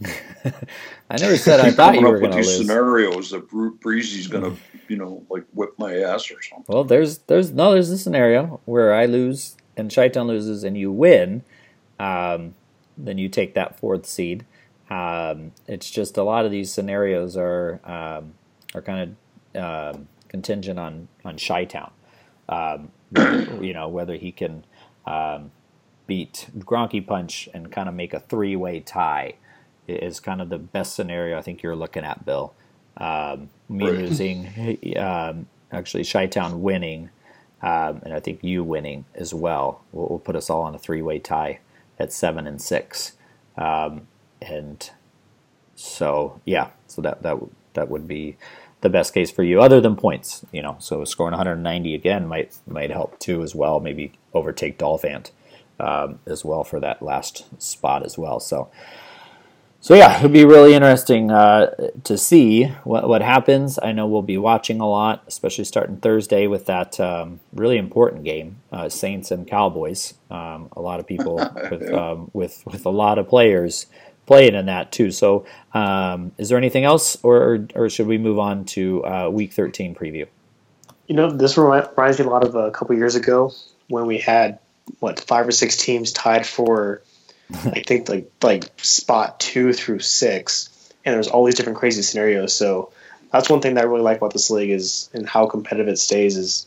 [1.10, 2.56] I never said I thought you were going to lose.
[2.56, 3.48] Scenarios that
[3.80, 4.56] Breezy's going to,
[4.88, 6.64] you know, like whip my ass or something.
[6.68, 10.76] Well, there's there's no there's a scenario where I lose and Chi Town loses and
[10.76, 11.42] you win,
[11.98, 12.55] um,
[12.97, 14.44] then you take that fourth seed.
[14.88, 18.34] Um, it's just a lot of these scenarios are um,
[18.74, 19.16] are kind
[19.55, 21.90] of um, contingent on on Chi Town.
[22.48, 22.90] Um,
[23.60, 24.64] you know whether he can
[25.10, 25.50] um,
[26.06, 29.34] beat Gronky Punch and kind of make a three way tie
[29.88, 32.54] is kind of the best scenario I think you're looking at, Bill.
[32.96, 33.94] Um, me right.
[33.94, 37.10] losing, um, actually, Chi Town winning,
[37.62, 40.78] um, and I think you winning as well will, will put us all on a
[40.78, 41.60] three way tie
[41.98, 43.12] at seven and six.
[43.56, 44.06] Um,
[44.40, 44.90] and
[45.74, 47.38] so, yeah, so that, that,
[47.74, 48.36] that would be
[48.81, 50.44] the best case for you, other than points.
[50.52, 53.81] You know, so scoring 190 again might might help too as well.
[53.81, 55.32] Maybe overtake Dolphant
[55.78, 58.40] um, as well for that last spot as well.
[58.40, 58.70] So,
[59.81, 61.74] so yeah, it'll be really interesting uh,
[62.05, 63.78] to see what what happens.
[63.82, 68.24] I know we'll be watching a lot, especially starting Thursday with that um, really important
[68.24, 70.15] game, uh, Saints and Cowboys.
[70.31, 71.36] Um, a lot of people
[71.70, 73.86] with um, with with a lot of players
[74.31, 75.11] playing in that too.
[75.11, 75.44] So,
[75.74, 79.93] um, is there anything else, or or should we move on to uh, Week 13
[79.93, 80.28] preview?
[81.09, 83.52] You know, this reminds me a lot of a couple years ago
[83.89, 84.61] when we had
[85.01, 87.02] what five or six teams tied for,
[87.65, 92.55] I think like like spot two through six, and there's all these different crazy scenarios.
[92.55, 92.93] So
[93.32, 95.98] that's one thing that I really like about this league is and how competitive it
[95.98, 96.66] stays is,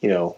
[0.00, 0.36] you know,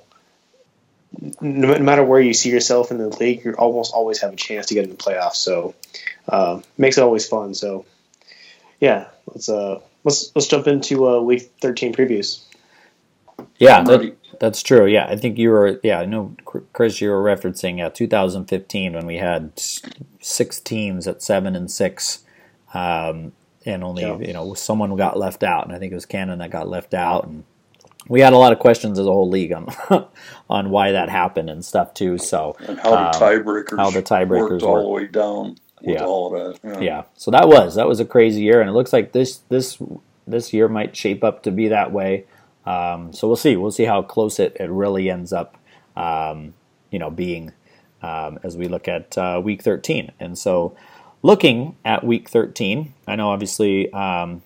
[1.41, 4.67] no, matter where you see yourself in the league, you almost always have a chance
[4.67, 5.37] to get in the playoffs.
[5.37, 5.75] So
[6.29, 7.55] uh, makes it always fun.
[7.55, 7.85] So
[8.81, 12.45] yeah, let's uh let's let's jump into uh, week thirteen previews.
[13.59, 14.87] Yeah, that, that's true.
[14.87, 15.81] Yeah, I think you were.
[15.83, 16.35] Yeah, I know,
[16.73, 19.53] Chris, you were referencing yeah, 2015 when we had
[20.21, 22.25] six teams at seven and six,
[22.73, 23.33] um,
[23.65, 24.19] and only yeah.
[24.19, 26.95] you know someone got left out, and I think it was Cannon that got left
[26.95, 27.45] out, and
[28.09, 29.69] we had a lot of questions as a whole league on
[30.51, 32.19] on why that happened and stuff too.
[32.19, 35.97] So and how the um, tiebreakers how the tiebreakers worked all the way down with
[35.97, 36.05] yeah.
[36.05, 36.69] all of that.
[36.69, 36.81] Yeah.
[36.81, 37.03] yeah.
[37.15, 39.79] So that was that was a crazy year, and it looks like this this
[40.27, 42.25] this year might shape up to be that way.
[42.67, 43.57] Um, so we'll see.
[43.57, 45.59] We'll see how close it, it really ends up.
[45.97, 46.55] Um,
[46.91, 47.53] you know, being
[48.03, 50.77] um, as we look at uh, week 13, and so
[51.23, 54.43] looking at week 13, I know obviously um,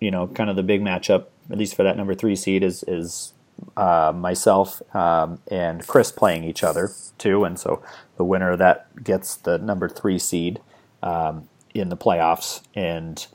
[0.00, 2.84] you know kind of the big matchup at least for that number three seed, is
[2.86, 3.32] is
[3.76, 7.82] uh, myself um, and Chris playing each other too, and so
[8.16, 10.60] the winner of that gets the number three seed
[11.02, 12.62] um, in the playoffs.
[12.74, 13.26] And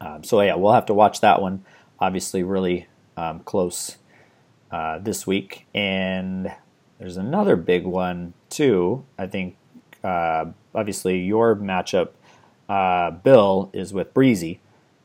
[0.00, 1.64] um, so yeah, we'll have to watch that one.
[1.98, 2.86] Obviously, really
[3.16, 3.96] um, close
[4.70, 6.52] uh, this week, and
[6.98, 9.04] there's another big one too.
[9.18, 9.56] I think
[10.02, 12.10] uh, obviously your matchup,
[12.68, 14.60] uh, Bill, is with Breezy.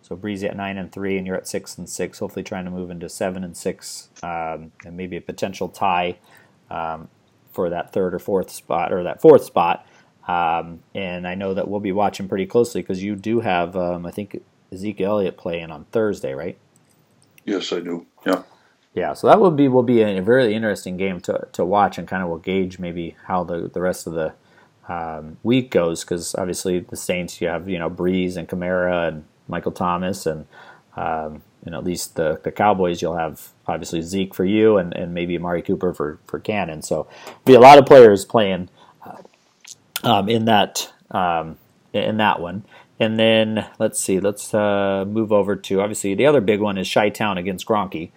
[0.07, 2.19] So Breezy at nine and three, and you're at six and six.
[2.19, 6.17] Hopefully, trying to move into seven and six, um, and maybe a potential tie
[6.71, 7.09] um,
[7.51, 9.85] for that third or fourth spot, or that fourth spot.
[10.25, 14.05] Um, and I know that we'll be watching pretty closely because you do have, um,
[14.05, 16.57] I think, Ezekiel Elliott playing on Thursday, right?
[17.43, 18.05] Yes, I do.
[18.25, 18.43] Yeah.
[18.93, 22.07] Yeah, so that will be will be a very interesting game to, to watch, and
[22.07, 24.33] kind of will gauge maybe how the, the rest of the
[24.87, 29.25] um, week goes because obviously the Saints you have you know Brees and Kamara and
[29.47, 30.45] Michael Thomas, and
[30.95, 35.13] um, and at least the, the Cowboys, you'll have obviously Zeke for you, and, and
[35.13, 36.81] maybe Amari Cooper for for Cannon.
[36.81, 37.07] So
[37.45, 38.69] be a lot of players playing
[39.05, 39.21] uh,
[40.03, 41.57] um, in that um,
[41.93, 42.63] in that one.
[42.99, 46.91] And then let's see, let's uh, move over to obviously the other big one is
[46.91, 48.09] Chi Town against Gronky.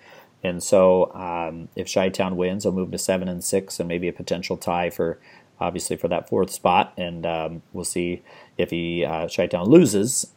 [0.43, 4.09] And so um, if Chi Town wins, they'll move to seven and six, and maybe
[4.09, 5.19] a potential tie for
[5.61, 6.94] obviously for that fourth spot.
[6.97, 8.23] And um, we'll see
[8.57, 10.28] if he uh, Town loses.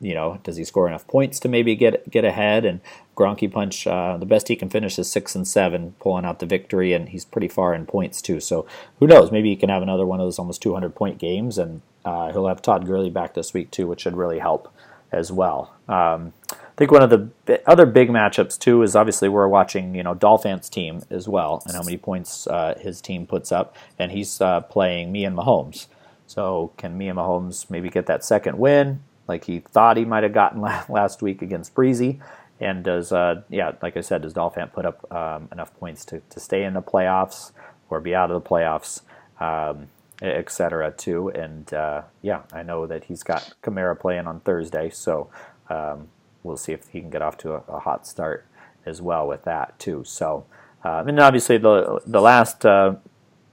[0.00, 2.64] You know, does he score enough points to maybe get get ahead?
[2.64, 2.80] And
[3.16, 6.46] Gronky Punch, uh, the best he can finish is six and seven, pulling out the
[6.46, 8.40] victory, and he's pretty far in points too.
[8.40, 8.66] So
[8.98, 9.30] who knows?
[9.30, 12.48] Maybe he can have another one of those almost 200 point games, and uh, he'll
[12.48, 14.72] have Todd Gurley back this week too, which should really help
[15.12, 15.74] as well.
[15.88, 20.02] Um, I think one of the other big matchups too is obviously we're watching you
[20.02, 24.10] know Dolphins team as well and how many points uh, his team puts up, and
[24.10, 25.86] he's uh, playing me and Mahomes.
[26.26, 30.22] So can me and Mahomes maybe get that second win like he thought he might
[30.22, 32.20] have gotten last week against Breezy?
[32.60, 36.20] And does uh, yeah, like I said, does Dolphin put up um, enough points to,
[36.30, 37.52] to stay in the playoffs
[37.90, 39.02] or be out of the playoffs?
[39.40, 39.88] Um,
[40.22, 40.92] etc.
[40.92, 41.28] too.
[41.28, 45.28] And uh, yeah, I know that he's got Kamara playing on Thursday, so
[45.68, 46.08] um,
[46.42, 48.46] we'll see if he can get off to a, a, hot start
[48.86, 50.02] as well with that too.
[50.04, 50.44] So,
[50.84, 52.96] uh, and obviously the the last uh,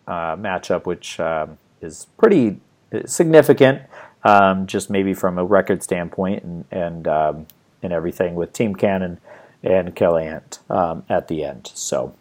[0.07, 2.59] uh matchup, which um, is pretty
[3.05, 3.81] significant,
[4.23, 7.47] um, just maybe from a record standpoint and and um,
[7.81, 9.19] and everything with Team Cannon
[9.63, 11.71] and Kelly Ant um, at the end.
[11.73, 12.15] So.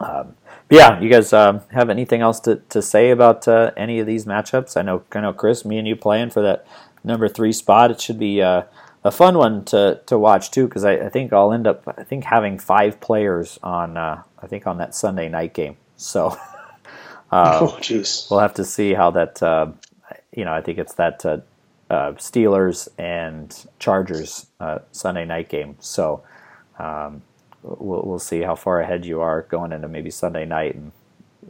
[0.00, 0.36] Um,
[0.70, 4.26] yeah, you guys um, have anything else to, to say about uh, any of these
[4.26, 4.76] matchups?
[4.76, 6.66] I know, I know, Chris, me and you playing for that
[7.02, 7.90] number three spot.
[7.90, 8.62] It should be uh,
[9.02, 12.04] a fun one to, to watch too, because I, I, think I'll end up I
[12.04, 15.76] think having five players on uh, I think on that Sunday night game.
[15.96, 16.28] So,
[17.32, 19.42] uh, oh jeez, we'll have to see how that.
[20.38, 21.40] Uh, you know, I think it's that uh,
[21.90, 24.46] Steelers and Chargers
[24.92, 25.76] Sunday night game.
[25.80, 26.22] So.
[26.78, 27.22] Um,
[27.62, 30.92] we'll, we'll see how far ahead you are going into maybe Sunday night, and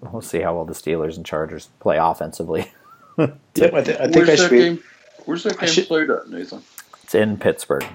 [0.01, 2.73] we'll see how well the Steelers and Chargers play offensively.
[3.19, 4.51] yep, I, th- I think I should.
[4.51, 4.85] Game,
[5.25, 6.63] where's that game should, played at, Nathan?
[7.03, 7.87] It's in Pittsburgh.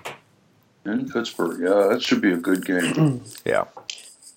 [0.86, 3.24] In Pittsburgh, yeah, that should be a good game.
[3.45, 3.65] yeah.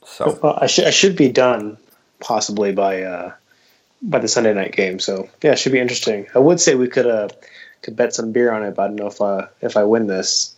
[0.04, 1.76] So well, I should I should be done
[2.20, 3.32] possibly by uh,
[4.02, 4.98] by the Sunday night game.
[4.98, 6.26] So yeah, it should be interesting.
[6.34, 7.28] I would say we could uh
[7.82, 10.06] could bet some beer on it, but I don't know if uh, if I win
[10.06, 10.54] this.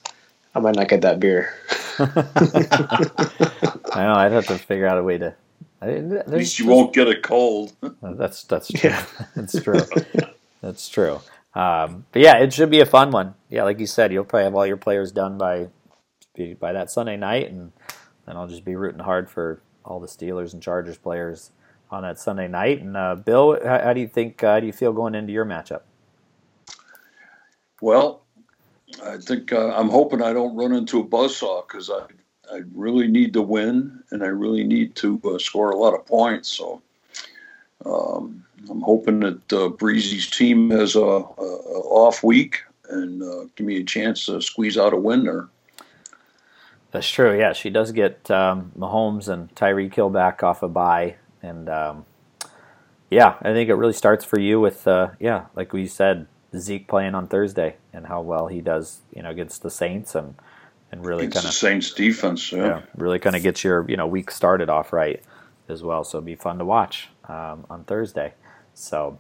[0.55, 1.55] I might not get that beer.
[1.99, 4.15] I know.
[4.15, 5.35] I'd have to figure out a way to.
[5.81, 7.73] At least you won't get a cold.
[8.03, 8.91] that's that's true.
[8.91, 9.05] Yeah.
[9.37, 9.81] that's true.
[10.61, 11.21] That's true.
[11.55, 13.35] Um, but yeah, it should be a fun one.
[13.51, 15.69] Yeah, like you said, you'll probably have all your players done by
[16.59, 17.73] by that Sunday night, and
[18.25, 21.51] then I'll just be rooting hard for all the Steelers and Chargers players
[21.91, 22.81] on that Sunday night.
[22.81, 24.43] And uh, Bill, how, how, do you think?
[24.43, 25.83] Uh, how do you feel going into your matchup?
[27.81, 28.23] Well,
[29.05, 32.07] I think uh, I'm hoping I don't run into a buzzsaw because I
[32.53, 36.07] I really need to win and I really need to uh, score a lot of
[36.07, 36.49] points.
[36.49, 36.83] So
[37.85, 43.45] um, I'm hoping that uh, Breezy's team has a, a, a off week and uh,
[43.55, 45.49] give me a chance to squeeze out a win there.
[46.91, 47.39] That's true.
[47.39, 52.07] Yeah, she does get um, Mahomes and Tyreek Hill back off a bye, and um,
[53.11, 56.89] yeah, I think it really starts for you with uh, yeah, like we said, Zeke
[56.89, 60.35] playing on Thursday and how well he does, you know, against the Saints and
[60.91, 62.67] and really kind of Saints defense, yeah.
[62.67, 65.23] yeah really kind of gets your you know week started off right
[65.69, 66.05] as well.
[66.05, 68.35] So it'll be fun to watch um, on Thursday.
[68.75, 69.19] So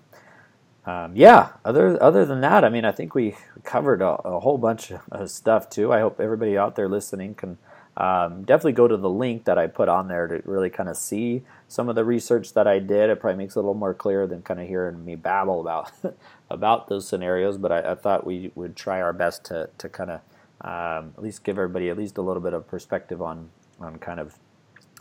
[0.86, 4.58] um, yeah, other other than that, I mean, I think we covered a, a whole
[4.58, 5.92] bunch of stuff too.
[5.92, 7.58] I hope everybody out there listening can
[7.98, 10.96] um, definitely go to the link that I put on there to really kind of
[10.96, 13.10] see some of the research that I did.
[13.10, 15.90] It probably makes it a little more clear than kind of hearing me babble about
[16.50, 17.58] about those scenarios.
[17.58, 20.20] But I, I, thought we would try our best to to kind of
[20.60, 23.50] um, at least give everybody at least a little bit of perspective on
[23.80, 24.38] on kind of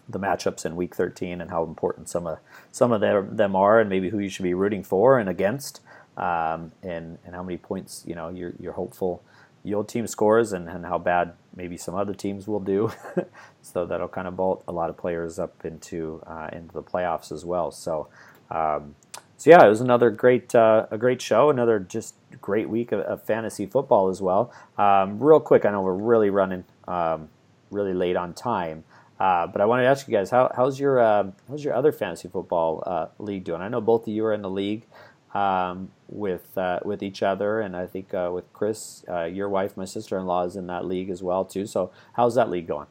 [0.10, 2.40] the matchups in Week 13 and how important some of
[2.72, 5.82] some of them, them are, and maybe who you should be rooting for and against,
[6.18, 9.22] um, and and how many points you know you're you're hopeful
[9.68, 12.92] your team scores and, and how bad maybe some other teams will do.
[13.62, 17.32] so that'll kind of bolt a lot of players up into uh, into the playoffs
[17.32, 17.72] as well.
[17.72, 18.08] So.
[18.50, 18.96] Um,
[19.40, 23.02] so yeah, it was another great uh, a great show, another just great week of,
[23.02, 24.52] of fantasy football as well.
[24.80, 27.30] Um, real quick, I know we're really running um,
[27.70, 28.84] really late on time,
[29.20, 31.92] uh, but I wanted to ask you guys how, how's your uh, how's your other
[31.92, 33.62] fantasy football uh, league doing?
[33.62, 34.88] I know both of you are in the league
[35.36, 39.86] um, with uh, with each other, and I think uh, with Chris, your wife, my
[39.86, 41.66] sister in law, is in that league as well too.
[41.66, 42.88] So how's that league going?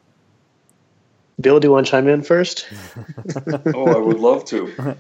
[1.41, 2.67] Bill, do you want to chime in first?
[3.75, 4.97] oh, I would love to.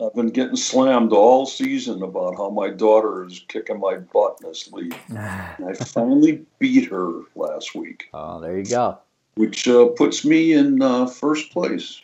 [0.00, 4.48] I've been getting slammed all season about how my daughter is kicking my butt in
[4.48, 4.96] this league.
[5.08, 8.08] and I finally beat her last week.
[8.14, 8.98] Oh, there you go.
[9.34, 12.00] Which uh, puts me in uh, first place.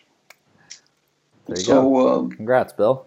[1.47, 2.19] There you so, go.
[2.19, 3.07] Um, Congrats, Bill.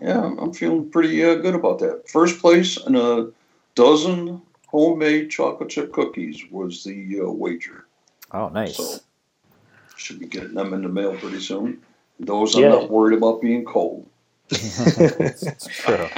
[0.00, 2.08] Yeah, I'm feeling pretty uh, good about that.
[2.08, 3.30] First place and a
[3.74, 7.86] dozen homemade chocolate chip cookies was the uh, wager.
[8.32, 8.76] Oh, nice.
[8.76, 8.98] So
[9.96, 11.80] should be getting them in the mail pretty soon.
[12.20, 12.66] Those Yeah.
[12.66, 14.06] I'm not worried about being cold.
[14.50, 16.08] it's true.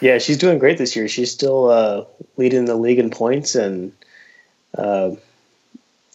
[0.00, 1.08] Yeah, she's doing great this year.
[1.08, 2.04] She's still uh,
[2.36, 3.92] leading the league in points, and
[4.76, 5.12] uh,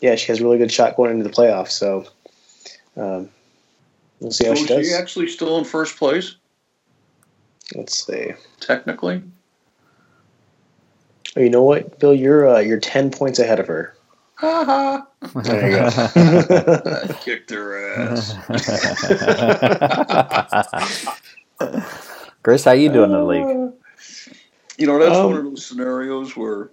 [0.01, 1.71] yeah, she has a really good shot going into the playoffs.
[1.71, 2.05] So
[2.97, 3.29] um,
[4.19, 4.87] we'll see So how she is does.
[4.87, 6.35] she actually still in first place,
[7.75, 8.33] Let's see.
[8.59, 9.23] technically?
[11.35, 12.13] Oh, you know what, Bill?
[12.13, 13.95] You're uh, you're ten points ahead of her.
[14.35, 15.07] Ha ha.
[15.41, 15.85] There you go.
[17.09, 18.35] I kicked her ass.
[22.43, 23.73] Chris, how you doing in the league?
[24.77, 26.71] You know, that's Um, one of those scenarios where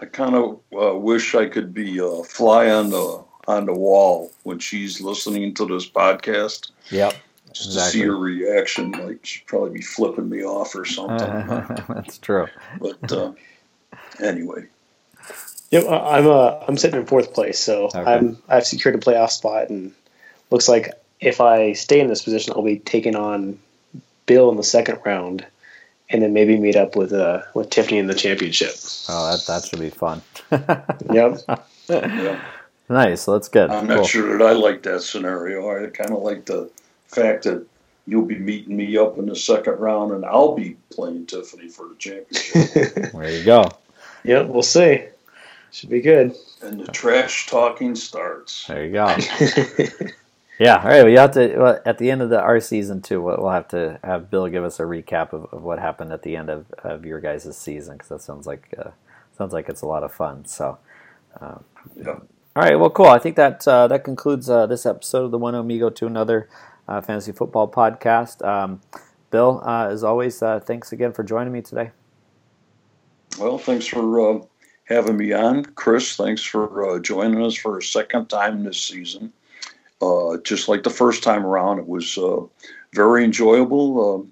[0.00, 4.30] I kind of uh, wish I could be a fly on the on the wall
[4.44, 7.14] when she's listening to this podcast, Yep.
[7.54, 8.00] Just Exactly.
[8.00, 8.92] to see her reaction.
[8.92, 11.86] Like she'd probably be flipping me off or something.
[11.88, 12.46] That's true.
[12.80, 13.32] but uh,
[14.20, 14.66] anyway,
[15.70, 18.00] Yep, I- I'm uh, I'm sitting in fourth place, so Okay.
[18.00, 19.92] I'm I've secured a playoff spot, and
[20.50, 23.58] looks like if I stay in this position, I'll be taking on
[24.26, 25.46] Bill in the second round,
[26.10, 28.74] and then maybe meet up with uh with Tiffany in the championship.
[29.08, 30.20] Oh, that that should be fun.
[31.10, 31.38] Yep.
[31.88, 32.40] yeah,
[32.88, 33.24] nice.
[33.24, 33.70] That's good.
[33.70, 35.68] I'm not sure that I like that scenario.
[35.70, 36.70] I kind of like the
[37.12, 37.66] fact that
[38.06, 41.88] you'll be meeting me up in the second round, and I'll be playing Tiffany for
[41.88, 43.12] the championship.
[43.12, 43.70] There you go.
[44.24, 45.04] Yep, we'll see.
[45.70, 46.34] Should be good.
[46.62, 48.66] and the trash talking starts.
[48.66, 49.16] There you go.
[50.58, 50.76] Yeah.
[50.76, 51.04] All right.
[51.04, 53.20] We have to well, at the end of the our season too.
[53.20, 56.22] We'll we'll have to have Bill give us a recap of, of what happened at
[56.22, 58.90] the end of, of your guys' season because that sounds like uh,
[59.36, 60.44] sounds like it's a lot of fun.
[60.44, 60.78] So.
[61.40, 61.64] Um,
[61.96, 62.10] Yeah.
[62.54, 62.78] All right.
[62.78, 63.06] Well, cool.
[63.06, 66.48] I think that uh, that concludes uh, this episode of the One Amigo to another
[66.88, 68.46] uh, fantasy football podcast.
[68.46, 68.80] Um,
[69.30, 71.90] Bill, uh, as always, uh, thanks again for joining me today.
[73.38, 74.44] Well, thanks for uh,
[74.84, 76.16] having me on, Chris.
[76.16, 79.32] Thanks for uh, joining us for a second time this season.
[80.02, 82.40] Uh, just like the first time around, it was uh,
[82.92, 84.30] very enjoyable.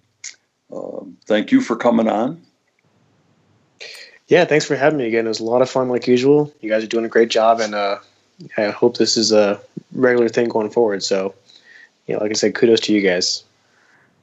[0.73, 2.43] Uh, uh, thank you for coming on.
[4.29, 5.27] Yeah, thanks for having me again.
[5.27, 6.53] It was a lot of fun, like usual.
[6.61, 7.99] You guys are doing a great job, and uh,
[8.57, 9.61] I hope this is a
[9.93, 11.03] regular thing going forward.
[11.03, 11.35] So,
[12.11, 13.45] yeah, like I said, kudos to you guys.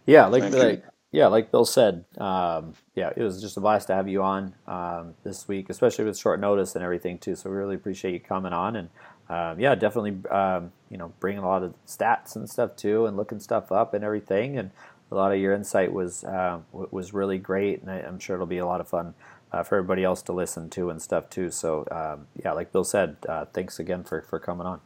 [0.05, 0.83] Yeah, like Thank like
[1.13, 4.53] yeah, like Bill said, um, yeah, it was just a blast to have you on
[4.67, 7.35] um, this week, especially with short notice and everything too.
[7.35, 8.89] So we really appreciate you coming on, and
[9.29, 13.15] um, yeah, definitely, um, you know, bringing a lot of stats and stuff too, and
[13.15, 14.71] looking stuff up and everything, and
[15.09, 18.47] a lot of your insight was uh, was really great, and I, I'm sure it'll
[18.47, 19.13] be a lot of fun
[19.53, 21.51] uh, for everybody else to listen to and stuff too.
[21.51, 24.81] So um, yeah, like Bill said, uh, thanks again for for coming on.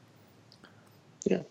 [1.25, 1.41] Yeah.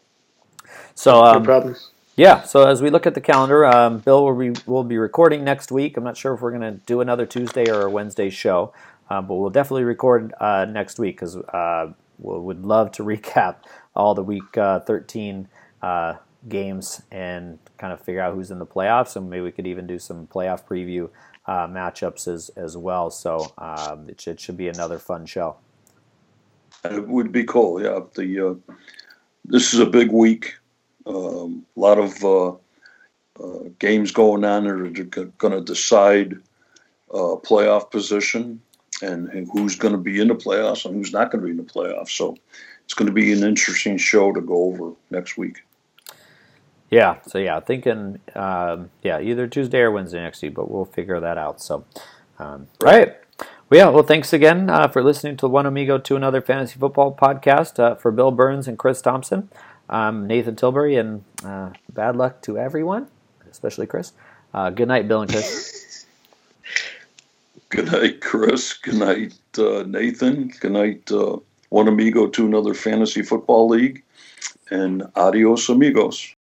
[0.94, 1.76] So um, no problem.
[2.16, 5.44] yeah, so as we look at the calendar, um, Bill will be, will be recording
[5.44, 5.96] next week.
[5.96, 8.72] I'm not sure if we're going to do another Tuesday or a Wednesday show,
[9.08, 13.56] uh, but we'll definitely record uh, next week because uh, we would love to recap
[13.94, 15.48] all the week uh, 13
[15.82, 16.14] uh,
[16.48, 19.86] games and kind of figure out who's in the playoffs, and maybe we could even
[19.86, 21.08] do some playoff preview
[21.46, 23.10] uh, matchups as, as well.
[23.10, 25.56] So um, it, should, it should be another fun show.
[26.84, 27.82] It would be cool.
[27.82, 28.74] Yeah, the uh,
[29.44, 30.56] this is a big week.
[31.06, 32.50] Um, a lot of uh,
[33.42, 36.34] uh, games going on that are going to decide
[37.12, 38.60] uh, playoff position
[39.02, 41.50] and, and who's going to be in the playoffs and who's not going to be
[41.52, 42.10] in the playoffs.
[42.10, 42.36] So
[42.84, 45.62] it's going to be an interesting show to go over next week.
[46.90, 51.20] Yeah, so yeah, thinking um, yeah either Tuesday or Wednesday next week, but we'll figure
[51.20, 51.62] that out.
[51.62, 51.84] So,
[52.40, 53.16] um, right.
[53.70, 53.88] Well, yeah.
[53.90, 57.94] Well, thanks again uh, for listening to One Amigo to another fantasy football podcast uh,
[57.94, 59.48] for Bill Burns and Chris Thompson.
[59.90, 63.08] I'm Nathan Tilbury, and uh, bad luck to everyone,
[63.50, 64.12] especially Chris.
[64.54, 65.76] Uh, good night, Bill and Chris.
[67.70, 68.74] Good night, Chris.
[68.74, 70.52] Good night, uh, Nathan.
[70.58, 71.36] Good night, uh,
[71.68, 74.02] One Amigo to another fantasy football league.
[74.70, 76.34] And adios, amigos.